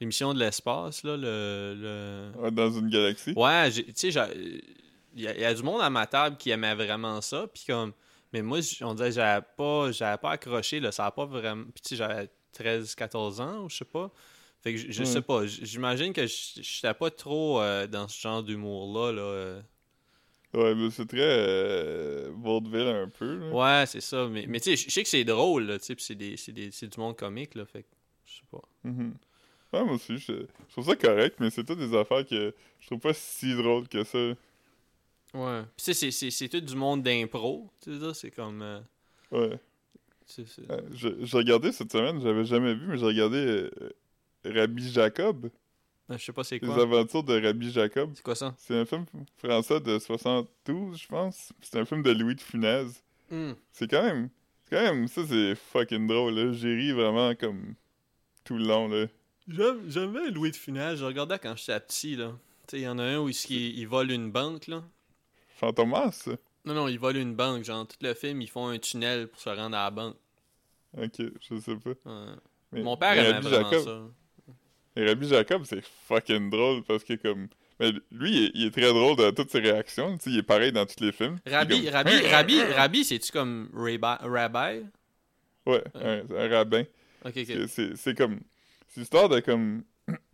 L'émission 0.02 0.34
de 0.34 0.40
l'espace, 0.40 1.04
là, 1.04 1.18
le- 1.18 1.76
le... 1.78 2.32
Ouais, 2.42 2.52
Dans 2.52 2.72
une 2.72 2.90
galaxie. 2.90 3.34
Ouais, 3.36 3.70
tu 3.70 3.84
sais, 3.94 4.10
il 5.14 5.22
y, 5.22 5.24
y 5.24 5.44
a 5.44 5.54
du 5.54 5.62
monde 5.62 5.82
à 5.82 5.90
ma 5.90 6.08
table 6.08 6.38
qui 6.38 6.52
aimait 6.52 6.74
vraiment 6.74 7.20
ça, 7.20 7.48
puis 7.54 7.64
comme, 7.68 7.92
mais 8.34 8.42
moi, 8.42 8.60
on 8.82 8.94
dirait 8.94 9.10
que 9.10 9.16
j'avais 9.16 9.46
pas, 9.58 9.92
j'avais 9.92 10.18
pas 10.18 10.32
accroché, 10.32 10.80
là, 10.80 10.92
ça 10.92 11.06
a 11.08 11.12
pas 11.12 11.26
vraiment, 11.26 11.66
puis 11.66 11.82
tu 11.82 11.90
sais, 11.90 11.96
j'avais 11.98 12.30
13, 12.52 12.96
14 12.96 13.42
ans, 13.42 13.64
ou 13.66 13.70
je 13.70 13.78
sais 13.78 13.86
pas, 13.86 14.12
fait 14.62 14.74
que 14.74 14.80
je, 14.80 14.92
je 14.92 15.04
sais 15.04 15.22
pas, 15.22 15.46
j'imagine 15.48 16.14
que 16.14 16.28
j- 16.28 16.62
j'étais 16.64 16.94
pas 16.94 17.12
trop 17.12 17.62
euh, 17.62 17.88
dans 17.88 18.08
ce 18.08 18.20
genre 18.20 18.44
d'humour-là, 18.44 19.12
là. 19.14 19.22
euh. 19.22 19.62
Ouais, 20.54 20.74
mais 20.74 20.90
c'est 20.90 21.06
très 21.06 21.20
euh, 21.22 22.32
vaudeville 22.34 22.88
un 22.88 23.08
peu. 23.08 23.38
Là. 23.38 23.54
Ouais, 23.54 23.86
c'est 23.86 24.02
ça, 24.02 24.28
mais, 24.28 24.46
mais 24.48 24.60
tu 24.60 24.72
sais, 24.72 24.76
je 24.76 24.86
je 24.90 24.92
sais 24.94 25.04
que 25.04 25.10
c'est 25.10 25.24
drôle, 25.24 25.64
là, 25.66 25.80
tu 25.80 25.86
sais, 25.86 25.96
c'est 26.00 26.16
des- 26.16 26.38
c'est 26.38 26.52
des- 26.52 26.72
c'est 26.72 26.88
du 26.88 27.00
monde 27.00 27.16
comique, 27.16 27.56
là, 27.56 27.66
fait 27.66 27.84
que, 27.84 27.90
je 28.26 28.34
sais 28.38 28.46
pas. 28.52 28.62
Ouais, 29.72 29.84
moi 29.84 29.94
aussi, 29.96 30.18
je, 30.18 30.34
je 30.34 30.72
trouve 30.72 30.86
ça 30.88 30.96
correct, 30.96 31.36
mais 31.40 31.50
c'est 31.52 31.64
toutes 31.64 31.78
des 31.80 31.96
affaires 31.96 32.26
que 32.26 32.54
je 32.80 32.86
trouve 32.88 33.00
pas 33.00 33.14
si 33.14 33.56
drôles 33.56 33.88
que 33.88 34.04
ça. 34.04 34.18
Ouais. 35.34 35.62
Puis 35.78 35.94
c'est- 35.94 36.12
c'est 36.12 36.32
c'est 36.32 36.50
tout 36.50 36.62
du 36.62 36.76
monde 36.76 37.04
d'impro, 37.04 37.70
tu 37.82 37.94
sais, 37.94 38.00
ça, 38.00 38.14
c'est 38.14 38.32
comme... 38.32 38.62
euh, 38.62 38.80
Ouais. 39.32 39.60
c'est- 40.26 40.48
c'est- 40.48 40.70
Euh, 40.72 40.82
J'ai 40.94 41.38
regardé 41.38 41.72
cette 41.72 41.92
semaine, 41.92 42.20
j'avais 42.22 42.46
jamais 42.46 42.74
vu, 42.74 42.88
mais 42.88 42.98
j'ai 42.98 43.06
regardé 43.06 43.38
euh, 43.38 43.70
Rabbi 44.46 44.92
Jacob, 44.92 45.50
je 46.10 46.18
sais 46.18 46.34
pas 46.34 46.44
c'est 46.44 46.56
les 46.60 46.68
quoi. 46.68 46.82
aventures 46.82 47.24
de 47.24 47.40
Rabbi 47.40 47.72
Jacob. 47.72 48.12
C'est 48.16 48.24
quoi 48.24 48.34
ça? 48.36 48.56
C'est 48.58 48.76
un 48.80 48.86
film 48.86 49.06
français 49.38 49.80
de 49.80 50.00
72, 50.00 50.98
je 51.00 51.08
pense. 51.08 51.54
C'est 51.62 51.78
un 51.80 51.86
film 51.86 52.02
de 52.02 52.12
Louis 52.12 52.34
de 52.36 52.42
Funès. 52.42 53.04
Hmm. 53.30 53.52
C'est 53.72 53.88
quand 53.90 54.02
même. 54.04 54.30
C'est 54.66 54.76
quand 54.76 54.82
même. 54.82 55.08
Ça, 55.08 55.22
c'est 55.28 55.54
fucking 55.56 56.08
drôle, 56.08 56.34
là. 56.34 56.52
J'ai 56.54 56.74
ri 56.76 56.92
vraiment 56.94 57.36
comme. 57.36 57.76
tout 58.44 58.58
le 58.58 58.66
long, 58.66 58.88
là. 58.88 59.06
J'aime 59.48 59.82
j'aime 59.88 60.12
bien 60.14 60.32
Louis 60.32 60.50
de 60.50 60.56
Funès. 60.56 60.98
Je 60.98 61.06
regardais 61.06 61.38
quand 61.38 61.56
j'étais 61.56 61.80
petit, 61.80 62.16
là. 62.16 62.32
Tu 62.68 62.72
sais, 62.72 62.80
il 62.80 62.84
y 62.84 62.88
en 62.88 62.98
a 62.98 63.04
un 63.04 63.20
où 63.20 63.30
il, 63.30 63.36
il 63.52 63.88
vole 63.88 64.10
une 64.12 64.32
banque, 64.32 64.66
là. 64.68 64.84
Fantomas, 65.60 66.12
ça. 66.14 66.32
Non, 66.66 66.74
non, 66.74 66.88
il 66.88 67.00
vole 67.00 67.18
une 67.18 67.36
banque. 67.36 67.64
Genre, 67.64 67.88
tout 67.88 67.98
le 68.02 68.14
film, 68.14 68.42
ils 68.42 68.50
font 68.50 68.68
un 68.70 68.78
tunnel 68.80 69.28
pour 69.28 69.40
se 69.42 69.50
rendre 69.50 69.76
à 69.78 69.86
la 69.86 69.92
banque. 69.92 70.16
Ok, 70.98 71.12
je 71.20 71.60
sais 71.60 71.76
pas. 71.76 71.90
Ouais. 71.90 72.26
Mais- 72.72 72.82
Mon 72.84 72.98
père 72.98 73.14
aimait 73.14 73.32
Rabbi 73.34 73.48
vraiment 73.48 73.70
Jacob, 73.72 73.84
ça. 73.86 74.02
Et 74.96 75.06
Rabbi 75.08 75.28
Jacob, 75.28 75.64
c'est 75.66 75.82
fucking 76.08 76.50
drôle 76.50 76.84
parce 76.84 77.04
que, 77.04 77.14
comme. 77.14 77.48
Mais 77.80 77.92
lui, 78.12 78.32
il 78.32 78.44
est, 78.46 78.52
il 78.56 78.66
est 78.68 78.72
très 78.72 78.88
drôle 78.94 79.16
dans 79.16 79.32
toutes 79.34 79.52
ses 79.52 79.60
réactions. 79.60 80.18
Tu 80.18 80.26
sais, 80.26 80.30
il 80.32 80.40
est 80.40 80.44
pareil 80.44 80.72
dans 80.72 80.86
tous 80.86 81.02
les 81.04 81.12
films. 81.12 81.40
Rabbi, 81.46 81.84
comme- 81.86 81.94
Rabbi, 81.94 82.12
Rabbi, 82.32 82.62
Rabbi, 82.64 83.04
c'est-tu 83.06 83.32
comme 83.32 83.70
Rabbi? 83.74 84.00
Rabbi? 84.02 84.86
Ouais, 85.66 85.84
un, 85.96 86.24
un 86.36 86.50
rabbin. 86.50 86.84
Ok, 87.26 87.34
ok. 87.38 87.68
C'est 87.96 88.18
comme. 88.18 88.40
C'est 88.90 89.02
l'histoire 89.02 89.30
de 89.30 89.40
comme. 89.40 89.84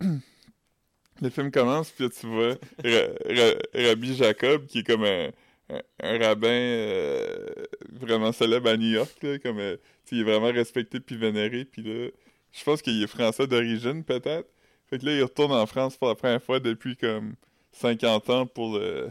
le 1.22 1.30
film 1.30 1.50
commence, 1.50 1.90
puis 1.90 2.08
tu 2.10 2.26
vois 2.26 2.54
Ra- 2.84 3.14
Ra- 3.28 3.88
Rabbi 3.88 4.14
Jacob, 4.16 4.66
qui 4.66 4.80
est 4.80 4.82
comme 4.84 5.04
un, 5.04 5.30
un, 5.70 5.80
un 6.00 6.18
rabbin 6.18 6.48
euh, 6.48 7.46
vraiment 7.92 8.32
célèbre 8.32 8.68
à 8.70 8.76
New 8.76 8.90
York, 8.90 9.12
là, 9.22 9.38
comme. 9.38 9.58
euh, 9.58 9.76
il 10.12 10.20
est 10.20 10.24
vraiment 10.24 10.52
respecté 10.52 11.00
puis 11.00 11.16
vénéré, 11.16 11.64
puis 11.64 11.82
là. 11.82 12.08
Je 12.52 12.64
pense 12.64 12.80
qu'il 12.80 13.02
est 13.02 13.06
français 13.08 13.46
d'origine, 13.46 14.04
peut-être. 14.04 14.48
Fait 14.88 14.98
que 14.98 15.04
là, 15.06 15.12
il 15.16 15.22
retourne 15.22 15.52
en 15.52 15.66
France 15.66 15.96
pour 15.96 16.08
la 16.08 16.14
première 16.14 16.42
fois 16.42 16.60
depuis 16.60 16.96
comme 16.96 17.34
50 17.72 18.30
ans 18.30 18.46
pour 18.46 18.78
le, 18.78 19.10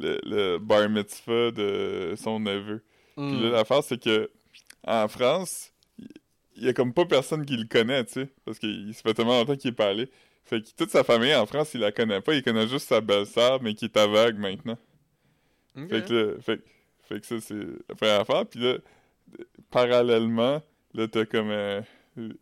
le, 0.00 0.20
le 0.24 0.58
bar 0.58 0.88
mitzvah 0.88 1.50
de 1.50 2.14
son 2.16 2.40
neveu. 2.40 2.82
Puis 3.16 3.24
Hmm. 3.26 3.42
là, 3.42 3.50
l'affaire, 3.50 3.82
c'est 3.82 4.02
que 4.02 4.30
en 4.86 5.08
France, 5.08 5.72
il 6.56 6.64
y 6.64 6.68
a 6.68 6.72
comme 6.72 6.92
pas 6.94 7.04
personne 7.06 7.44
qui 7.46 7.56
le 7.56 7.66
connaît, 7.66 8.04
tu 8.04 8.12
sais, 8.14 8.28
parce 8.44 8.58
qu'il 8.58 8.94
ça 8.94 9.02
fait 9.02 9.14
tellement 9.14 9.38
longtemps 9.38 9.56
qu'il 9.56 9.70
est 9.70 9.74
pas 9.74 9.88
allé. 9.88 10.08
Fait 10.46 10.62
que 10.62 10.68
toute 10.76 10.90
sa 10.90 11.02
famille 11.04 11.34
en 11.34 11.44
France, 11.46 11.74
il 11.74 11.80
la 11.80 11.90
connaît 11.92 12.20
pas, 12.20 12.34
il 12.34 12.42
connaît 12.42 12.68
juste 12.68 12.88
sa 12.88 13.00
belle-sœur, 13.00 13.60
mais 13.62 13.74
qui 13.74 13.86
est 13.86 13.96
aveugle 13.96 14.38
maintenant. 14.38 14.78
Fait 15.88 16.04
que 16.06 16.12
là, 16.12 16.40
fait, 16.40 16.60
fait 17.08 17.20
que 17.20 17.26
ça, 17.26 17.40
c'est 17.40 17.54
la 17.88 17.94
première 17.94 18.20
affaire. 18.20 18.46
Puis 18.46 18.60
là, 18.60 18.78
parallèlement, 19.70 20.62
là, 20.94 21.08
t'as 21.08 21.26
comme 21.26 21.50
euh, 21.50 21.82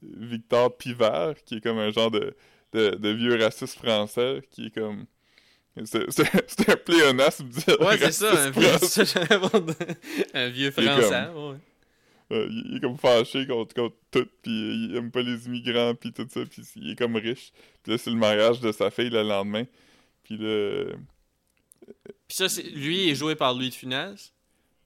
Victor 0.03 0.77
Pivert, 0.77 1.35
qui 1.45 1.57
est 1.57 1.61
comme 1.61 1.79
un 1.79 1.91
genre 1.91 2.11
de, 2.11 2.37
de, 2.73 2.91
de 2.91 3.09
vieux 3.09 3.43
raciste 3.43 3.79
français, 3.79 4.43
qui 4.51 4.67
est 4.67 4.71
comme... 4.71 5.07
C'est 5.85 6.05
un 6.71 6.77
pléonasme 6.77 7.49
dire 7.49 7.81
Ouais, 7.81 7.99
c'est 7.99 8.13
ça, 8.13 8.45
un 8.45 8.51
vieux, 8.51 8.69
un 10.35 10.49
vieux 10.49 10.71
français. 10.71 11.27
ouais. 11.35 11.57
Euh, 12.33 12.47
il, 12.51 12.65
il 12.71 12.77
est 12.79 12.81
comme 12.81 12.97
fâché 12.97 13.47
contre, 13.47 13.75
contre 13.75 13.97
tout, 14.11 14.27
puis 14.43 14.51
il 14.53 14.97
aime 14.97 15.11
pas 15.11 15.23
les 15.23 15.47
immigrants, 15.47 15.95
puis 15.95 16.13
tout 16.13 16.27
ça, 16.31 16.41
puis 16.47 16.63
il 16.77 16.91
est 16.93 16.97
comme 16.97 17.17
riche. 17.17 17.53
Puis 17.83 17.93
là, 17.93 17.99
c'est 17.99 18.11
le 18.11 18.17
mariage 18.17 18.61
de 18.61 18.73
sa 18.73 18.91
fille 18.91 19.11
le 19.11 19.23
lendemain. 19.23 19.65
Puis 20.23 20.39
là, 20.39 20.85
Puis 22.29 22.37
ça, 22.37 22.49
c'est- 22.49 22.63
lui 22.71 23.11
est 23.11 23.15
joué 23.15 23.35
par 23.35 23.55
Louis 23.55 23.69
de 23.69 23.75
Funès? 23.75 24.33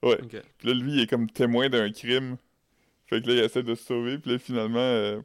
ouais. 0.03 0.17
Puis 0.57 0.67
là, 0.67 0.73
lui, 0.73 0.93
il 0.93 0.99
est 1.01 1.07
comme 1.07 1.29
témoin 1.29 1.69
d'un 1.69 1.89
crime. 1.91 2.37
Fait 3.07 3.21
que 3.21 3.27
là, 3.27 3.33
il 3.35 3.39
essaie 3.39 3.63
de 3.63 3.73
se 3.75 3.83
sauver, 3.85 4.17
puis 4.19 4.31
là, 4.31 4.37
finalement, 4.39 4.79
euh, 4.79 5.21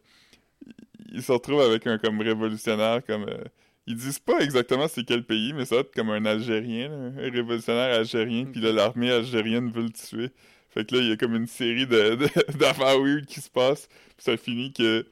il 1.13 1.23
se 1.23 1.33
retrouve 1.33 1.61
avec 1.61 1.87
un 1.87 1.99
comme 1.99 2.21
révolutionnaire, 2.21 3.05
comme... 3.05 3.25
euh, 3.29 3.45
ils 3.87 3.97
disent 3.97 4.19
pas 4.19 4.41
exactement 4.41 4.89
c'est 4.89 5.05
quel 5.05 5.25
pays, 5.25 5.53
mais 5.53 5.67
ça 5.67 5.75
va 5.75 5.81
être 5.83 5.95
comme 5.95 6.09
un 6.11 6.25
Algérien, 6.25 6.89
là, 6.89 6.95
un 7.23 7.31
révolutionnaire 7.31 7.95
algérien, 7.99 8.47
puis 8.47 8.61
là, 8.61 8.73
l'armée 8.73 9.11
algérienne 9.11 9.71
veut 9.71 9.83
le 9.83 9.91
tuer. 9.91 10.31
Fait 10.75 10.85
que 10.85 10.97
là, 10.97 11.03
il 11.03 11.09
y 11.09 11.13
a 11.13 11.17
comme 11.17 11.35
une 11.35 11.47
série 11.47 11.87
d'affaires 12.59 13.01
weird 13.01 13.27
qui 13.27 13.41
se 13.41 13.51
passent, 13.51 13.89
puis 13.89 14.25
ça 14.25 14.37
finit 14.37 14.73
que 14.73 15.07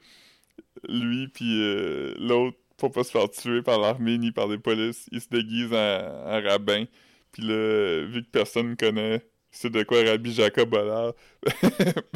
lui 0.89 1.29
puis 1.29 1.61
euh, 1.61 2.13
l'autre, 2.19 2.57
pour 2.77 2.91
pas 2.91 3.03
se 3.03 3.11
faire 3.11 3.29
tuer 3.29 3.61
par 3.61 3.79
l'armée 3.79 4.17
ni 4.17 4.31
par 4.31 4.49
des 4.49 4.57
polices, 4.57 5.07
ils 5.11 5.21
se 5.21 5.29
déguisent 5.29 5.73
en, 5.73 5.77
en 5.77 6.41
rabbin. 6.41 6.85
Puis 7.31 7.43
là, 7.43 8.05
vu 8.05 8.23
que 8.23 8.29
personne 8.29 8.75
connaît 8.75 9.23
c'est 9.53 9.69
de 9.69 9.83
quoi 9.83 10.03
Rabbi 10.03 10.33
Jacob 10.33 10.75
a 10.75 10.83
l'air. 10.83 11.13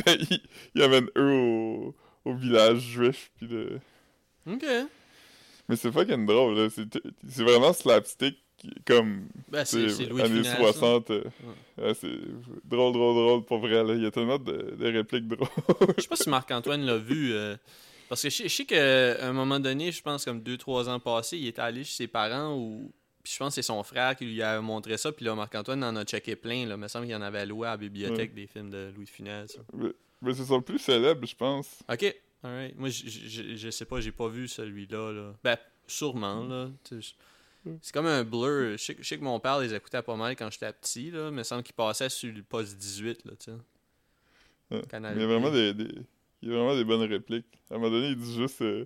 ben, 0.05 0.17
il, 0.29 0.41
il 0.75 0.81
amène 0.81 1.07
eux 1.15 1.33
au, 1.33 1.95
au 2.25 2.33
village 2.33 2.79
juif, 2.79 3.31
puis 3.37 3.47
le... 3.47 3.79
Ok. 4.47 4.65
Mais 5.69 5.75
c'est 5.75 5.91
fucking 5.91 6.25
drôle, 6.25 6.57
là. 6.57 6.69
C'est 6.69 6.87
c'est 7.29 7.43
vraiment 7.43 7.73
slapstick, 7.73 8.37
comme... 8.85 9.27
Ben, 9.49 9.63
c'est 9.65 9.85
années 9.85 10.43
Funès, 10.43 10.55
60. 10.57 11.11
euh, 11.11 11.23
ouais, 11.77 11.93
c'est 11.93 12.09
drôle, 12.65 12.93
drôle, 12.93 13.15
drôle, 13.15 13.45
pour 13.45 13.59
vrai, 13.59 13.83
là. 13.83 13.93
Il 13.93 14.03
y 14.03 14.05
a 14.05 14.11
tellement 14.11 14.37
de, 14.39 14.75
de 14.77 14.85
répliques 14.91 15.27
drôles. 15.27 15.47
Je 15.97 16.01
sais 16.03 16.07
pas 16.07 16.15
si 16.15 16.29
Marc-Antoine 16.29 16.85
l'a 16.85 16.97
vu. 16.97 17.33
euh, 17.33 17.55
parce 18.09 18.21
que 18.21 18.29
je, 18.29 18.35
sais- 18.35 18.49
je 18.49 18.55
sais 18.55 18.65
qu'à 18.65 19.27
un 19.27 19.33
moment 19.33 19.59
donné, 19.59 19.91
je 19.91 20.01
pense 20.01 20.23
comme 20.25 20.41
2-3 20.41 20.89
ans 20.89 20.99
passés, 20.99 21.37
il 21.37 21.47
était 21.47 21.61
allé 21.61 21.83
chez 21.83 21.95
ses 21.95 22.07
parents 22.07 22.55
ou. 22.55 22.91
Puis 23.23 23.33
je 23.33 23.39
pense 23.39 23.49
que 23.49 23.55
c'est 23.55 23.61
son 23.67 23.83
frère 23.83 24.15
qui 24.15 24.23
lui 24.25 24.41
a 24.41 24.61
montré 24.61 24.95
ça. 24.97 25.11
Puis 25.11 25.25
là, 25.25 25.35
Marc-Antoine 25.35 25.83
en 25.83 25.93
a 25.97 26.05
checké 26.05 26.37
plein. 26.37 26.65
Là. 26.65 26.75
Il 26.75 26.81
me 26.81 26.87
semble 26.87 27.07
qu'il 27.07 27.15
en 27.15 27.21
avait 27.21 27.45
loué 27.45 27.67
à 27.67 27.71
la 27.71 27.77
bibliothèque 27.77 28.33
des 28.33 28.47
films 28.47 28.69
de 28.69 28.89
Louis 28.95 29.03
de 29.03 29.09
Funès. 29.09 29.51
ça. 29.51 29.59
mais 29.73 29.89
mais 30.21 30.33
c'est 30.33 30.45
son 30.45 30.61
plus 30.61 30.79
célèbre, 30.79 31.27
je 31.27 31.35
pense. 31.35 31.79
Ok, 31.91 32.15
alright. 32.41 32.75
Moi, 32.77 32.87
je- 32.89 33.69
sais 33.69 33.85
pas, 33.85 33.99
j'ai 33.99 34.13
pas 34.13 34.29
vu 34.29 34.47
celui-là. 34.47 35.11
Là. 35.11 35.33
Ben, 35.43 35.57
sûrement, 35.85 36.43
là. 36.45 36.69
C'est 37.81 37.93
comme 37.93 38.05
un 38.07 38.23
blur. 38.23 38.71
Je 38.73 38.77
sais, 38.77 38.95
que- 38.95 39.03
je 39.03 39.07
sais 39.07 39.17
que 39.17 39.23
mon 39.23 39.39
père 39.39 39.59
les 39.59 39.73
écoutait 39.73 40.01
pas 40.01 40.15
mal 40.15 40.35
quand 40.35 40.49
j'étais 40.51 40.71
petit, 40.73 41.11
là. 41.11 41.27
Il 41.27 41.33
me 41.33 41.43
semble 41.43 41.63
qu'il 41.63 41.75
passait 41.75 42.09
sur 42.09 42.33
le 42.33 42.43
poste 42.43 42.77
18, 42.77 43.25
là, 43.25 43.31
tu 43.39 43.51
sais. 43.51 43.57
Ouais. 44.71 44.81
Canal 44.89 45.15
Mais 45.15 45.21
il 45.23 45.29
y 45.29 45.31
a 45.31 45.33
vraiment 45.33 45.51
des, 45.51 45.73
des- 45.73 45.95
il 46.41 46.49
y 46.49 46.51
a 46.51 46.55
vraiment 46.55 46.75
des 46.75 46.83
bonnes 46.83 47.09
répliques. 47.09 47.45
À 47.69 47.75
un 47.75 47.77
moment 47.77 47.89
donné, 47.91 48.09
il 48.09 48.15
dit 48.17 48.35
juste... 48.35 48.61
euh, 48.61 48.85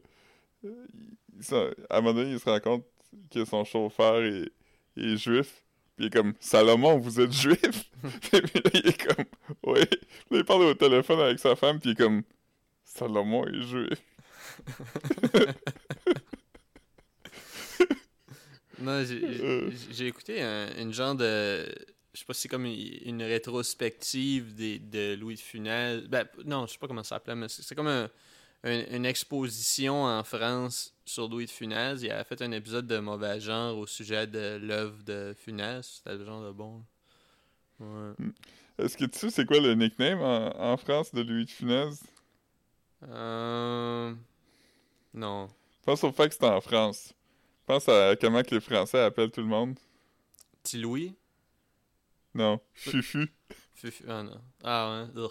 il 0.63 1.55
à 1.89 1.97
un 1.97 2.01
moment 2.01 2.13
donné, 2.13 2.31
il 2.33 2.39
se 2.39 2.45
rend 2.49 2.59
compte 2.59 2.85
que 3.31 3.43
son 3.45 3.63
chauffeur 3.65 4.21
est, 4.21 4.51
est 4.97 5.17
juif. 5.17 5.63
Puis 5.95 6.05
il 6.05 6.07
est 6.07 6.09
comme 6.11 6.33
«Salomon, 6.39 6.97
vous 6.99 7.19
êtes 7.19 7.31
juif?» 7.33 7.59
Puis 8.31 8.39
là, 8.41 8.71
il 8.73 8.87
est 8.87 9.03
comme 9.03 9.25
«Oui.» 9.65 9.79
Là, 10.31 10.37
il 10.37 10.45
parle 10.45 10.61
au 10.63 10.73
téléphone 10.73 11.19
avec 11.19 11.39
sa 11.39 11.55
femme, 11.55 11.79
puis 11.79 11.89
il 11.89 11.93
est 11.93 11.95
comme 12.03 12.23
«Salomon 12.85 13.45
est 13.47 13.61
juif. 13.61 14.01
Non, 18.81 19.03
j'ai- 19.03 19.21
Euh. 19.23 19.71
écouté 20.07 20.41
un, 20.41 20.67
une 20.77 20.93
genre 20.93 21.15
de. 21.15 21.65
Je 22.13 22.19
sais 22.19 22.25
pas 22.25 22.33
si 22.33 22.41
c'est 22.41 22.47
comme 22.49 22.65
une, 22.65 23.21
rétrospective 23.23 24.53
des, 24.53 24.79
de 24.79 25.15
Louis 25.15 25.35
de 25.35 25.39
Funès. 25.39 26.01
Ben, 26.03 26.27
non, 26.45 26.67
je 26.67 26.73
sais 26.73 26.77
pas 26.77 26.87
comment 26.87 27.03
ça 27.03 27.15
s'appelait, 27.15 27.35
mais 27.35 27.47
c'est 27.47 27.73
comme 27.73 27.87
un- 27.87 28.09
un- 28.63 28.95
une 28.95 29.05
exposition 29.05 30.03
en 30.03 30.23
France 30.23 30.93
sur 31.05 31.29
Louis 31.29 31.45
de 31.45 31.51
Funès. 31.51 32.01
Il 32.01 32.11
a 32.11 32.23
fait 32.25 32.41
un 32.41 32.51
épisode 32.51 32.85
de 32.87 32.99
mauvais 32.99 33.39
genre 33.39 33.77
au 33.77 33.87
sujet 33.87 34.27
de 34.27 34.57
l'œuvre 34.61 35.01
de 35.03 35.33
Funès. 35.37 36.01
C'était 36.03 36.17
le 36.17 36.25
genre 36.25 36.43
de 36.43 36.51
bon. 36.51 36.83
Ouais. 37.79 38.13
Est-ce 38.77 38.97
que 38.97 39.05
tu 39.05 39.17
sais 39.17 39.29
c'est 39.29 39.45
quoi 39.45 39.59
le 39.59 39.73
nickname 39.75 40.19
en, 40.21 40.73
en 40.73 40.77
France 40.77 41.13
de 41.13 41.21
Louis 41.21 41.45
de 41.45 41.49
Funès? 41.51 42.03
Euh... 43.07 44.13
Non. 45.13 45.49
Pense 45.85 46.03
au 46.03 46.11
fait 46.11 46.29
que 46.29 46.35
c'est 46.35 46.43
en 46.45 46.61
France. 46.61 47.13
Pense 47.65 47.87
à 47.89 48.15
comment 48.19 48.43
que 48.43 48.55
les 48.55 48.61
Français 48.61 48.99
appellent 48.99 49.31
tout 49.31 49.41
le 49.41 49.47
monde. 49.47 49.77
Petit 50.63 50.77
Louis 50.79 51.15
Non, 52.33 52.59
Fufu. 52.73 53.31
Fufu- 53.75 54.03
Ah 54.07 54.23
non. 54.23 54.41
Ah 54.63 55.07
ouais. 55.15 55.27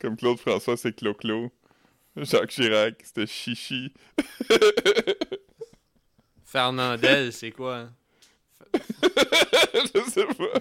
Comme 0.00 0.16
Claude 0.16 0.38
François, 0.38 0.76
c'est 0.76 0.92
Clo-Clo. 0.94 1.50
Jacques 2.16 2.50
Chirac, 2.50 3.00
c'était 3.04 3.26
Chichi. 3.26 3.92
Fernandel, 6.44 7.32
c'est 7.32 7.52
quoi? 7.52 7.88
Je 8.74 10.10
sais 10.12 10.26
pas. 10.26 10.60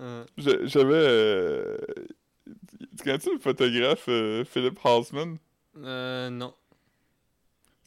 Euh, 0.00 0.24
Je- 0.36 0.66
J'avais. 0.66 0.94
Euh... 0.94 1.76
Tu 2.98 3.04
connais-tu 3.04 3.32
le 3.34 3.38
photographe 3.38 4.04
euh, 4.08 4.44
Philip 4.44 4.78
Halsman? 4.84 5.38
euh, 5.78 6.30
non. 6.30 6.54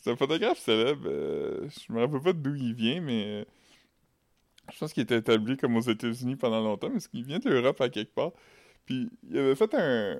C'est 0.01 0.11
un 0.11 0.15
photographe 0.15 0.59
célèbre. 0.59 1.03
euh, 1.07 1.67
je 1.87 1.93
me 1.93 2.01
rappelle 2.01 2.21
pas 2.21 2.33
d'où 2.33 2.55
il 2.55 2.73
vient, 2.73 3.01
mais. 3.01 3.23
euh, 3.25 3.45
Je 4.73 4.77
pense 4.79 4.93
qu'il 4.93 5.03
était 5.03 5.17
établi 5.17 5.57
comme 5.57 5.75
aux 5.77 5.81
États-Unis 5.81 6.35
pendant 6.35 6.61
longtemps, 6.61 6.89
mais 6.93 6.99
il 7.13 7.23
vient 7.23 7.39
d'Europe 7.39 7.81
à 7.81 7.89
quelque 7.89 8.13
part. 8.13 8.31
Puis 8.85 9.09
il 9.29 9.37
avait 9.37 9.55
fait 9.55 9.73
un. 9.73 10.17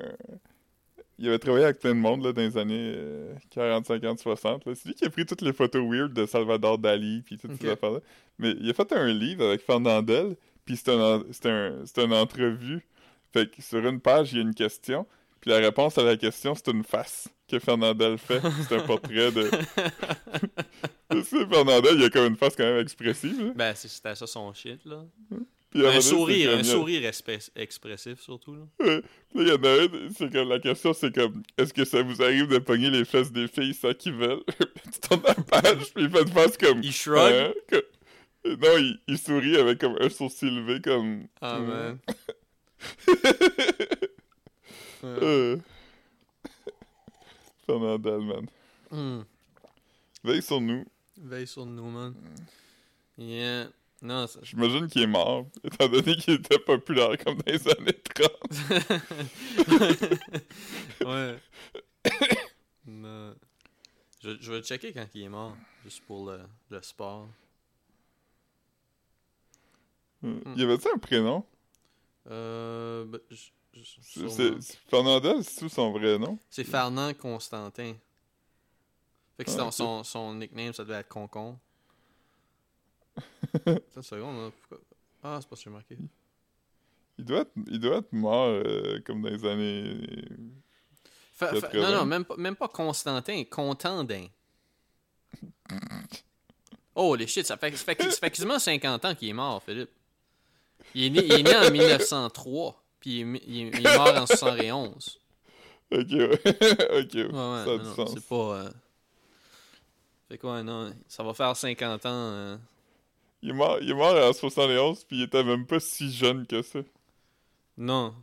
Il 1.22 1.28
avait 1.28 1.40
travaillé 1.40 1.66
avec 1.66 1.80
plein 1.80 1.94
de 1.94 2.00
monde 2.00 2.24
là, 2.24 2.32
dans 2.32 2.42
les 2.42 2.58
années 2.58 2.94
euh, 2.96 3.34
40, 3.50 3.86
50, 3.86 4.20
60. 4.20 4.66
là. 4.66 4.74
C'est 4.76 4.88
lui 4.88 4.96
qui 4.96 5.04
a 5.06 5.10
pris 5.10 5.26
toutes 5.26 5.42
les 5.42 5.52
photos 5.52 5.84
weird 5.86 6.14
de 6.14 6.26
Salvador 6.26 6.78
Dali, 6.78 7.22
puis 7.24 7.38
toutes 7.38 7.56
ces 7.56 7.70
affaires-là. 7.70 8.00
Mais 8.38 8.52
il 8.60 8.70
a 8.70 8.74
fait 8.74 8.92
un 8.94 9.08
livre 9.12 9.46
avec 9.46 9.62
Fernandel, 9.62 10.38
puis 10.66 10.78
c'est 10.78 10.90
un, 10.92 11.22
un, 11.46 11.84
une 11.98 12.14
entrevue. 12.14 12.86
Fait 13.34 13.52
que 13.52 13.62
sur 13.62 13.86
une 13.86 14.00
page, 14.00 14.32
il 14.32 14.38
y 14.38 14.40
a 14.40 14.44
une 14.44 14.56
question, 14.56 15.06
puis 15.42 15.52
la 15.52 15.58
réponse 15.58 15.98
à 15.98 16.04
la 16.04 16.18
question, 16.18 16.54
c'est 16.56 16.70
une 16.72 16.84
face 16.84 17.28
que 17.50 17.60
Fernandel 17.60 18.18
fait. 18.18 18.42
C'est 18.68 18.76
un 18.76 18.82
portrait 18.82 19.32
de. 19.32 19.50
tu 21.12 21.24
sais, 21.24 21.46
Fernandel, 21.48 21.96
il 21.98 22.04
a 22.06 22.10
comme 22.10 22.28
une 22.28 22.38
face 22.38 22.56
quand 22.56 22.64
même 22.64 22.80
expressive. 22.80 23.42
Là. 23.42 23.52
Ben, 23.56 23.74
c'est- 23.76 23.88
c'était 23.88 24.16
ça 24.16 24.28
son 24.28 24.54
shit, 24.54 24.84
là. 24.86 25.04
Puis 25.72 25.86
Un 25.86 25.92
c'est 25.94 26.02
sourire, 26.02 26.50
comme, 26.52 26.60
un 26.62 26.64
sourire 26.64 27.06
espèce- 27.06 27.52
expressif, 27.56 28.20
surtout, 28.22 28.56
là. 28.56 28.62
Ouais. 28.80 29.02
Puis 29.30 29.44
là, 29.44 29.44
il 29.44 29.48
y 29.50 29.52
en 29.52 29.64
a 29.64 29.84
un, 29.84 30.10
c'est 30.18 30.32
comme 30.32 30.50
la 30.50 30.60
question, 30.60 30.94
c'est 30.94 31.14
comme 31.14 31.44
est-ce 31.60 31.74
que 31.74 31.86
ça 31.86 32.02
vous 32.02 32.22
arrive 32.24 32.48
de 32.48 32.58
pogner 32.58 32.90
les 32.90 33.06
fesses 33.06 33.32
des 33.32 33.48
filles 33.48 33.76
sans 33.76 33.94
qu'ils 33.94 34.14
veulent? 34.14 34.42
Tu 34.92 35.00
tournes 35.08 35.22
la 35.26 35.36
page, 35.36 35.94
puis 35.94 36.06
il 36.06 36.10
fait 36.10 36.22
une 36.24 36.28
face 36.30 36.58
comme. 36.58 36.82
Il 36.84 36.92
shrug? 36.92 37.20
Hein? 37.32 37.54
Que- 37.68 37.86
Non, 38.46 38.78
il, 38.78 39.00
il 39.08 39.18
sourit 39.20 39.58
avec 39.58 39.78
comme 39.80 39.96
un 40.00 40.10
sourcil 40.10 40.50
levé, 40.56 40.82
comme. 40.82 41.28
Ah, 41.40 41.60
man. 41.60 42.00
Euh. 45.04 45.58
Fernandel, 47.66 48.20
man. 48.22 48.48
Hmm. 48.92 49.22
Veille 50.24 50.42
sur 50.42 50.60
nous. 50.60 50.86
Veille 51.18 51.48
sur 51.48 51.66
nous, 51.66 51.90
man. 51.90 52.14
Yeah. 53.18 53.68
Non, 54.02 54.28
ça... 54.28 54.40
J'imagine 54.44 54.88
qu'il 54.88 55.02
est 55.02 55.08
mort, 55.08 55.46
étant 55.64 55.90
donné 55.90 56.16
qu'il 56.16 56.36
était 56.36 56.60
populaire 56.60 57.18
comme 57.18 57.38
dans 57.38 57.52
les 57.52 57.68
années 57.68 57.94
30. 57.94 58.32
ouais. 61.06 61.40
Non. 62.86 63.36
Je, 64.24 64.32
je 64.42 64.52
vais 64.52 64.58
le 64.58 64.64
checker 64.64 64.92
quand 64.94 65.06
il 65.14 65.24
est 65.24 65.30
mort, 65.30 65.56
juste 65.84 66.02
pour 66.06 66.26
le, 66.30 66.40
le 66.72 66.82
sport. 66.82 67.28
Il 70.24 70.56
y 70.58 70.64
avait-tu 70.64 70.88
un 70.94 70.98
prénom? 70.98 71.46
Euh, 72.30 73.06
ben, 73.06 73.20
je- 73.30 73.50
Fernandel, 74.90 75.44
c'est 75.44 75.60
tout 75.62 75.70
son 75.70 75.92
vrai 75.92 76.18
nom 76.18 76.38
C'est 76.50 76.64
Fernand 76.64 77.14
Constantin. 77.14 77.94
Fait 79.38 79.46
que 79.46 79.52
Ah, 79.52 79.54
son, 79.54 79.72
son, 79.72 80.04
son 80.04 80.34
nickname, 80.36 80.74
ça 80.74 80.84
devait 80.84 81.00
être 81.00 81.08
Concon. 81.08 81.58
Attends 83.66 83.80
une 83.96 84.04
seconde. 84.04 84.52
Pourquoi... 84.62 84.80
Ah, 85.24 85.38
c'est 85.42 85.50
pas 85.50 85.56
ce 85.56 85.64
que 85.64 85.70
j'ai 85.70 85.74
marqué. 85.74 85.98
Il 87.18 87.26
doit 87.26 87.42
être, 87.42 87.52
il 87.68 87.80
doit 87.80 87.98
être 87.98 88.12
mort 88.14 88.48
euh, 88.48 89.00
comme 89.06 89.22
dans 89.22 89.30
les 89.30 89.46
années. 89.46 90.26
Fa- 91.34 91.54
fa- 91.54 91.62
80. 91.68 91.82
non, 91.92 91.98
non, 92.00 92.06
même 92.06 92.26
pas, 92.26 92.36
même 92.38 92.56
pas 92.56 92.68
Constantin, 92.68 93.44
Contandin. 93.50 94.28
Oh, 96.96 97.16
les 97.16 97.28
shit, 97.28 97.46
ça 97.46 97.58
fait, 97.58 97.76
ça, 97.76 97.84
fait, 97.84 98.02
ça 98.12 98.12
fait 98.20 98.32
quasiment 98.32 98.60
50 98.60 99.06
ans 99.06 99.16
qu'il 99.16 99.30
est 99.30 99.34
mort, 99.34 99.62
Philippe. 99.64 99.90
Il 100.96 101.06
est 101.06 101.10
né, 101.10 101.26
il 101.26 101.32
est 101.40 101.44
né 101.44 101.56
en 101.56 101.72
1903, 101.72 102.84
puis 103.00 103.20
il 103.22 103.42
il 103.48 103.68
est- 103.68 103.80
il 103.80 103.88
est 103.88 103.98
mort 103.98 104.16
en 104.16 104.26
71. 104.26 105.20
Ok, 105.92 106.08
ouais. 106.12 106.30
ok, 107.02 107.14
Ouais, 107.14 107.24
ouais, 107.24 107.66
ça 107.66 107.72
a 107.74 107.78
du 107.80 107.86
sens. 107.96 108.12
c'est 108.14 108.28
pas... 108.28 108.36
euh, 108.36 108.70
Fait 110.28 110.38
quoi, 110.38 110.62
non, 110.62 110.94
ça 111.08 111.24
va 111.24 111.34
faire 111.34 111.56
50 111.58 112.06
ans... 112.06 112.10
euh, 112.14 112.58
Il 113.42 113.50
est, 113.50 113.54
mort, 113.54 113.80
il 113.82 113.90
est 113.90 113.94
mort 113.96 114.16
en 114.16 114.32
71, 114.34 115.04
puis 115.06 115.18
il 115.18 115.24
était 115.24 115.44
même 115.44 115.66
pas 115.66 115.80
si 115.80 116.12
jeune 116.12 116.46
que 116.46 116.62
ça. 116.62 116.80
Non, 117.78 118.14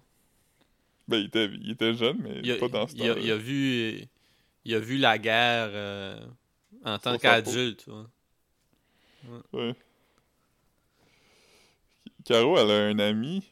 Ben, 1.08 1.16
il 1.18 1.26
était, 1.26 1.46
il 1.46 1.70
était 1.72 1.94
jeune, 1.94 2.18
mais 2.20 2.40
il 2.44 2.52
a, 2.52 2.56
pas 2.56 2.68
dans 2.68 2.86
ce 2.86 2.94
il 2.94 3.02
a- 3.10 3.14
temps 3.14 3.20
il 3.20 3.30
a 3.32 3.36
vu 3.36 4.06
il 4.64 4.74
a 4.74 4.78
vu 4.78 4.96
la 4.98 5.18
guerre 5.18 5.70
euh, 5.72 6.20
en 6.84 6.98
tant 6.98 7.16
qu'adulte 7.18 7.86
ouais. 7.88 9.40
Ouais. 9.52 9.74
Caro, 12.24 12.58
elle 12.58 12.70
a 12.70 12.86
un 12.86 12.98
ami, 12.98 13.42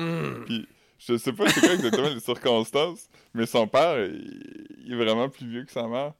Mm. 0.00 0.44
puis 0.46 0.68
je 0.98 1.16
sais 1.16 1.32
pas 1.32 1.48
c'est 1.48 1.60
quoi 1.60 1.74
exactement 1.74 2.08
les 2.08 2.20
circonstances, 2.20 3.08
mais 3.34 3.46
son 3.46 3.66
père, 3.66 4.04
il, 4.04 4.66
il 4.84 4.92
est 4.92 4.96
vraiment 4.96 5.28
plus 5.28 5.46
vieux 5.46 5.64
que 5.64 5.72
sa 5.72 5.86
mère. 5.86 6.12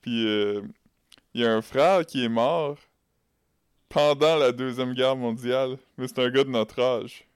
Puis 0.00 0.26
euh, 0.26 0.62
il 1.34 1.42
y 1.42 1.44
a 1.44 1.52
un 1.52 1.62
frère 1.62 2.04
qui 2.04 2.24
est 2.24 2.28
mort 2.28 2.76
pendant 3.88 4.36
la 4.36 4.52
Deuxième 4.52 4.92
Guerre 4.94 5.16
mondiale, 5.16 5.78
mais 5.96 6.08
c'est 6.08 6.18
un 6.18 6.30
gars 6.30 6.44
de 6.44 6.50
notre 6.50 6.80
âge. 6.80 7.26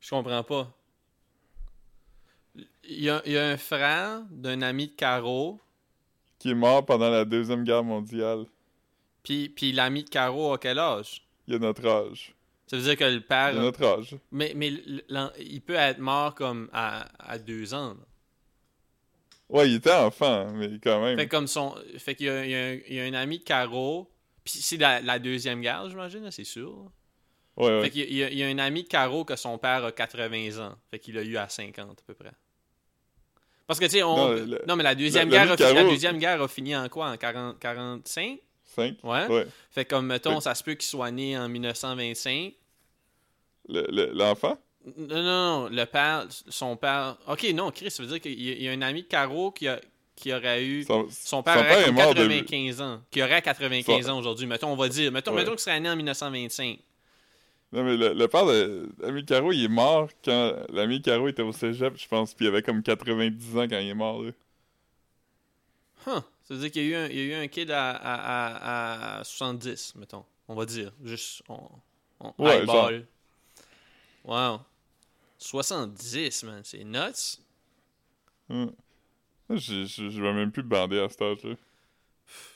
je 0.00 0.10
comprends 0.10 0.44
pas 0.44 0.72
il 2.88 3.02
y 3.02 3.10
a, 3.10 3.22
il 3.26 3.32
y 3.32 3.38
a 3.38 3.46
un 3.46 3.56
frère 3.56 4.22
d'un 4.30 4.62
ami 4.62 4.88
de 4.88 4.92
Caro 4.92 5.60
Qui 6.38 6.50
est 6.50 6.54
mort 6.54 6.84
pendant 6.84 7.10
la 7.10 7.24
Deuxième 7.24 7.64
Guerre 7.64 7.84
mondiale. 7.84 8.46
puis 9.22 9.48
puis 9.48 9.72
l'ami 9.72 10.04
de 10.04 10.08
Caro 10.08 10.52
a 10.52 10.58
quel 10.58 10.78
âge? 10.78 11.26
Il 11.46 11.54
a 11.54 11.58
notre 11.58 11.86
âge. 11.86 12.34
Ça 12.68 12.76
veut 12.76 12.82
dire 12.82 12.96
que 12.96 13.04
le 13.04 13.20
père. 13.20 13.48
A 13.48 13.52
notre 13.54 13.84
âge. 13.84 14.14
Mais, 14.30 14.52
mais 14.54 14.68
il 15.38 15.60
peut 15.62 15.74
être 15.74 15.98
mort 15.98 16.34
comme 16.34 16.68
à, 16.72 17.08
à 17.18 17.38
deux 17.38 17.74
ans. 17.74 17.94
là. 17.94 18.04
Ouais, 19.48 19.70
il 19.70 19.76
était 19.76 19.92
enfant, 19.92 20.50
mais 20.52 20.78
quand 20.82 21.02
même. 21.02 21.16
Fait 21.18 21.26
comme 21.28 21.46
son. 21.46 21.74
Fait 21.96 22.14
qu'il 22.14 22.26
y 22.26 22.28
a, 22.30 22.44
il 22.44 22.50
y 22.50 22.54
a 22.54 22.58
un, 22.58 22.78
il 22.88 22.94
y 22.96 23.00
a 23.00 23.04
un 23.04 23.14
ami 23.14 23.38
de 23.38 23.44
Caro. 23.44 24.10
Puis 24.44 24.58
c'est 24.60 24.76
la, 24.76 25.00
la 25.00 25.18
deuxième 25.18 25.60
guerre, 25.62 25.88
j'imagine, 25.88 26.30
c'est 26.30 26.44
sûr. 26.44 26.90
Ouais, 27.56 27.66
ouais. 27.68 27.82
Fait 27.84 27.90
qu'il 27.90 28.12
y 28.14 28.22
a, 28.22 28.30
il 28.30 28.38
y 28.38 28.42
a- 28.42 28.46
un 28.48 28.58
ami 28.58 28.82
de 28.82 28.88
Caro 28.88 29.24
que 29.24 29.36
son 29.36 29.56
père 29.58 29.84
a 29.84 29.90
80 29.92 30.58
ans. 30.64 30.74
Fait 30.90 30.98
qu'il 30.98 31.14
l'a 31.14 31.22
eu 31.22 31.36
à 31.38 31.48
50 31.48 31.98
à 31.98 32.02
peu 32.06 32.14
près. 32.14 32.30
Parce 33.66 33.80
que 33.80 33.86
tu 33.86 33.92
sais, 33.92 34.02
on. 34.02 34.34
Non, 34.66 34.76
mais 34.76 34.82
la 34.84 34.94
deuxième, 34.94 35.28
le- 35.28 35.32
guerre 35.32 35.50
a 35.52 35.56
de 35.56 35.64
fini, 35.64 35.74
la 35.74 35.84
deuxième 35.84 36.18
guerre 36.18 36.42
a 36.42 36.48
fini 36.48 36.76
en 36.76 36.88
quoi? 36.90 37.10
En 37.10 37.16
40, 37.16 37.58
45 37.58 38.38
Cinq. 38.64 38.96
Ouais. 39.02 39.26
Ouais. 39.28 39.46
Fait 39.70 39.86
comme, 39.86 40.06
mettons, 40.06 40.34
Fait- 40.36 40.40
ça 40.42 40.54
se 40.54 40.62
peut 40.62 40.74
qu'il 40.74 40.88
soit 40.88 41.10
né 41.10 41.36
en 41.38 41.48
1925. 41.48 42.52
Le- 43.68 43.86
le- 43.90 44.12
L'enfant? 44.14 44.58
Non, 44.96 45.16
non, 45.16 45.22
non, 45.22 45.68
le 45.70 45.84
père, 45.84 46.26
son 46.48 46.76
père. 46.76 47.16
Ok, 47.26 47.44
non, 47.54 47.70
Chris, 47.70 47.90
ça 47.90 48.02
veut 48.02 48.08
dire 48.08 48.20
qu'il 48.20 48.40
y 48.40 48.50
a- 48.50 48.54
il 48.54 48.62
y 48.62 48.68
a 48.68 48.72
un 48.72 48.80
ami 48.82 49.02
de 49.02 49.08
Caro 49.08 49.50
qui, 49.50 49.68
a, 49.68 49.80
qui 50.16 50.32
aurait 50.32 50.64
eu. 50.64 50.84
Son, 50.84 51.06
Son 51.10 51.42
père 51.42 51.58
aurait 51.58 51.84
comme 51.84 51.98
est 51.98 52.02
mort 52.02 52.14
de... 52.14 52.22
95 52.26 52.80
ans. 52.80 53.02
Qui 53.10 53.22
aurait 53.22 53.42
95 53.42 54.06
Son- 54.06 54.12
ans 54.12 54.18
aujourd'hui. 54.18 54.46
Mettons, 54.46 54.68
on 54.72 54.76
va 54.76 54.88
dire. 54.88 55.12
Mettons, 55.12 55.32
Ouais. 55.32 55.38
mettons 55.38 55.50
qu'il 55.52 55.60
serait 55.60 55.78
né 55.80 55.90
en 55.90 55.96
1925. 55.96 56.78
Non, 57.72 57.84
mais 57.84 57.98
le, 57.98 58.14
le 58.14 58.28
père 58.28 58.46
de 58.46 58.88
l'ami 59.00 59.26
Caro, 59.26 59.52
il 59.52 59.64
est 59.64 59.68
mort 59.68 60.08
quand 60.24 60.54
l'ami 60.72 61.02
Caro 61.02 61.28
était 61.28 61.42
au 61.42 61.52
cégep, 61.52 61.98
je 61.98 62.08
pense, 62.08 62.32
puis 62.32 62.46
il 62.46 62.48
avait 62.48 62.62
comme 62.62 62.82
90 62.82 63.58
ans 63.58 63.68
quand 63.68 63.78
il 63.78 63.88
est 63.88 63.94
mort, 63.94 64.22
là. 64.22 64.30
Huh. 66.06 66.20
Ça 66.44 66.54
veut 66.54 66.60
dire 66.60 66.70
qu'il 66.70 66.86
y 66.88 66.94
a 66.94 66.98
eu 67.00 67.04
un, 67.04 67.08
il 67.08 67.16
y 67.16 67.20
a 67.20 67.24
eu 67.24 67.44
un 67.44 67.48
kid 67.48 67.70
à, 67.70 67.90
à, 67.90 69.16
à, 69.16 69.18
à 69.20 69.24
70, 69.24 69.96
mettons. 69.96 70.24
On 70.46 70.54
va 70.54 70.64
dire. 70.64 70.92
Juste. 71.04 71.42
On, 71.50 71.58
on 72.20 72.32
Ouais. 72.42 72.64
Wow. 74.28 74.60
70, 75.38 76.42
man. 76.44 76.60
C'est 76.62 76.84
nuts. 76.84 77.40
Hum. 78.50 78.74
Je, 79.48 79.86
je, 79.86 80.10
je 80.10 80.20
vais 80.20 80.34
même 80.34 80.52
plus 80.52 80.62
bander 80.62 81.00
à 81.00 81.08
cet 81.08 81.22
âge-là. 81.22 81.54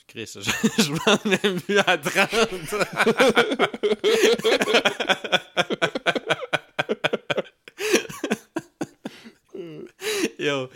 Chris, 0.07 0.31
je, 0.35 0.41
je 0.83 0.93
m'en 0.93 1.17
ai 1.33 1.49
vu 1.57 1.79
à 1.79 1.97
30. 1.97 2.29
Yo. 10.39 10.69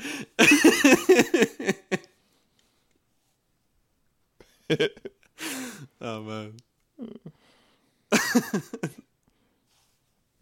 oh 6.01 6.21
man. 6.23 6.57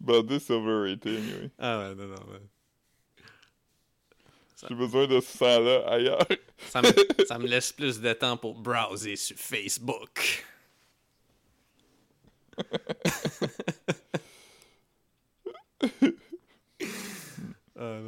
Bander, 0.05 0.39
c'est 0.39 0.53
overrated, 0.53 1.07
anyway. 1.17 1.49
Ah 1.59 1.79
ouais, 1.79 1.95
non, 1.95 2.05
non, 2.07 2.25
man. 2.31 2.47
J'ai 4.67 4.75
besoin 4.75 5.05
de 5.07 5.19
ce 5.19 5.37
sang-là 5.37 5.83
ailleurs. 5.87 6.25
Ça 6.69 6.81
me, 6.81 6.87
ça 7.27 7.37
me 7.37 7.45
laisse 7.47 7.71
plus 7.73 7.99
de 7.99 8.13
temps 8.13 8.37
pour 8.37 8.55
browser 8.55 9.15
sur 9.15 9.35
Facebook. 9.37 10.43
Ah. 17.77 17.99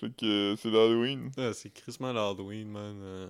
Fait 0.00 0.10
que 0.16 0.54
c'est 0.58 0.70
l'Halloween. 0.70 1.30
Ah, 1.36 1.52
c'est 1.52 1.70
crissement 1.72 2.12
l'Halloween, 2.12 2.68
man. 2.68 3.00
Euh, 3.02 3.28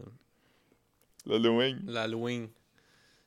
L'Halloween. 1.27 1.81
L'Halloween. 1.87 2.49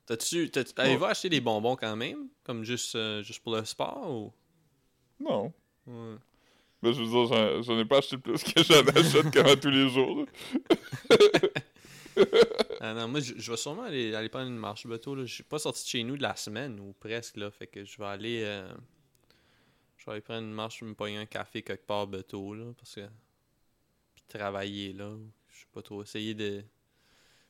T'as-tu. 0.08 0.50
t'as- 0.50 0.64
Avez-vous 0.78 1.06
acheté 1.06 1.30
des 1.30 1.42
bonbons 1.42 1.76
quand 1.76 1.96
même? 1.96 2.28
Comme 2.44 2.64
juste, 2.64 2.96
euh, 2.96 3.22
juste 3.24 3.42
pour 3.44 3.56
le 3.56 3.64
sport 3.66 4.10
ou? 4.12 4.34
Non. 5.20 5.54
Ouais. 5.88 6.16
Ben, 6.84 6.92
je 6.92 7.02
veux 7.02 7.08
dire, 7.28 7.64
j'en- 7.64 7.80
ai 7.80 7.86
pas 7.86 7.98
acheté 8.00 8.18
plus 8.18 8.44
que 8.44 8.64
j'en 8.64 8.82
achète 8.96 9.36
à 9.38 9.56
tous 9.56 9.70
les 9.70 9.90
jours. 9.90 10.26
Ah 12.80 12.94
non, 12.94 13.08
moi, 13.08 13.20
je, 13.20 13.34
vais 13.52 13.58
sûrement 13.58 13.84
aller, 13.84 14.14
aller 14.16 14.30
prendre 14.30 14.48
une 14.48 14.58
marche 14.58 14.88
bateau. 14.88 15.18
Je 15.26 15.26
suis 15.34 15.44
pas 15.44 15.60
sorti 15.60 15.84
de 15.84 15.90
chez 15.90 16.04
nous 16.04 16.16
de 16.18 16.22
la 16.22 16.36
semaine 16.36 16.80
ou 16.80 16.94
presque. 16.94 17.38
là. 17.38 17.52
Fait 17.52 17.68
que 17.68 17.84
je 17.84 17.98
vais 17.98 18.06
aller. 18.06 18.42
euh, 18.44 18.72
je 19.98 20.06
vais 20.06 20.14
aller 20.14 20.22
prendre 20.22 20.44
une 20.48 20.54
marche, 20.54 20.82
me 20.82 20.94
pogner 20.94 21.18
un 21.18 21.26
café 21.26 21.62
quelque 21.62 21.86
part 21.86 22.08
bateau. 22.08 22.54
Là, 22.54 22.72
parce 22.78 22.96
que. 22.96 23.02
Puis 24.14 24.24
travailler 24.30 24.94
là. 24.94 25.12
Je 25.50 25.60
sais 25.60 25.66
pas 25.74 25.82
trop. 25.82 26.04
Essayer 26.04 26.34
de. 26.34 26.64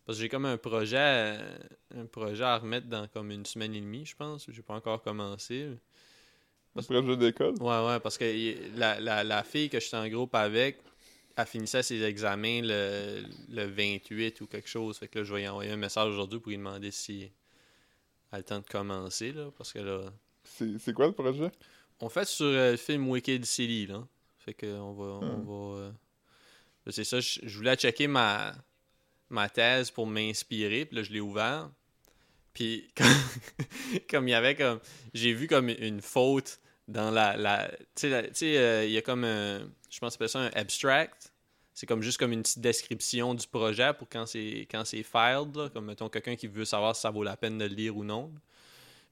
Parce 0.06 0.18
que 0.18 0.24
j'ai 0.24 0.30
comme 0.30 0.46
un 0.46 0.58
projet. 0.58 0.98
euh, 0.98 1.58
Un 1.96 2.06
projet 2.06 2.44
à 2.44 2.58
remettre 2.58 2.88
dans 2.88 3.08
comme 3.08 3.32
une 3.32 3.46
semaine 3.46 3.74
et 3.76 3.82
demie, 3.82 4.06
je 4.06 4.16
pense. 4.16 4.50
J'ai 4.50 4.62
pas 4.64 4.76
encore 4.76 5.02
commencé. 5.04 5.70
Un 6.76 6.84
projet 6.84 7.18
d'école. 7.18 7.56
Ouais, 7.60 7.86
ouais, 7.86 8.00
parce 8.02 8.18
que 8.18 8.78
la, 8.78 9.00
la, 9.00 9.24
la 9.24 9.44
fille 9.44 9.70
que 9.70 9.80
j'étais 9.80 9.96
en 9.98 10.08
groupe 10.10 10.36
avec, 10.36 10.80
elle 11.38 11.46
finissait 11.46 11.84
ses 11.84 12.02
examens 12.04 12.62
le, 12.64 13.24
le 13.50 13.66
28 13.66 14.42
ou 14.42 14.48
quelque 14.48 14.68
chose. 14.70 14.98
Fait 14.98 15.08
que 15.08 15.20
là, 15.20 15.26
je 15.26 15.34
vais 15.34 15.44
y 15.44 15.48
envoyer 15.48 15.72
un 15.72 15.78
message 15.78 16.10
aujourd'hui 16.12 16.40
pour 16.40 16.50
lui 16.50 16.58
demander 16.58 16.92
si 16.92 17.24
elle 17.24 17.32
a 18.32 18.38
le 18.40 18.44
temps 18.44 18.60
de 18.60 18.66
commencer, 18.68 19.32
là. 19.32 19.52
Parce 19.58 19.72
que 19.74 19.80
là, 19.80 20.02
C'est 20.44 20.78
c'est 20.80 20.94
quoi 20.94 21.08
le 21.08 21.14
projet? 21.14 21.52
on 22.02 22.10
fait 22.10 22.26
sur 22.26 22.46
euh, 22.46 22.72
le 22.72 22.78
film 22.78 23.10
Wicked 23.10 23.46
City, 23.46 23.88
là. 23.88 24.06
Fait 24.40 24.54
que 24.54 24.66
on 24.68 24.94
va. 24.94 25.06
On 25.06 25.40
Hmm. 25.40 25.46
va 25.46 25.80
euh, 25.82 25.92
c'est 26.90 27.04
ça, 27.04 27.20
je, 27.20 27.40
je 27.44 27.58
voulais 27.58 27.76
checker 27.76 28.08
ma, 28.08 28.54
ma 29.30 29.50
thèse 29.50 29.90
pour 29.92 30.06
m'inspirer, 30.08 30.86
puis 30.86 30.98
là, 30.98 31.04
je 31.04 31.12
l'ai 31.12 31.20
ouvert. 31.22 31.70
Puis, 32.54 32.92
comme, 32.96 33.08
comme 34.10 34.28
il 34.28 34.32
y 34.32 34.36
avait 34.36 34.56
comme. 34.56 34.80
J'ai 35.14 35.34
vu 35.34 35.48
comme 35.48 35.70
une 35.70 36.02
faute 36.02 36.60
dans 36.88 37.12
la. 37.12 37.36
la 37.38 37.70
tu 37.96 38.10
sais, 38.34 38.58
euh, 38.58 38.86
il 38.86 38.92
y 38.92 38.98
a 38.98 39.02
comme 39.02 39.24
un. 39.24 39.60
Je 39.90 40.00
pense 40.00 40.18
que 40.18 40.28
ça 40.28 40.40
un 40.40 40.52
abstract. 40.54 41.32
C'est 41.74 41.86
comme 41.86 42.02
juste 42.02 42.18
comme 42.18 42.32
une 42.32 42.42
petite 42.42 42.62
description 42.62 43.34
du 43.34 43.46
projet 43.48 43.94
pour 43.94 44.08
quand 44.08 44.26
c'est 44.26 44.66
quand 44.72 44.86
c'est 44.86 45.04
filed, 45.04 45.56
là, 45.56 45.70
comme 45.70 45.86
mettons 45.86 46.08
quelqu'un 46.08 46.36
qui 46.38 46.48
veut 46.48 46.64
savoir 46.64 46.96
si 46.96 47.02
ça 47.02 47.12
vaut 47.12 47.24
la 47.24 47.36
peine 47.36 47.58
de 47.58 47.66
le 47.66 47.76
lire 47.76 47.98
ou 47.98 48.04
non. 48.06 48.32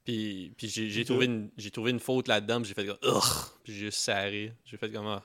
Puis, 0.05 0.53
puis 0.57 0.69
j'ai 0.69 0.89
j'ai 0.89 1.03
trouvé 1.03 1.25
une 1.25 1.49
j'ai 1.57 1.71
trouvé 1.71 1.91
une 1.91 1.99
faute 1.99 2.27
là-dedans, 2.27 2.61
puis 2.61 2.69
j'ai 2.69 2.73
fait 2.73 2.85
comme 2.85 2.97
Ugh! 3.03 3.23
puis 3.63 3.73
j'ai 3.73 3.79
juste 3.79 3.99
serré. 3.99 4.53
J'ai 4.65 4.77
fait 4.77 4.89
comme 4.91 5.07
ah, 5.07 5.23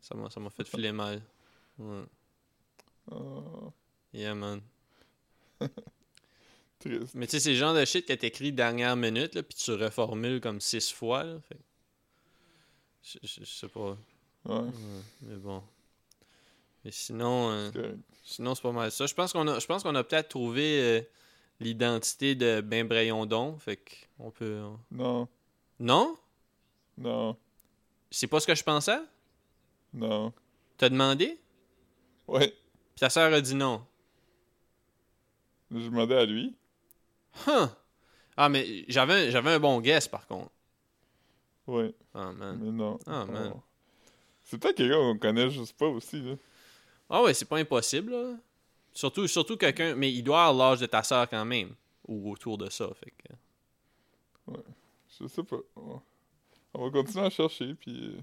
ça 0.00 0.14
m'a 0.14 0.30
ça 0.30 0.38
m'a 0.40 0.50
fait 0.50 0.68
filer 0.68 0.92
mal. 0.92 1.20
Ouais. 1.78 2.04
Ah, 3.10 3.72
Yeah 4.12 4.34
man. 4.34 4.60
triste. 6.88 7.14
Mais 7.14 7.26
tu 7.26 7.32
sais 7.32 7.40
c'est 7.40 7.50
le 7.50 7.56
genre 7.56 7.74
de 7.74 7.84
shit 7.84 8.06
que 8.06 8.12
t'écris 8.12 8.52
dernière 8.52 8.96
minute 8.96 9.34
là, 9.34 9.42
puis 9.42 9.56
tu 9.56 9.72
reformules 9.72 10.40
comme 10.40 10.60
six 10.60 10.90
fois 10.92 11.24
là, 11.24 11.38
fait. 11.48 11.58
Je, 13.02 13.18
je- 13.22 13.40
je 13.44 13.50
sais 13.50 13.68
pas. 13.68 13.96
Ouais, 14.46 14.54
Ouais, 14.58 14.70
mais 15.22 15.36
bon. 15.36 15.62
Mais 16.84 16.90
sinon 16.92 17.50
euh. 17.50 17.70
Sinon, 18.24 18.56
c'est 18.56 18.62
pas 18.62 18.72
mal 18.72 18.90
ça. 18.90 19.06
Je 19.06 19.14
pense 19.14 19.32
qu'on 19.32 19.46
a, 19.46 19.58
je 19.60 19.66
pense 19.66 19.84
qu'on 19.84 19.94
a 19.94 20.02
peut-être 20.02 20.28
trouvé 20.30 20.80
euh, 20.80 21.00
l'identité 21.60 22.34
de 22.34 22.60
Ben 22.60 22.86
Brayondon. 22.88 23.56
Fait 23.58 23.80
qu'on 24.18 24.30
peut. 24.32 24.60
on- 24.62 24.78
Non, 24.90 25.28
Non? 25.78 26.16
non, 26.98 27.36
C'est 28.10 28.26
pas 28.26 28.40
ce 28.40 28.46
que 28.48 28.54
je 28.56 28.64
pensais? 28.64 28.98
non. 29.94 30.32
T'as 30.76 30.88
demandé? 30.88 31.38
Ouais, 32.26 32.48
Puis 32.48 33.00
ta 33.00 33.08
soeur 33.10 33.32
a 33.32 33.40
dit 33.40 33.54
non. 33.54 33.84
je 35.70 35.78
demandais 35.78 36.16
à 36.16 36.24
lui. 36.26 36.54
Huh! 37.46 37.66
Ah, 38.36 38.48
mais 38.48 38.84
j'avais, 38.88 39.28
un- 39.28 39.30
j'avais 39.30 39.50
un 39.52 39.58
bon 39.60 39.80
guess 39.80 40.08
par 40.08 40.26
contre. 40.26 40.50
Ouais, 41.66 41.94
Ah, 42.14 42.32
man. 42.32 42.58
mais 42.62 42.70
non. 42.70 42.98
Ah, 43.06 43.24
man. 43.26 43.52
Oh. 43.56 43.60
C'est 44.44 44.58
peut-être 44.58 44.76
quelqu'un 44.76 44.96
qu'on 44.98 45.18
connaît 45.18 45.50
juste 45.50 45.76
pas 45.76 45.86
aussi, 45.88 46.20
là. 46.22 46.34
Ah, 47.10 47.22
ouais, 47.22 47.34
c'est 47.34 47.44
pas 47.44 47.58
impossible, 47.58 48.12
là. 48.12 48.36
Surtout, 48.92 49.26
surtout 49.26 49.56
quelqu'un. 49.56 49.94
Mais 49.96 50.12
il 50.12 50.22
doit 50.22 50.44
avoir 50.46 50.70
l'âge 50.70 50.80
de 50.80 50.86
ta 50.86 51.02
soeur 51.02 51.28
quand 51.28 51.44
même. 51.44 51.74
Ou 52.08 52.30
autour 52.30 52.56
de 52.56 52.70
ça. 52.70 52.88
Fait 52.94 53.10
que. 53.10 54.54
Je 55.20 55.26
sais 55.26 55.42
pas. 55.42 55.56
On 56.74 56.84
va 56.84 56.90
continuer 56.90 57.26
à 57.26 57.30
chercher, 57.30 57.74
puis... 57.74 58.14
euh, 58.16 58.20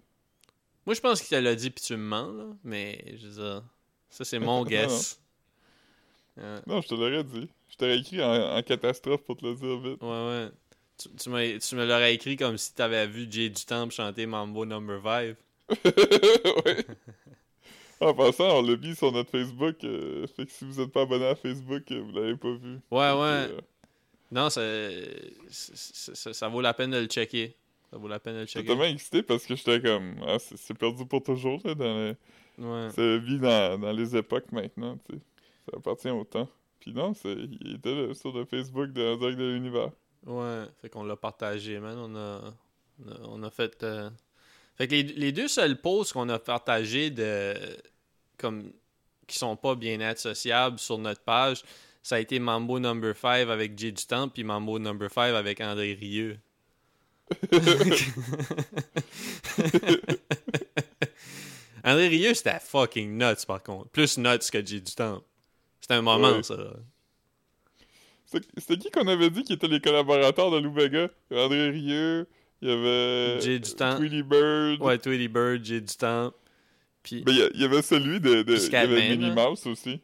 Moi, 0.86 0.94
je 0.96 1.02
pense 1.02 1.20
qu'il 1.22 1.30
te 1.30 1.36
l'a 1.42 1.56
dit, 1.56 1.70
puis 1.70 1.84
tu 1.84 1.94
me 1.98 2.04
mens, 2.04 2.32
là. 2.32 2.46
Mais, 2.64 3.16
je 3.18 3.28
veux 3.28 3.34
dire. 3.44 3.64
Ça, 4.10 4.24
c'est 4.24 4.40
mon 4.40 4.64
guess. 4.66 5.20
Non, 6.38 6.82
je 6.82 6.88
te 6.88 6.96
l'aurais 6.96 7.24
dit. 7.24 7.48
Je 7.70 7.76
t'aurais 7.78 7.98
écrit 8.00 8.24
en, 8.24 8.58
en 8.58 8.62
catastrophe 8.64 9.22
pour 9.24 9.38
te 9.38 9.46
le 9.46 9.56
dire 9.56 9.78
vite. 9.80 10.02
Ouais, 10.02 10.10
ouais. 10.10 10.50
Tu, 10.98 11.10
tu, 11.10 11.60
tu 11.60 11.76
me 11.76 11.86
l'aurais 11.86 12.14
écrit 12.14 12.36
comme 12.38 12.58
si 12.58 12.74
t'avais 12.74 13.08
vu 13.08 13.28
Jay 13.30 13.50
du 13.50 13.66
Temple 13.66 13.94
chanter 13.94 14.26
Mambo 14.26 14.66
Number 14.66 15.02
5. 15.04 15.36
ouais. 16.66 16.86
En 18.00 18.14
passant, 18.14 18.60
on 18.60 18.62
l'a 18.64 18.76
mis 18.78 18.96
sur 18.96 19.12
notre 19.12 19.30
Facebook. 19.32 19.84
euh, 19.84 20.28
fait 20.28 20.46
que 20.46 20.52
si 20.52 20.66
vous 20.66 20.82
êtes 20.82 20.92
pas 20.92 21.02
abonné 21.04 21.26
à 21.28 21.36
Facebook, 21.36 21.84
euh, 21.92 22.02
vous 22.02 22.12
l'avez 22.12 22.36
pas 22.36 22.52
vu. 22.52 22.80
Ouais, 22.92 23.12
ouais. 23.12 23.50
euh, 23.50 23.60
Non, 24.32 24.50
ça, 24.50 24.62
ça, 25.50 26.16
ça- 26.16 26.34
ça 26.34 26.48
vaut 26.50 26.62
la 26.62 26.74
peine 26.74 26.92
de 26.92 26.98
le 26.98 27.06
checker. 27.06 27.56
Ça 27.92 27.98
vaut 27.98 28.08
la 28.08 28.20
peine 28.20 28.34
de 28.36 28.40
le 28.42 28.46
J'étais 28.46 28.60
checker. 28.60 28.68
tellement 28.70 28.84
excité 28.94 29.24
parce 29.24 29.46
que 29.46 29.56
j'étais 29.56 29.82
comme. 29.82 30.16
Ah, 30.28 30.38
c'est 30.40 30.74
perdu 30.78 31.06
pour 31.06 31.24
toujours, 31.24 31.60
là, 31.64 31.76
dans 31.76 31.86
le... 31.86 32.16
Ouais. 32.60 32.90
Ça 32.92 33.18
vit 33.18 33.40
dans, 33.40 33.80
dans 33.80 33.92
les 33.94 34.16
époques 34.16 34.52
maintenant, 34.52 34.98
tu 35.10 35.16
sais. 35.16 35.22
Ça 35.66 35.78
appartient 35.78 36.10
au 36.10 36.24
temps. 36.24 36.50
Puis 36.80 36.94
non, 36.94 37.14
c'est... 37.14 37.34
il 37.34 37.76
était 37.76 37.94
là, 37.96 38.14
sur 38.14 38.34
le 38.34 38.46
Facebook 38.46 38.92
de 38.92 39.16
direct 39.18 39.38
de 39.40 39.52
l'univers. 39.54 39.92
Ouais, 40.26 40.66
fait 40.82 40.90
qu'on 40.90 41.04
l'a 41.04 41.16
partagé, 41.16 41.80
man. 41.80 41.98
On 41.98 42.16
a, 42.16 42.54
on 43.06 43.12
a, 43.12 43.16
on 43.30 43.44
a 43.44 43.50
fait. 43.50 43.82
euh, 43.84 44.10
Fait 44.78 44.88
que 44.88 44.92
les, 44.94 45.04
les 45.04 45.32
deux 45.32 45.48
seuls 45.48 45.80
posts 45.80 46.14
qu'on 46.14 46.30
a 46.30 46.40
partagés 46.40 47.10
de. 47.10 47.54
comme. 48.38 48.72
qui 49.28 49.38
sont 49.38 49.56
pas 49.58 49.76
bien 49.76 50.00
associables 50.02 50.80
sur 50.80 50.98
notre 50.98 51.22
page, 51.22 51.64
ça 52.02 52.16
a 52.16 52.20
été 52.20 52.40
Mambo 52.40 52.80
Number 52.80 53.16
5 53.16 53.50
avec 53.50 53.78
Jay 53.80 53.92
du 53.92 54.06
Temple, 54.06 54.34
puis 54.34 54.44
Mambo 54.44 54.80
Number 54.80 55.10
5 55.12 55.34
avec 55.36 55.62
André 55.62 55.94
Rieu. 55.94 56.38
André 61.84 62.08
Rieu, 62.08 62.34
c'était 62.34 62.60
fucking 62.60 63.18
nuts, 63.18 63.46
par 63.46 63.62
contre. 63.62 63.90
Plus 63.90 64.18
nuts 64.18 64.50
que 64.52 64.66
Jay 64.66 64.80
du. 64.80 64.92
C'était 65.84 65.96
un 65.96 66.02
moment, 66.02 66.32
Ouais. 66.32 66.44
ça. 66.44 66.56
C'était 68.26 68.78
qui 68.78 68.90
qu'on 68.90 69.06
avait 69.10 69.30
dit 69.30 69.44
qui 69.44 69.52
étaient 69.52 69.68
les 69.68 69.82
collaborateurs 69.82 70.50
de 70.50 70.60
Lou 70.60 70.72
Vega? 70.72 71.10
André 71.30 71.72
Rieu, 71.72 72.26
il 72.62 72.70
y 72.70 72.72
avait... 72.72 73.42
Jay. 73.42 73.60
Tweety 73.60 74.24
Bird. 74.24 74.82
Ouais, 74.82 74.98
Tweety 74.98 75.28
Bird, 75.28 75.62
Jay 75.66 75.82
du 75.82 75.94
Temple. 75.94 76.38
Puis. 77.04 77.22
Ben, 77.24 77.34
il 77.54 77.60
y 77.60 77.66
avait 77.66 77.82
celui 77.82 78.22
de... 78.22 78.44
de 78.44 78.56
il 78.56 78.72
y 78.72 78.76
avait 78.78 79.10
Minnie. 79.10 79.32
Mouse 79.32 79.68
aussi. 79.68 80.00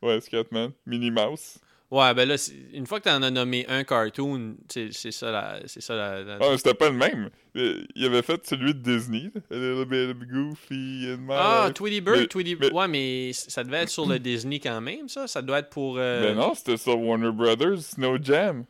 Ouais, 0.00 0.20
Scatman. 0.20 0.70
Minnie 0.86 1.10
Mouse. 1.10 1.58
Ouais, 1.88 2.12
ben 2.14 2.28
là, 2.28 2.34
une 2.72 2.84
fois 2.84 2.98
que 2.98 3.04
t'en 3.04 3.22
as 3.22 3.30
nommé 3.30 3.64
un 3.68 3.84
cartoon, 3.84 4.56
c'est 4.68 4.90
ça 5.12 5.30
la. 5.30 5.60
C'est 5.66 5.80
ça 5.80 5.94
la. 5.94 6.22
la- 6.24 6.38
Ah, 6.40 6.56
c'était 6.56 6.74
pas 6.74 6.88
le 6.90 6.96
même. 6.96 7.30
Il 7.54 8.04
avait 8.04 8.22
fait 8.22 8.44
celui 8.44 8.74
de 8.74 8.80
Disney. 8.80 9.30
A 9.52 9.54
little 9.54 9.84
bit 9.84 10.10
of 10.10 10.26
goofy 10.28 11.06
in 11.12 11.18
my 11.18 11.30
Ah. 11.34 11.70
Tweety 11.72 12.00
Bird, 12.00 12.18
Mais- 12.18 12.26
Tweety 12.26 12.56
mais- 12.56 12.72
Ouais, 12.72 12.88
mais 12.88 13.32
ça 13.32 13.62
devait 13.62 13.82
être 13.82 13.88
sur 13.88 14.04
le 14.06 14.18
Disney 14.18 14.58
quand 14.58 14.80
même, 14.80 15.08
ça? 15.08 15.28
Ça 15.28 15.42
doit 15.42 15.60
être 15.60 15.70
pour. 15.70 15.96
euh, 15.98 16.22
Ben 16.22 16.34
non, 16.36 16.54
c'était 16.54 16.76
sur 16.76 16.98
Warner 17.00 17.30
Brothers, 17.30 17.78
Snow 17.82 18.18
Jam. 18.20 18.64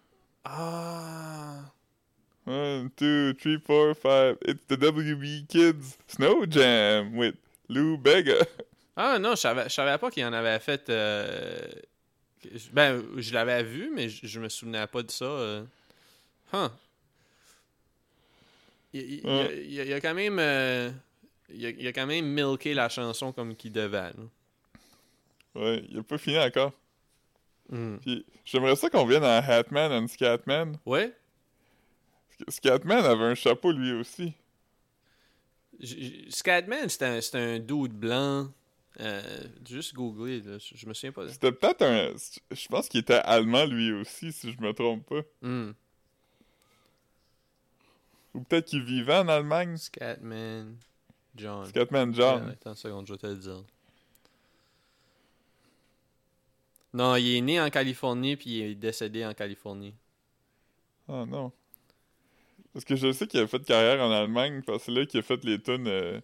Ah. 0.44 1.60
One, 2.46 2.90
two, 2.96 3.32
three, 3.40 3.58
four, 3.66 3.94
five. 3.96 4.36
It's 4.46 4.60
the 4.68 4.76
WB 4.78 5.46
Kids 5.48 5.96
Snow 6.06 6.44
Jam 6.48 7.16
with 7.16 7.34
Lou 7.68 7.96
Bega. 7.98 8.34
Ah 8.94 9.18
non, 9.18 9.30
je 9.32 9.36
savais, 9.40 9.64
je 9.64 9.74
savais 9.74 9.98
pas 9.98 10.10
qu'il 10.10 10.24
en 10.24 10.32
avait 10.32 10.58
fait. 10.60 10.88
euh, 10.90 11.66
que- 12.48 12.72
Ben, 12.72 13.02
je 13.16 13.32
l'avais 13.34 13.62
vu, 13.62 13.90
mais 13.94 14.08
je, 14.08 14.26
je 14.26 14.40
me 14.40 14.48
souvenais 14.48 14.86
pas 14.86 15.02
de 15.02 15.10
ça. 15.10 15.24
euh. 15.24 15.64
Huh. 16.52 16.68
Il, 18.92 19.00
il- 19.00 19.20
il- 19.20 19.26
Ouais. 19.26 19.64
il- 19.66 19.72
il 19.74 19.92
a 19.92 20.00
quand 20.00 20.14
même. 20.14 20.38
euh, 20.38 20.90
Il 21.48 21.64
a, 21.64 21.70
il 21.70 21.86
a 21.86 21.92
quand 21.92 22.06
même 22.06 22.26
milké 22.26 22.74
la 22.74 22.88
chanson 22.88 23.32
comme 23.32 23.54
qu'il 23.54 23.70
devait. 23.70 24.12
là. 24.12 24.14
Ouais, 25.54 25.84
il 25.88 25.98
a 25.98 26.02
pas 26.02 26.18
fini 26.18 26.36
encore. 26.38 26.72
Hmm. 27.68 27.96
J'aimerais 28.44 28.74
ça 28.76 28.90
qu'on 28.90 29.06
vienne 29.06 29.22
à 29.24 29.38
Hatman 29.38 29.92
and 29.92 30.08
Scatman. 30.08 30.76
Ouais. 30.84 31.12
Scatman 32.48 33.04
avait 33.04 33.24
un 33.24 33.34
chapeau 33.36 33.70
lui 33.72 33.92
aussi. 33.92 34.34
J- 35.78 36.26
Scatman, 36.30 36.88
c'est 36.88 37.04
un, 37.04 37.20
un 37.38 37.58
dude 37.60 37.92
blanc. 37.92 38.48
Euh, 39.00 39.22
juste 39.68 39.94
googler, 39.94 40.40
là. 40.40 40.58
Je, 40.58 40.86
me 40.86 40.94
souviens 40.94 41.12
pas. 41.12 41.28
C'était 41.28 41.52
peut-être 41.52 41.82
un. 41.82 42.14
Je 42.50 42.68
pense 42.68 42.88
qu'il 42.88 43.00
était 43.00 43.14
allemand 43.14 43.66
lui 43.66 43.92
aussi, 43.92 44.32
si 44.32 44.52
je 44.52 44.60
me 44.60 44.72
trompe 44.72 45.06
pas. 45.06 45.22
Hmm. 45.42 45.72
Ou 48.34 48.40
peut-être 48.40 48.66
qu'il 48.66 48.82
vivait 48.82 49.18
en 49.18 49.28
Allemagne. 49.28 49.76
Scatman 49.76 50.76
John. 51.34 51.66
Scatman 51.66 52.08
Ouais, 52.10 52.14
John. 52.14 52.48
attends 52.48 52.70
une 52.70 52.76
seconde, 52.76 53.06
je 53.06 53.12
vais 53.12 53.18
te 53.18 53.26
le 53.26 53.36
dire. 53.36 53.64
Non, 56.94 57.16
il 57.16 57.36
est 57.36 57.40
né 57.42 57.60
en 57.60 57.68
Californie 57.68 58.36
puis 58.36 58.50
il 58.50 58.62
est 58.62 58.74
décédé 58.74 59.26
en 59.26 59.34
Californie. 59.34 59.94
Oh 61.08 61.26
non. 61.26 61.52
Parce 62.72 62.84
que 62.84 62.96
je 62.96 63.12
sais 63.12 63.26
qu'il 63.26 63.40
a 63.40 63.46
fait 63.46 63.62
carrière 63.64 64.02
en 64.02 64.10
Allemagne, 64.10 64.62
parce 64.62 64.78
que 64.78 64.84
c'est 64.84 64.92
là 64.92 65.06
qu'il 65.06 65.20
a 65.20 65.22
fait 65.22 65.42
les 65.44 65.60
tunes 65.60 65.88
euh, 65.88 66.20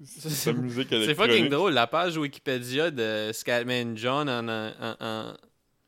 musique 0.00 0.88
C'est 0.90 1.14
fucking 1.14 1.48
drôle, 1.48 1.72
la 1.74 1.86
page 1.86 2.16
Wikipédia 2.16 2.90
de 2.90 3.30
Scatman 3.32 3.96
John 3.96 4.28
en, 4.28 4.48
en, 4.48 4.96
en, 5.00 5.34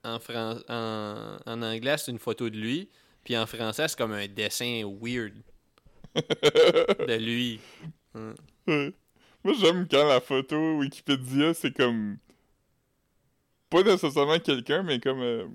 en, 0.05 0.19
Fran- 0.19 0.59
en, 0.69 1.37
en 1.47 1.63
anglais, 1.63 1.97
c'est 1.99 2.11
une 2.11 2.19
photo 2.19 2.51
de 2.51 2.57
lui, 2.57 2.89
puis 3.25 3.37
en 3.37 3.47
français, 3.47 3.89
c'est 3.89 3.97
comme 3.97 4.13
un 4.13 4.27
dessin 4.29 4.83
weird 5.01 5.35
de 6.15 7.15
lui. 7.17 7.61
Ouais. 8.15 8.93
Moi, 9.45 9.55
j'aime 9.59 9.89
quand 9.91 10.07
la 10.07 10.21
photo 10.21 10.77
Wikipédia, 10.79 11.55
c'est 11.55 11.73
comme. 11.75 12.19
Pas 13.71 13.83
nécessairement 13.83 14.39
quelqu'un, 14.39 14.83
mais 14.83 15.01
comme. 15.01 15.21
euh, 15.23 15.47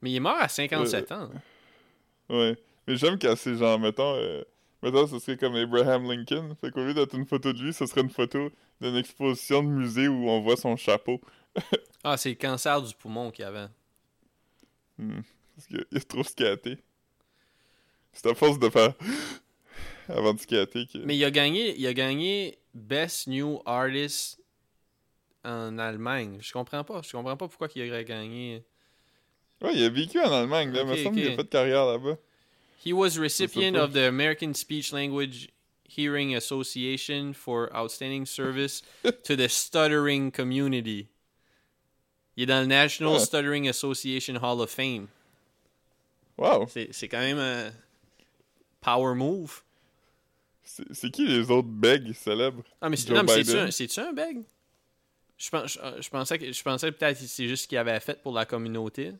Mais 0.00 0.12
il 0.12 0.16
est 0.16 0.20
mort 0.20 0.36
à 0.38 0.48
57 0.48 1.10
ans. 1.12 1.30
Ouais. 2.30 2.56
Mais 2.86 2.96
j'aime 2.96 3.18
quand 3.18 3.34
c'est 3.36 3.56
genre, 3.56 3.78
mettons. 3.78 4.14
euh, 4.14 4.42
Mettons, 4.82 5.06
ce 5.06 5.18
serait 5.18 5.36
comme 5.36 5.56
Abraham 5.56 6.10
Lincoln. 6.10 6.54
Fait 6.60 6.70
qu'au 6.70 6.84
lieu 6.84 6.94
d'être 6.94 7.14
une 7.14 7.26
photo 7.26 7.52
de 7.52 7.62
lui, 7.62 7.72
ce 7.72 7.86
serait 7.86 8.02
une 8.02 8.10
photo 8.10 8.50
d'une 8.80 8.96
exposition 8.96 9.62
de 9.62 9.68
musée 9.68 10.08
où 10.08 10.28
on 10.28 10.40
voit 10.40 10.56
son 10.56 10.76
chapeau. 10.76 11.20
Ah, 12.04 12.16
c'est 12.16 12.28
le 12.28 12.36
cancer 12.36 12.80
du 12.80 12.94
poumon 12.94 13.32
qu'il 13.32 13.44
avait. 13.44 13.66
Hmm. 14.98 15.20
Parce 15.56 15.66
qu'il 15.66 15.84
est 15.92 16.08
trop 16.08 16.22
scaté. 16.22 16.78
C'est 18.12 18.26
à 18.26 18.34
force 18.36 18.60
de 18.60 18.70
faire. 18.70 18.94
avant 20.08 20.32
de 20.32 20.38
scatter 20.38 20.86
que. 20.86 20.98
Mais 20.98 21.16
il 21.16 21.24
a 21.24 21.30
gagné, 21.32 21.76
il 21.76 21.86
a 21.88 21.92
gagné 21.92 22.58
Best 22.72 23.26
New 23.26 23.60
Artist 23.66 24.40
en 25.44 25.76
Allemagne. 25.78 26.38
Je 26.40 26.52
comprends 26.52 26.84
pas. 26.84 27.02
Je 27.02 27.10
comprends 27.10 27.36
pas 27.36 27.48
pourquoi 27.48 27.68
il 27.74 27.90
aurait 27.90 28.04
gagné. 28.04 28.64
Ouais, 29.60 29.74
il 29.74 29.84
a 29.84 29.88
vécu 29.88 30.20
en 30.20 30.32
Allemagne, 30.32 30.72
là. 30.72 30.82
Ok, 30.82 30.88
Il 30.88 30.98
me 30.98 31.04
semble 31.04 31.16
qu'il 31.16 31.32
a 31.32 31.36
fait 31.36 31.48
carrière 31.48 31.86
là-bas. 31.86 32.16
He 32.80 32.92
was 32.92 33.18
recipient 33.18 33.76
of 33.76 33.92
the 33.92 34.06
American 34.08 34.54
Speech 34.54 34.92
Language 34.92 35.48
Hearing 35.84 36.34
Association 36.34 37.32
for 37.34 37.74
outstanding 37.74 38.24
service 38.24 38.82
to 39.24 39.34
the 39.36 39.48
stuttering 39.48 40.30
community. 40.30 41.08
Il 42.36 42.44
est 42.44 42.46
dans 42.46 42.60
le 42.60 42.66
National 42.68 43.14
Ouais. 43.14 43.18
Stuttering 43.20 43.68
Association 43.68 44.36
Hall 44.36 44.60
of 44.60 44.70
Fame. 44.70 45.08
Wow! 46.36 46.68
C'est 46.68 47.08
quand 47.08 47.18
même 47.18 47.38
un 47.38 47.72
power 48.80 49.14
move. 49.16 49.62
C'est 50.62 51.10
qui 51.10 51.26
les 51.26 51.50
autres 51.50 51.66
begs 51.66 52.12
célèbres? 52.12 52.62
Ah, 52.80 52.88
mais 52.88 52.96
c'est 52.96 53.08
Biden. 53.10 53.56
un, 53.58 54.06
un 54.08 54.12
beg? 54.12 54.44
Je, 55.36 55.50
pense, 55.50 55.72
je, 55.72 56.02
je 56.02 56.08
pensais 56.10 56.38
que 56.38 56.52
je 56.52 56.62
pensais 56.62 56.92
peut-être 56.92 57.18
que 57.18 57.26
c'est 57.26 57.48
juste 57.48 57.64
ce 57.64 57.68
qu'il 57.68 57.78
avait 57.78 57.98
fait 57.98 58.22
pour 58.22 58.32
la 58.32 58.44
communauté. 58.44 59.14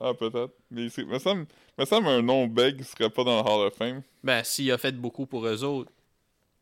Ah, 0.00 0.12
peut-être. 0.14 0.54
Mais 0.70 0.86
il 0.86 1.06
me 1.06 1.18
semble, 1.18 1.46
me 1.78 1.84
semble 1.84 2.08
un 2.08 2.20
nom 2.22 2.46
beg 2.46 2.82
serait 2.82 3.10
pas 3.10 3.22
dans 3.24 3.42
le 3.42 3.48
Hall 3.48 3.66
of 3.68 3.74
Fame. 3.74 4.02
Ben, 4.22 4.42
s'il 4.42 4.70
a 4.72 4.78
fait 4.78 4.92
beaucoup 4.92 5.26
pour 5.26 5.46
eux 5.46 5.62
autres. 5.64 5.92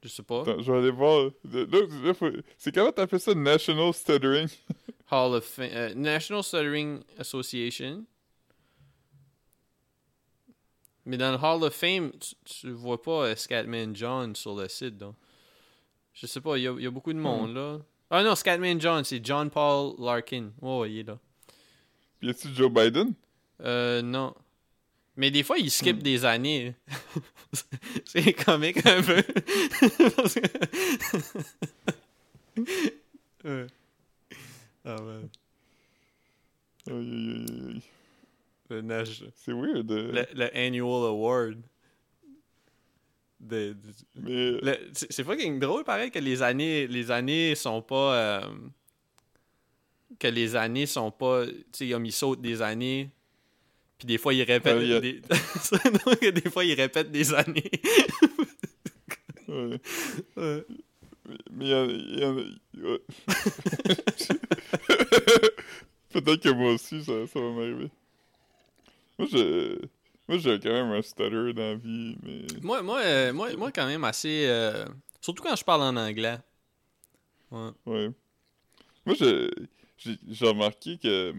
Je 0.02 0.08
sais 0.08 0.22
pas. 0.22 0.42
Attends, 0.42 0.60
je 0.60 0.72
vais 0.72 0.78
aller 0.78 0.90
voir. 0.90 1.30
C'est 2.58 2.74
comment 2.74 2.90
t'appelles 2.92 3.20
ça? 3.20 3.34
National 3.34 3.94
Stuttering? 3.94 4.48
Hall 5.10 5.34
of 5.36 5.44
Fame. 5.44 5.70
euh, 5.72 5.94
National 5.94 6.42
Stuttering 6.42 7.00
Association. 7.18 8.04
Mais 11.04 11.16
dans 11.16 11.32
le 11.32 11.38
Hall 11.38 11.64
of 11.64 11.74
Fame, 11.74 12.12
tu, 12.18 12.34
tu 12.44 12.70
vois 12.70 13.00
pas 13.00 13.26
euh, 13.26 13.36
Scatman 13.36 13.94
John 13.94 14.34
sur 14.36 14.54
le 14.54 14.68
site, 14.68 14.98
donc. 14.98 15.14
Je 16.14 16.26
sais 16.26 16.40
pas, 16.40 16.58
il 16.58 16.62
y 16.64 16.68
a, 16.68 16.72
il 16.72 16.82
y 16.82 16.86
a 16.86 16.90
beaucoup 16.90 17.12
de 17.12 17.18
monde, 17.18 17.54
là. 17.54 17.78
Ah 18.10 18.22
non, 18.22 18.34
Scatman 18.34 18.78
John, 18.80 19.02
c'est 19.04 19.24
John 19.24 19.48
Paul 19.50 19.94
Larkin. 19.98 20.50
Oh, 20.60 20.84
il 20.84 20.98
est 20.98 21.02
là. 21.04 21.18
Y 22.22 22.30
a-tu 22.30 22.48
Joe 22.54 22.70
Biden? 22.70 23.14
Euh, 23.60 24.02
non. 24.02 24.34
Mais 25.16 25.30
des 25.30 25.42
fois, 25.42 25.58
il 25.58 25.70
skip 25.70 26.02
des 26.02 26.24
années. 26.24 26.74
c'est 28.04 28.32
comique 28.32 28.84
un 28.86 29.02
peu. 29.02 29.22
Ouais. 33.44 33.66
Ah 34.84 34.96
ouais. 35.02 35.22
Aïe, 36.90 36.96
aïe, 36.96 37.46
aïe. 37.74 37.82
Le, 38.70 38.80
nage- 38.82 39.24
C'est 39.34 39.52
weird. 39.52 39.90
euh. 39.90 40.12
le, 40.12 40.26
le 40.34 40.56
annual 40.56 41.06
award. 41.08 41.58
De, 43.40 43.76
de- 44.16 44.60
Mais. 44.62 44.78
c'est 44.92 45.24
fucking 45.24 45.58
drôle, 45.58 45.82
pareil, 45.82 46.12
que 46.12 46.20
les 46.20 46.40
années, 46.42 46.86
les 46.86 47.10
années 47.10 47.56
sont 47.56 47.82
pas. 47.82 48.14
euh, 48.44 48.48
que 50.18 50.28
les 50.28 50.56
années 50.56 50.86
sont 50.86 51.10
pas. 51.10 51.46
Tu 51.46 51.54
sais, 51.72 51.86
ils 51.88 52.12
sautent 52.12 52.40
des 52.42 52.62
années. 52.62 53.10
Puis 53.98 54.06
des 54.06 54.18
fois, 54.18 54.34
ils 54.34 54.42
répètent. 54.42 54.76
Ouais, 54.78 54.94
a- 54.94 55.00
des... 55.00 55.20
Des 56.32 56.50
fois, 56.50 56.64
ils 56.64 56.74
répètent 56.74 57.10
des 57.12 57.32
années. 57.34 57.70
ouais. 59.48 59.80
Ouais. 60.36 60.66
Mais 61.52 61.66
il 61.66 62.18
y 62.20 62.24
en 62.24 62.36
a. 62.36 62.42
y 62.74 62.94
a-. 62.94 62.98
Peut-être 66.12 66.42
que 66.42 66.48
moi 66.50 66.72
aussi, 66.72 67.02
ça, 67.04 67.26
ça 67.26 67.40
va 67.40 67.50
m'arriver. 67.52 67.90
Moi, 69.18 69.28
je. 69.32 69.78
Moi, 70.28 70.38
j'ai 70.38 70.58
quand 70.60 70.68
même 70.70 70.90
un 70.92 71.02
stutter 71.02 71.30
dans 71.30 71.54
la 71.62 71.74
vie, 71.76 72.16
mais. 72.22 72.42
Moi, 72.60 72.82
moi, 72.82 73.00
euh, 73.00 73.32
moi, 73.32 73.54
moi, 73.56 73.70
quand 73.72 73.86
même, 73.86 74.04
assez. 74.04 74.44
euh, 74.46 74.84
Surtout 75.20 75.42
quand 75.42 75.54
je 75.56 75.64
parle 75.64 75.82
en 75.82 75.96
anglais. 75.96 76.38
Ouais. 77.50 77.70
Ouais. 77.86 78.10
Moi, 79.06 79.14
je- 79.18 79.48
j'ai 80.04 80.18
j'ai 80.28 80.46
remarqué 80.46 80.98
que 80.98 81.34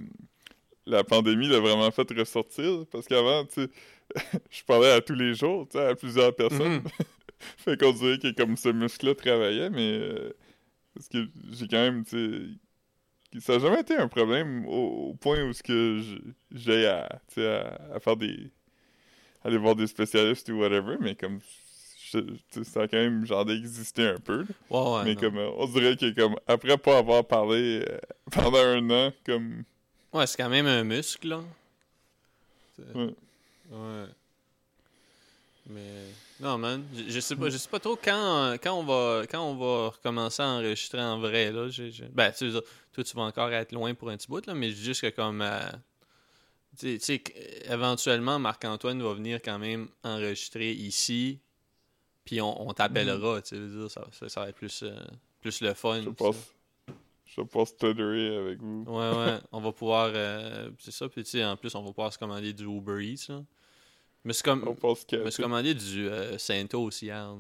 la 0.86 1.04
pandémie 1.04 1.48
l'a 1.48 1.60
vraiment 1.60 1.92
fait 1.92 2.10
ressortir. 2.12 2.86
Parce 2.92 3.08
qu'avant, 3.08 3.46
tu 3.46 3.64
sais, 3.64 3.70
je 4.52 4.64
parlais 4.64 4.92
à 4.92 5.02
tous 5.02 5.16
les 5.16 5.34
jours, 5.36 5.68
tu 5.70 5.78
sais, 5.78 5.86
à 5.86 5.96
plusieurs 5.96 6.36
personnes. 6.36 6.76
Mhm. 6.76 6.84
fait 7.58 7.80
qu'on 7.80 7.94
dirait 7.94 8.20
que 8.20 8.32
comme 8.32 8.58
ce 8.58 8.70
muscle-là 8.70 9.16
travaillait, 9.16 9.70
mais... 9.70 9.92
euh, 10.00 10.34
parce 10.94 11.10
que 11.10 11.28
j'ai 11.52 11.68
quand 11.68 11.78
même, 11.78 12.06
tu 12.06 12.60
sais... 13.32 13.40
Ça 13.42 13.54
n'a 13.54 13.60
jamais 13.60 13.82
été 13.82 13.96
un 13.96 14.08
problème 14.08 14.66
au, 14.68 15.10
au 15.10 15.14
point 15.16 15.44
où 15.44 15.54
ce 15.54 15.64
que 15.64 16.02
j'ai 16.52 16.86
à, 16.88 17.20
tu 17.30 17.36
sais, 17.36 17.48
à, 17.48 17.96
à 17.96 18.00
faire 18.00 18.16
des... 18.18 18.52
aller 19.44 19.58
voir 19.58 19.76
des 19.76 19.88
spécialistes 19.88 20.50
ou 20.50 20.60
whatever, 20.60 20.98
mais 21.00 21.16
comme... 21.16 21.40
je- 22.56 22.64
ça 22.64 22.82
a 22.84 22.88
quand 22.88 22.98
même 22.98 23.26
genre 23.26 23.46
d'exister 23.46 24.08
un 24.08 24.20
peu. 24.20 24.46
Ouais, 24.70 24.80
ouais. 24.80 25.04
mais 25.06 25.16
non. 25.16 25.22
comme, 25.22 25.38
euh, 25.38 25.50
on 25.58 25.66
dirait 25.68 25.96
que 25.98 26.10
comme, 26.14 26.36
après 26.48 26.78
pas 26.78 26.98
avoir 26.98 27.26
parlé 27.26 27.84
euh, 27.88 27.98
pendant 28.32 28.58
un 28.60 28.90
an, 28.90 29.14
comme... 29.26 29.64
Ouais, 30.14 30.28
c'est 30.28 30.38
quand 30.38 30.50
même 30.50 30.68
un 30.68 30.84
muscle, 30.84 31.28
là. 31.30 31.42
Ouais. 32.96 33.14
Ouais. 33.72 34.06
Mais 35.70 36.08
non 36.42 36.58
man, 36.58 36.84
je, 36.94 37.10
je 37.10 37.20
sais 37.22 37.36
pas, 37.38 37.50
je 37.50 37.58
sais 37.58 37.70
pas 37.70 37.80
trop 37.80 37.96
quand 37.96 38.56
quand 38.62 38.74
on 38.74 38.84
va 38.84 39.26
quand 39.28 39.42
on 39.50 39.56
va 39.56 39.90
recommencer 39.90 40.42
à 40.42 40.48
enregistrer 40.48 41.02
en 41.02 41.20
vrai 41.20 41.52
là. 41.52 41.70
J'ai- 41.70 41.92
Ben 42.12 42.32
tu 42.32 42.52
sais, 42.52 42.60
toi 42.92 43.04
tu 43.04 43.16
vas 43.16 43.22
encore 43.24 43.50
être 43.54 43.72
loin 43.72 43.94
pour 43.94 44.10
un 44.10 44.18
petit 44.18 44.28
bout 44.28 44.46
là, 44.46 44.54
mais 44.54 44.72
je 44.72 44.76
juste 44.76 45.02
que 45.02 45.10
comme 45.10 45.42
euh, 45.42 45.62
tu 46.78 47.00
sais- 47.00 47.24
éventuellement 47.70 48.40
Marc-Antoine 48.40 49.02
va 49.02 49.14
venir 49.14 49.40
quand 49.42 49.58
même 49.58 49.88
enregistrer 50.04 50.72
ici, 50.74 51.40
puis 52.26 52.42
on, 52.42 52.70
on 52.70 52.74
t'appellera, 52.74 53.42
tu 53.42 53.56
sais, 53.56 53.90
ça, 53.90 54.08
ça, 54.12 54.30
ça 54.30 54.42
va 54.42 54.50
être 54.50 54.56
plus 54.56 54.84
euh, 54.84 54.96
plus 55.42 55.62
le 55.62 55.74
fun. 55.74 56.02
Je 56.02 56.10
pense... 56.10 56.54
Je 57.36 57.42
pense 57.42 57.74
avec 57.82 58.60
vous. 58.60 58.84
Ouais, 58.88 59.12
ouais. 59.18 59.40
on 59.52 59.60
va 59.60 59.72
pouvoir. 59.72 60.12
euh, 60.14 60.70
c'est 60.78 60.92
ça. 60.92 61.10
Puis, 61.10 61.24
tu 61.24 61.32
sais, 61.32 61.44
en 61.44 61.58
plus, 61.58 61.74
on 61.74 61.82
va 61.82 61.90
pouvoir 61.90 62.14
se 62.14 62.18
commander 62.20 62.54
du 62.54 62.66
Uber 62.66 63.04
Eats. 63.04 63.26
Là. 63.30 63.42
Mais 64.24 64.34
c'est 64.34 64.44
comme. 64.44 64.64
On 64.68 64.76
pense 64.76 65.06
Je 65.12 65.18
me 65.18 65.32
suis 65.32 65.42
commandé 65.42 65.74
du 65.74 66.08
euh, 66.08 66.38
Santo 66.38 66.80
aussi 66.84 67.06
hier. 67.06 67.36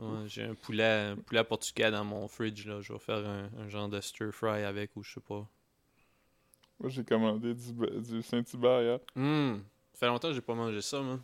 Ouais, 0.00 0.26
j'ai 0.26 0.44
un 0.44 0.54
poulet, 0.54 1.12
un 1.12 1.16
poulet 1.16 1.44
portugais 1.44 1.90
dans 1.90 2.04
mon 2.04 2.26
fridge. 2.28 2.66
Là. 2.66 2.80
Je 2.80 2.94
vais 2.94 2.98
faire 2.98 3.26
un, 3.26 3.50
un 3.58 3.68
genre 3.68 3.90
de 3.90 4.00
stir 4.00 4.32
fry 4.32 4.62
avec 4.64 4.96
ou 4.96 5.02
je 5.02 5.14
sais 5.14 5.20
pas. 5.20 5.46
Moi, 6.80 6.88
j'ai 6.88 7.04
commandé 7.04 7.54
du, 7.54 7.72
du 8.00 8.22
Saint-Hubert 8.22 8.82
hier. 8.82 8.98
Hum. 9.16 9.62
Ça 9.92 10.00
fait 10.00 10.06
longtemps 10.06 10.28
que 10.28 10.34
j'ai 10.34 10.40
pas 10.40 10.54
mangé 10.54 10.80
ça, 10.80 11.00
man. 11.02 11.20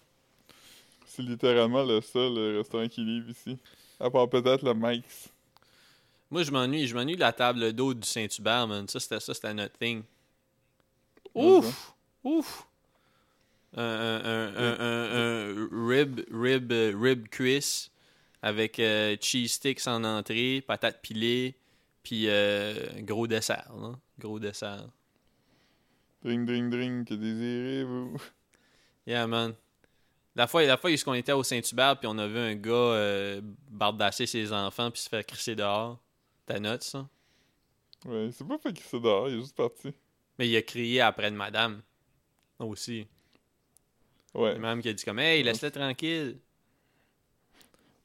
C'est 1.08 1.22
littéralement 1.22 1.82
le 1.84 2.00
seul 2.00 2.36
euh, 2.36 2.58
restaurant 2.58 2.86
qui 2.86 3.00
livre 3.00 3.30
ici. 3.30 3.58
À 3.98 4.10
part 4.10 4.28
peut-être 4.28 4.62
le 4.64 4.74
Mike's. 4.74 5.28
Moi, 6.30 6.42
je 6.42 6.50
m'ennuie. 6.50 6.86
Je 6.86 6.94
m'ennuie 6.94 7.14
de 7.14 7.20
la 7.20 7.32
table 7.32 7.72
d'eau 7.72 7.94
du 7.94 8.06
Saint-Hubert, 8.06 8.68
man. 8.68 8.86
Ça, 8.86 9.00
c'était 9.00 9.18
ça, 9.18 9.32
c'était 9.34 9.54
notre 9.54 9.76
thing. 9.78 10.02
Ouf! 11.34 11.94
Ouf! 12.22 12.66
Un, 13.76 13.82
un, 13.82 14.24
un, 14.24 14.54
un, 14.56 14.80
un- 14.80 15.10
un 15.12 15.88
rib, 15.88 16.20
rib, 16.30 16.72
rib 16.72 17.28
cuisse 17.28 17.90
avec 18.40 18.78
euh, 18.78 19.16
cheese 19.20 19.48
sticks 19.48 19.86
en 19.86 20.04
entrée, 20.04 20.62
patates 20.66 21.00
pilées, 21.02 21.54
puis 22.02 22.24
euh, 22.28 22.74
gros 23.00 23.26
dessert, 23.26 23.70
là. 23.80 23.92
Gros 24.18 24.38
dessert. 24.38 24.86
Dring, 26.22 26.44
dring, 26.46 26.70
dring, 26.70 27.04
que 27.04 27.14
désirez-vous? 27.14 28.16
Yeah, 29.06 29.26
man. 29.26 29.54
La 30.38 30.46
fois, 30.46 30.62
la 30.62 30.76
fois, 30.76 30.92
qu'on 31.04 31.14
était 31.14 31.32
au 31.32 31.42
Saint-Hubert, 31.42 31.98
puis 31.98 32.06
on 32.06 32.16
a 32.16 32.28
vu 32.28 32.38
un 32.38 32.54
gars 32.54 32.70
euh, 32.72 33.40
bardasser 33.68 34.24
ses 34.24 34.52
enfants, 34.52 34.88
puis 34.88 35.00
se 35.02 35.08
faire 35.08 35.26
crisser 35.26 35.56
dehors. 35.56 35.98
Ta 36.46 36.60
note, 36.60 36.84
ça? 36.84 37.08
Ouais, 38.06 38.30
c'est 38.32 38.46
pas 38.46 38.56
fait 38.56 38.72
s'est 38.84 39.00
dehors, 39.00 39.28
il 39.28 39.34
est 39.34 39.40
juste 39.40 39.56
parti. 39.56 39.92
Mais 40.38 40.48
il 40.48 40.56
a 40.56 40.62
crié 40.62 41.00
après 41.00 41.32
de 41.32 41.36
madame. 41.36 41.82
Aussi. 42.60 43.08
Ouais, 44.32 44.56
madame 44.60 44.80
qui 44.80 44.88
a 44.90 44.92
dit 44.92 45.04
comme, 45.04 45.18
hey, 45.18 45.42
laisse-le 45.42 45.72
tranquille. 45.72 46.38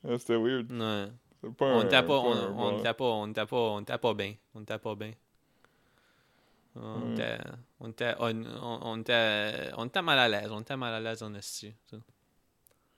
Ouais, 0.04 0.18
c'était 0.18 0.36
weird. 0.36 0.72
Ouais. 0.72 1.52
Pas 1.56 1.66
On 1.66 1.84
n'était 1.84 2.02
pas, 2.02 2.18
on, 2.20 2.34
pas, 2.96 3.06
on 3.06 3.32
pas, 3.46 3.56
on 3.56 3.84
pas 3.84 4.14
bien. 4.16 4.34
On 4.56 4.62
était 4.62 4.80
pas 4.80 4.96
bien. 4.96 5.12
On 6.76 7.14
était, 7.14 7.38
on 7.80 7.90
était, 7.92 8.16
on, 8.18 8.44
on- 8.44 8.80
on 8.82 9.02
était, 9.02 9.70
on 9.78 9.86
était 9.86 10.02
mal 10.02 10.18
à 10.18 10.28
l'aise. 10.28 10.52
On 10.52 10.62
était 10.62 10.78
mal 10.78 10.96
à 10.96 11.00
l'aise 11.00 11.22
en 11.22 11.32
esti. 11.36 11.76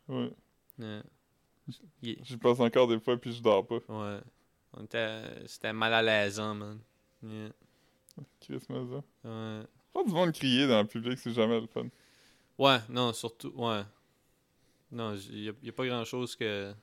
Ouais. 0.08 0.32
J'y 2.02 2.38
passe 2.38 2.60
encore 2.60 2.88
des 2.88 3.00
fois, 3.00 3.18
puis 3.18 3.32
je 3.32 3.42
dors 3.42 3.66
pas. 3.66 3.80
ouais. 3.88 4.20
On 4.78 4.84
était, 4.84 5.48
c'était 5.48 5.74
mal 5.74 5.94
à 5.94 6.02
l'aisant, 6.02 6.54
man. 6.54 6.80
Yeah. 7.24 7.50
Christmas, 8.42 8.86
hein. 8.94 9.04
Ouais. 9.24 9.66
Pas 9.94 10.04
du 10.04 10.12
monde 10.12 10.34
crier 10.34 10.68
dans 10.68 10.82
le 10.82 10.88
public, 10.88 11.18
c'est 11.18 11.32
jamais 11.32 11.60
le 11.60 11.68
fun. 11.68 11.88
Ouais, 12.58 12.80
non, 12.90 13.14
surtout, 13.14 13.54
ouais. 13.56 13.84
Non, 14.92 15.16
il 15.16 15.42
n'y 15.42 15.50
a, 15.50 15.54
y 15.64 15.70
a 15.70 15.72
pas 15.72 15.86
grand 15.88 16.04
chose 16.04 16.36
que. 16.36 16.74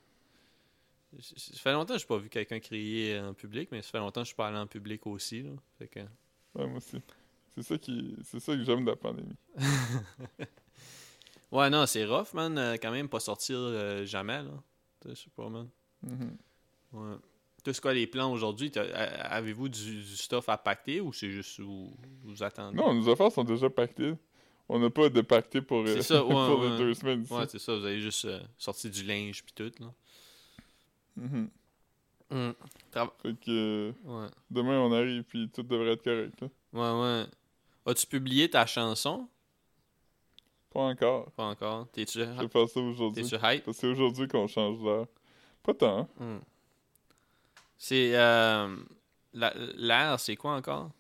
Ça 1.21 1.59
fait 1.59 1.73
longtemps 1.73 1.93
que 1.95 2.01
j'ai 2.01 2.07
pas 2.07 2.17
vu 2.17 2.31
quelqu'un 2.31 2.59
crier 2.59 3.21
en 3.21 3.35
public, 3.35 3.69
mais 3.71 3.83
ça 3.83 3.91
fait 3.91 3.99
longtemps 3.99 4.23
que 4.23 4.29
je 4.31 4.35
parle 4.35 4.57
en 4.57 4.67
public 4.67 5.07
aussi. 5.07 5.43
Là. 5.43 5.51
Fait 5.79 5.87
que... 5.87 6.01
Ouais, 6.55 6.67
moi 6.67 6.79
aussi. 6.79 7.03
C'est 7.55 7.63
ça 7.63 7.77
qui... 7.77 8.17
C'est 8.25 8.41
ça 8.41 8.57
que 8.57 8.65
j'aime 8.65 8.87
de 8.87 8.91
la 8.91 8.97
pandémie. 8.97 9.37
Ouais, 11.53 11.71
non, 11.71 11.87
c'est 11.87 12.05
rough, 12.05 12.33
man. 12.35 12.57
euh, 12.59 12.77
quand 12.81 12.91
même, 12.91 13.09
pas 13.09 13.21
sortir 13.21 13.57
euh, 13.59 14.05
jamais, 14.05 14.43
là. 14.43 14.51
Je 15.07 15.15
sais 15.15 15.31
pas, 15.37 15.49
man. 15.49 15.69
Mhm. 16.03 16.37
Ouais. 16.93 17.17
Toi, 17.63 17.73
c'est 17.75 17.81
quoi 17.81 17.95
les 17.95 18.07
plans 18.09 18.33
aujourd'hui? 18.33 18.73
Avez-vous 18.75 19.69
du, 19.69 19.97
du 20.03 20.17
stuff 20.17 20.49
à 20.49 20.57
pacter 20.57 21.01
ou 21.01 21.13
c'est 21.13 21.31
juste 21.31 21.61
vous, 21.61 21.95
vous 22.25 22.43
attendez? 22.43 22.77
Non, 22.77 22.93
nos 22.95 23.09
affaires 23.09 23.31
sont 23.31 23.45
déjà 23.45 23.71
pactées. 23.71 24.15
On 24.69 24.79
n'a 24.79 24.91
pas 24.91 25.09
de 25.11 25.21
pacté 25.21 25.61
pour, 25.61 25.81
euh, 25.81 25.87
C'est 25.87 26.03
ça, 26.03 26.25
ouais, 26.25 26.31
pour 26.33 26.59
ouais. 26.61 26.71
les 26.71 26.79
deux 26.79 26.95
semaines 26.95 27.23
ici. 27.23 27.33
Ouais, 27.33 27.47
c'est 27.49 27.59
ça. 27.59 27.77
Vous 27.77 27.85
avez 27.85 28.01
juste 28.01 28.27
sorti 28.59 28.89
du 28.91 29.05
linge 29.05 29.45
puis 29.45 29.53
tout, 29.55 29.73
là. 29.83 29.93
Mhm. 31.17 31.51
Fait 32.91 33.35
que 33.45 33.93
demain, 34.51 34.81
on 34.81 34.93
arrive, 34.93 35.23
puis 35.25 35.51
tout 35.51 35.63
devrait 35.63 35.93
être 35.93 36.03
correct. 36.03 36.41
là. 36.41 36.49
Ouais, 36.73 37.03
ouais. 37.03 37.27
As-tu 37.93 38.07
publié 38.07 38.49
ta 38.49 38.65
chanson? 38.65 39.29
Pas 40.73 40.81
encore. 40.81 41.31
Pas 41.33 41.45
encore. 41.45 41.87
T'es-tu 41.93 42.19
faire 42.25 42.69
ça 42.69 42.81
aujourd'hui. 42.81 43.23
t'es-tu 43.23 43.35
hype? 43.37 43.65
Parce 43.65 43.77
que 43.77 43.81
c'est 43.81 43.87
aujourd'hui 43.89 44.29
qu'on 44.29 44.47
change 44.47 44.83
d'heure. 44.83 45.07
Pas 45.63 45.75
tant. 45.75 46.09
Hmm. 46.19 46.39
C'est. 47.77 48.17
Euh, 48.17 48.77
la- 49.35 49.53
L'air, 49.77 50.19
c'est 50.21 50.37
quoi 50.37 50.55
encore? 50.55 50.91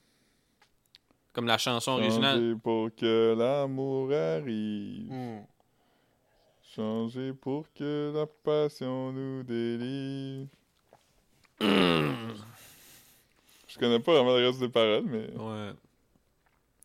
Comme 1.33 1.47
la 1.47 1.57
chanson 1.59 1.93
originale. 1.93 2.39
Changer 2.39 2.55
pour 2.63 2.95
que 2.95 3.35
l'amour 3.39 4.13
arrive. 4.13 5.11
Hmm. 5.11 5.41
Changer 6.75 7.33
pour 7.33 7.65
que 7.75 8.13
la 8.15 8.27
passion 8.27 9.13
nous 9.13 9.43
délivre. 9.43 10.49
Je 11.61 11.69
connais 13.79 14.01
pas 14.01 14.13
vraiment 14.13 14.37
le 14.37 14.47
reste 14.47 14.61
des 14.61 14.69
paroles, 14.69 15.05
mais. 15.07 15.31
Ouais. 15.37 15.71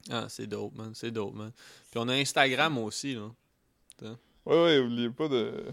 Ah, 0.09 0.27
c'est 0.29 0.47
dope, 0.47 0.75
man. 0.75 0.93
C'est 0.95 1.11
dope, 1.11 1.33
man. 1.33 1.51
Puis 1.91 1.99
on 1.99 2.07
a 2.07 2.13
Instagram 2.13 2.77
aussi, 2.77 3.15
là. 3.15 3.29
Ouais, 4.45 4.63
ouais, 4.63 4.79
oubliez 4.79 5.09
pas 5.09 5.27
de. 5.27 5.65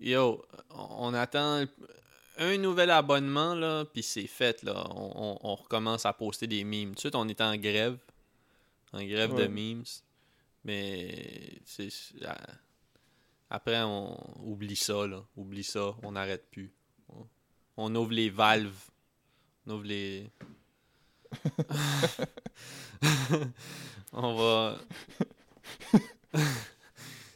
Yo, 0.00 0.42
on 0.70 1.12
attend 1.14 1.66
un 2.38 2.56
nouvel 2.56 2.90
abonnement, 2.90 3.54
là, 3.54 3.84
puis 3.84 4.02
c'est 4.02 4.26
fait, 4.26 4.62
là. 4.62 4.84
On, 4.90 5.12
on- 5.14 5.38
on 5.50 5.54
recommence 5.54 6.06
à 6.06 6.12
poster 6.12 6.46
des 6.46 6.64
memes. 6.64 6.90
Tout 6.90 6.94
de 6.94 7.00
suite, 7.00 7.14
on 7.14 7.28
est 7.28 7.40
en 7.40 7.56
grève. 7.56 7.98
En 8.92 9.02
grève 9.04 9.34
de 9.34 9.46
memes. 9.48 9.84
Mais, 10.64 11.58
c'est... 11.64 11.88
Après, 13.50 13.82
on 13.82 14.16
oublie 14.42 14.76
ça, 14.76 15.06
là. 15.06 15.22
Oublie 15.36 15.62
ça. 15.64 15.94
On 16.02 16.12
n'arrête 16.12 16.48
plus. 16.50 16.72
On 17.76 17.94
ouvre 17.94 18.12
les 18.12 18.30
valves. 18.30 18.72
On 19.66 19.72
ouvre 19.74 19.84
les... 19.84 20.30
on 24.12 24.34
va... 24.34 24.78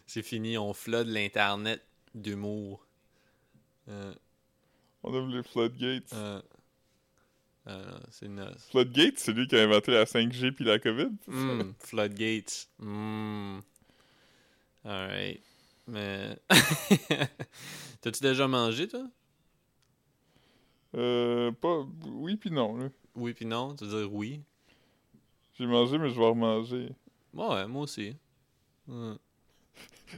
c'est 0.06 0.22
fini. 0.22 0.56
On 0.58 0.72
flood 0.72 1.08
l'Internet 1.08 1.84
d'humour. 2.14 2.86
Euh, 3.88 4.14
On 5.02 5.14
ouvre 5.14 5.28
les 5.34 5.42
floodgates. 5.42 6.12
euh, 6.12 6.40
euh, 7.68 7.98
c'est 8.10 8.28
noce. 8.28 8.66
Floodgate, 8.70 9.18
c'est 9.18 9.32
lui 9.32 9.46
qui 9.46 9.56
a 9.56 9.62
inventé 9.62 9.92
la 9.92 10.04
5G 10.04 10.52
puis 10.52 10.64
la 10.64 10.78
COVID. 10.78 11.10
Mm, 11.26 11.72
floodgates. 11.80 12.68
Mm. 12.78 13.58
Alright. 14.84 15.42
Mais. 15.86 16.38
T'as-tu 18.00 18.22
déjà 18.22 18.46
mangé, 18.48 18.88
toi? 18.88 19.06
Euh, 20.96 21.52
pas. 21.52 21.86
Oui 22.06 22.36
puis 22.36 22.50
non, 22.50 22.76
là. 22.76 22.88
Oui, 23.18 23.34
puis 23.34 23.44
non. 23.46 23.74
Tu 23.76 23.84
veux 23.84 24.00
dire 24.00 24.12
oui? 24.14 24.40
J'ai 25.58 25.66
mangé, 25.66 25.98
mais 25.98 26.10
je 26.10 26.18
vais 26.18 26.26
remanger. 26.26 26.88
Ouais, 27.34 27.66
moi 27.66 27.82
aussi. 27.82 28.16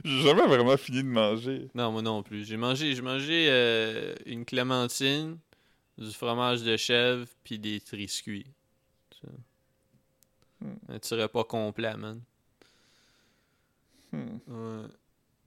J'ai 0.05 0.21
jamais 0.21 0.47
vraiment 0.47 0.77
fini 0.77 0.99
de 1.03 1.07
manger. 1.07 1.69
Non, 1.75 1.91
moi 1.91 2.01
non 2.01 2.23
plus. 2.23 2.45
J'ai 2.45 2.57
mangé, 2.57 2.95
j'ai 2.95 3.01
mangé 3.01 3.47
euh, 3.49 4.15
une 4.25 4.45
clémentine, 4.45 5.37
du 5.97 6.11
fromage 6.11 6.63
de 6.63 6.77
chèvre, 6.77 7.25
puis 7.43 7.59
des 7.59 7.79
triscuits. 7.81 8.47
Hmm. 10.61 10.75
Un 10.89 10.99
tiré 10.99 11.27
pas 11.27 11.43
complet, 11.43 11.95
man. 11.97 12.21
Hmm. 14.11 14.39
Ouais. 14.47 14.87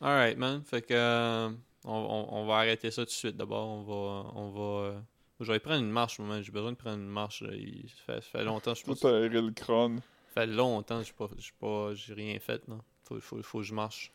Alright, 0.00 0.38
man. 0.38 0.62
Fait 0.64 0.82
que. 0.82 0.94
euh, 0.94 1.50
on, 1.84 1.92
on- 1.92 2.34
on 2.34 2.46
va 2.46 2.56
arrêter 2.58 2.90
ça 2.90 3.02
tout 3.02 3.06
de 3.06 3.10
suite 3.10 3.36
d'abord. 3.36 3.68
On 3.68 3.82
va. 3.82 4.32
On 4.34 4.50
va. 4.50 5.02
Je 5.40 5.52
vais 5.52 5.58
prendre 5.60 5.80
une 5.80 5.90
marche, 5.90 6.18
moi. 6.18 6.40
J'ai 6.42 6.52
besoin 6.52 6.72
de 6.72 6.76
prendre 6.76 6.96
une 6.98 7.08
marche. 7.08 7.42
là. 7.42 7.54
Il 7.54 7.90
ça 8.06 8.20
fait, 8.20 8.44
longtemps, 8.44 8.74
je 8.74 8.82
Tout 8.84 8.90
pense. 8.94 9.04
aéré 9.04 9.28
le 9.40 9.50
crâne. 9.50 10.00
Ça 10.34 10.42
fait 10.42 10.46
longtemps, 10.46 11.02
j'ai 11.02 11.12
pas, 11.12 11.28
j'ai 11.38 11.52
pas, 11.58 11.94
j'ai 11.94 12.14
rien 12.14 12.38
fait, 12.38 12.66
non. 12.68 12.80
Faut, 13.04 13.20
faut, 13.20 13.42
faut 13.42 13.58
que 13.58 13.64
je 13.64 13.74
marche. 13.74 14.12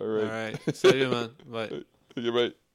Alright. 0.00 0.30
Alright. 0.30 0.74
Salut, 0.76 1.06
man. 1.06 1.30
Bye. 1.46 1.84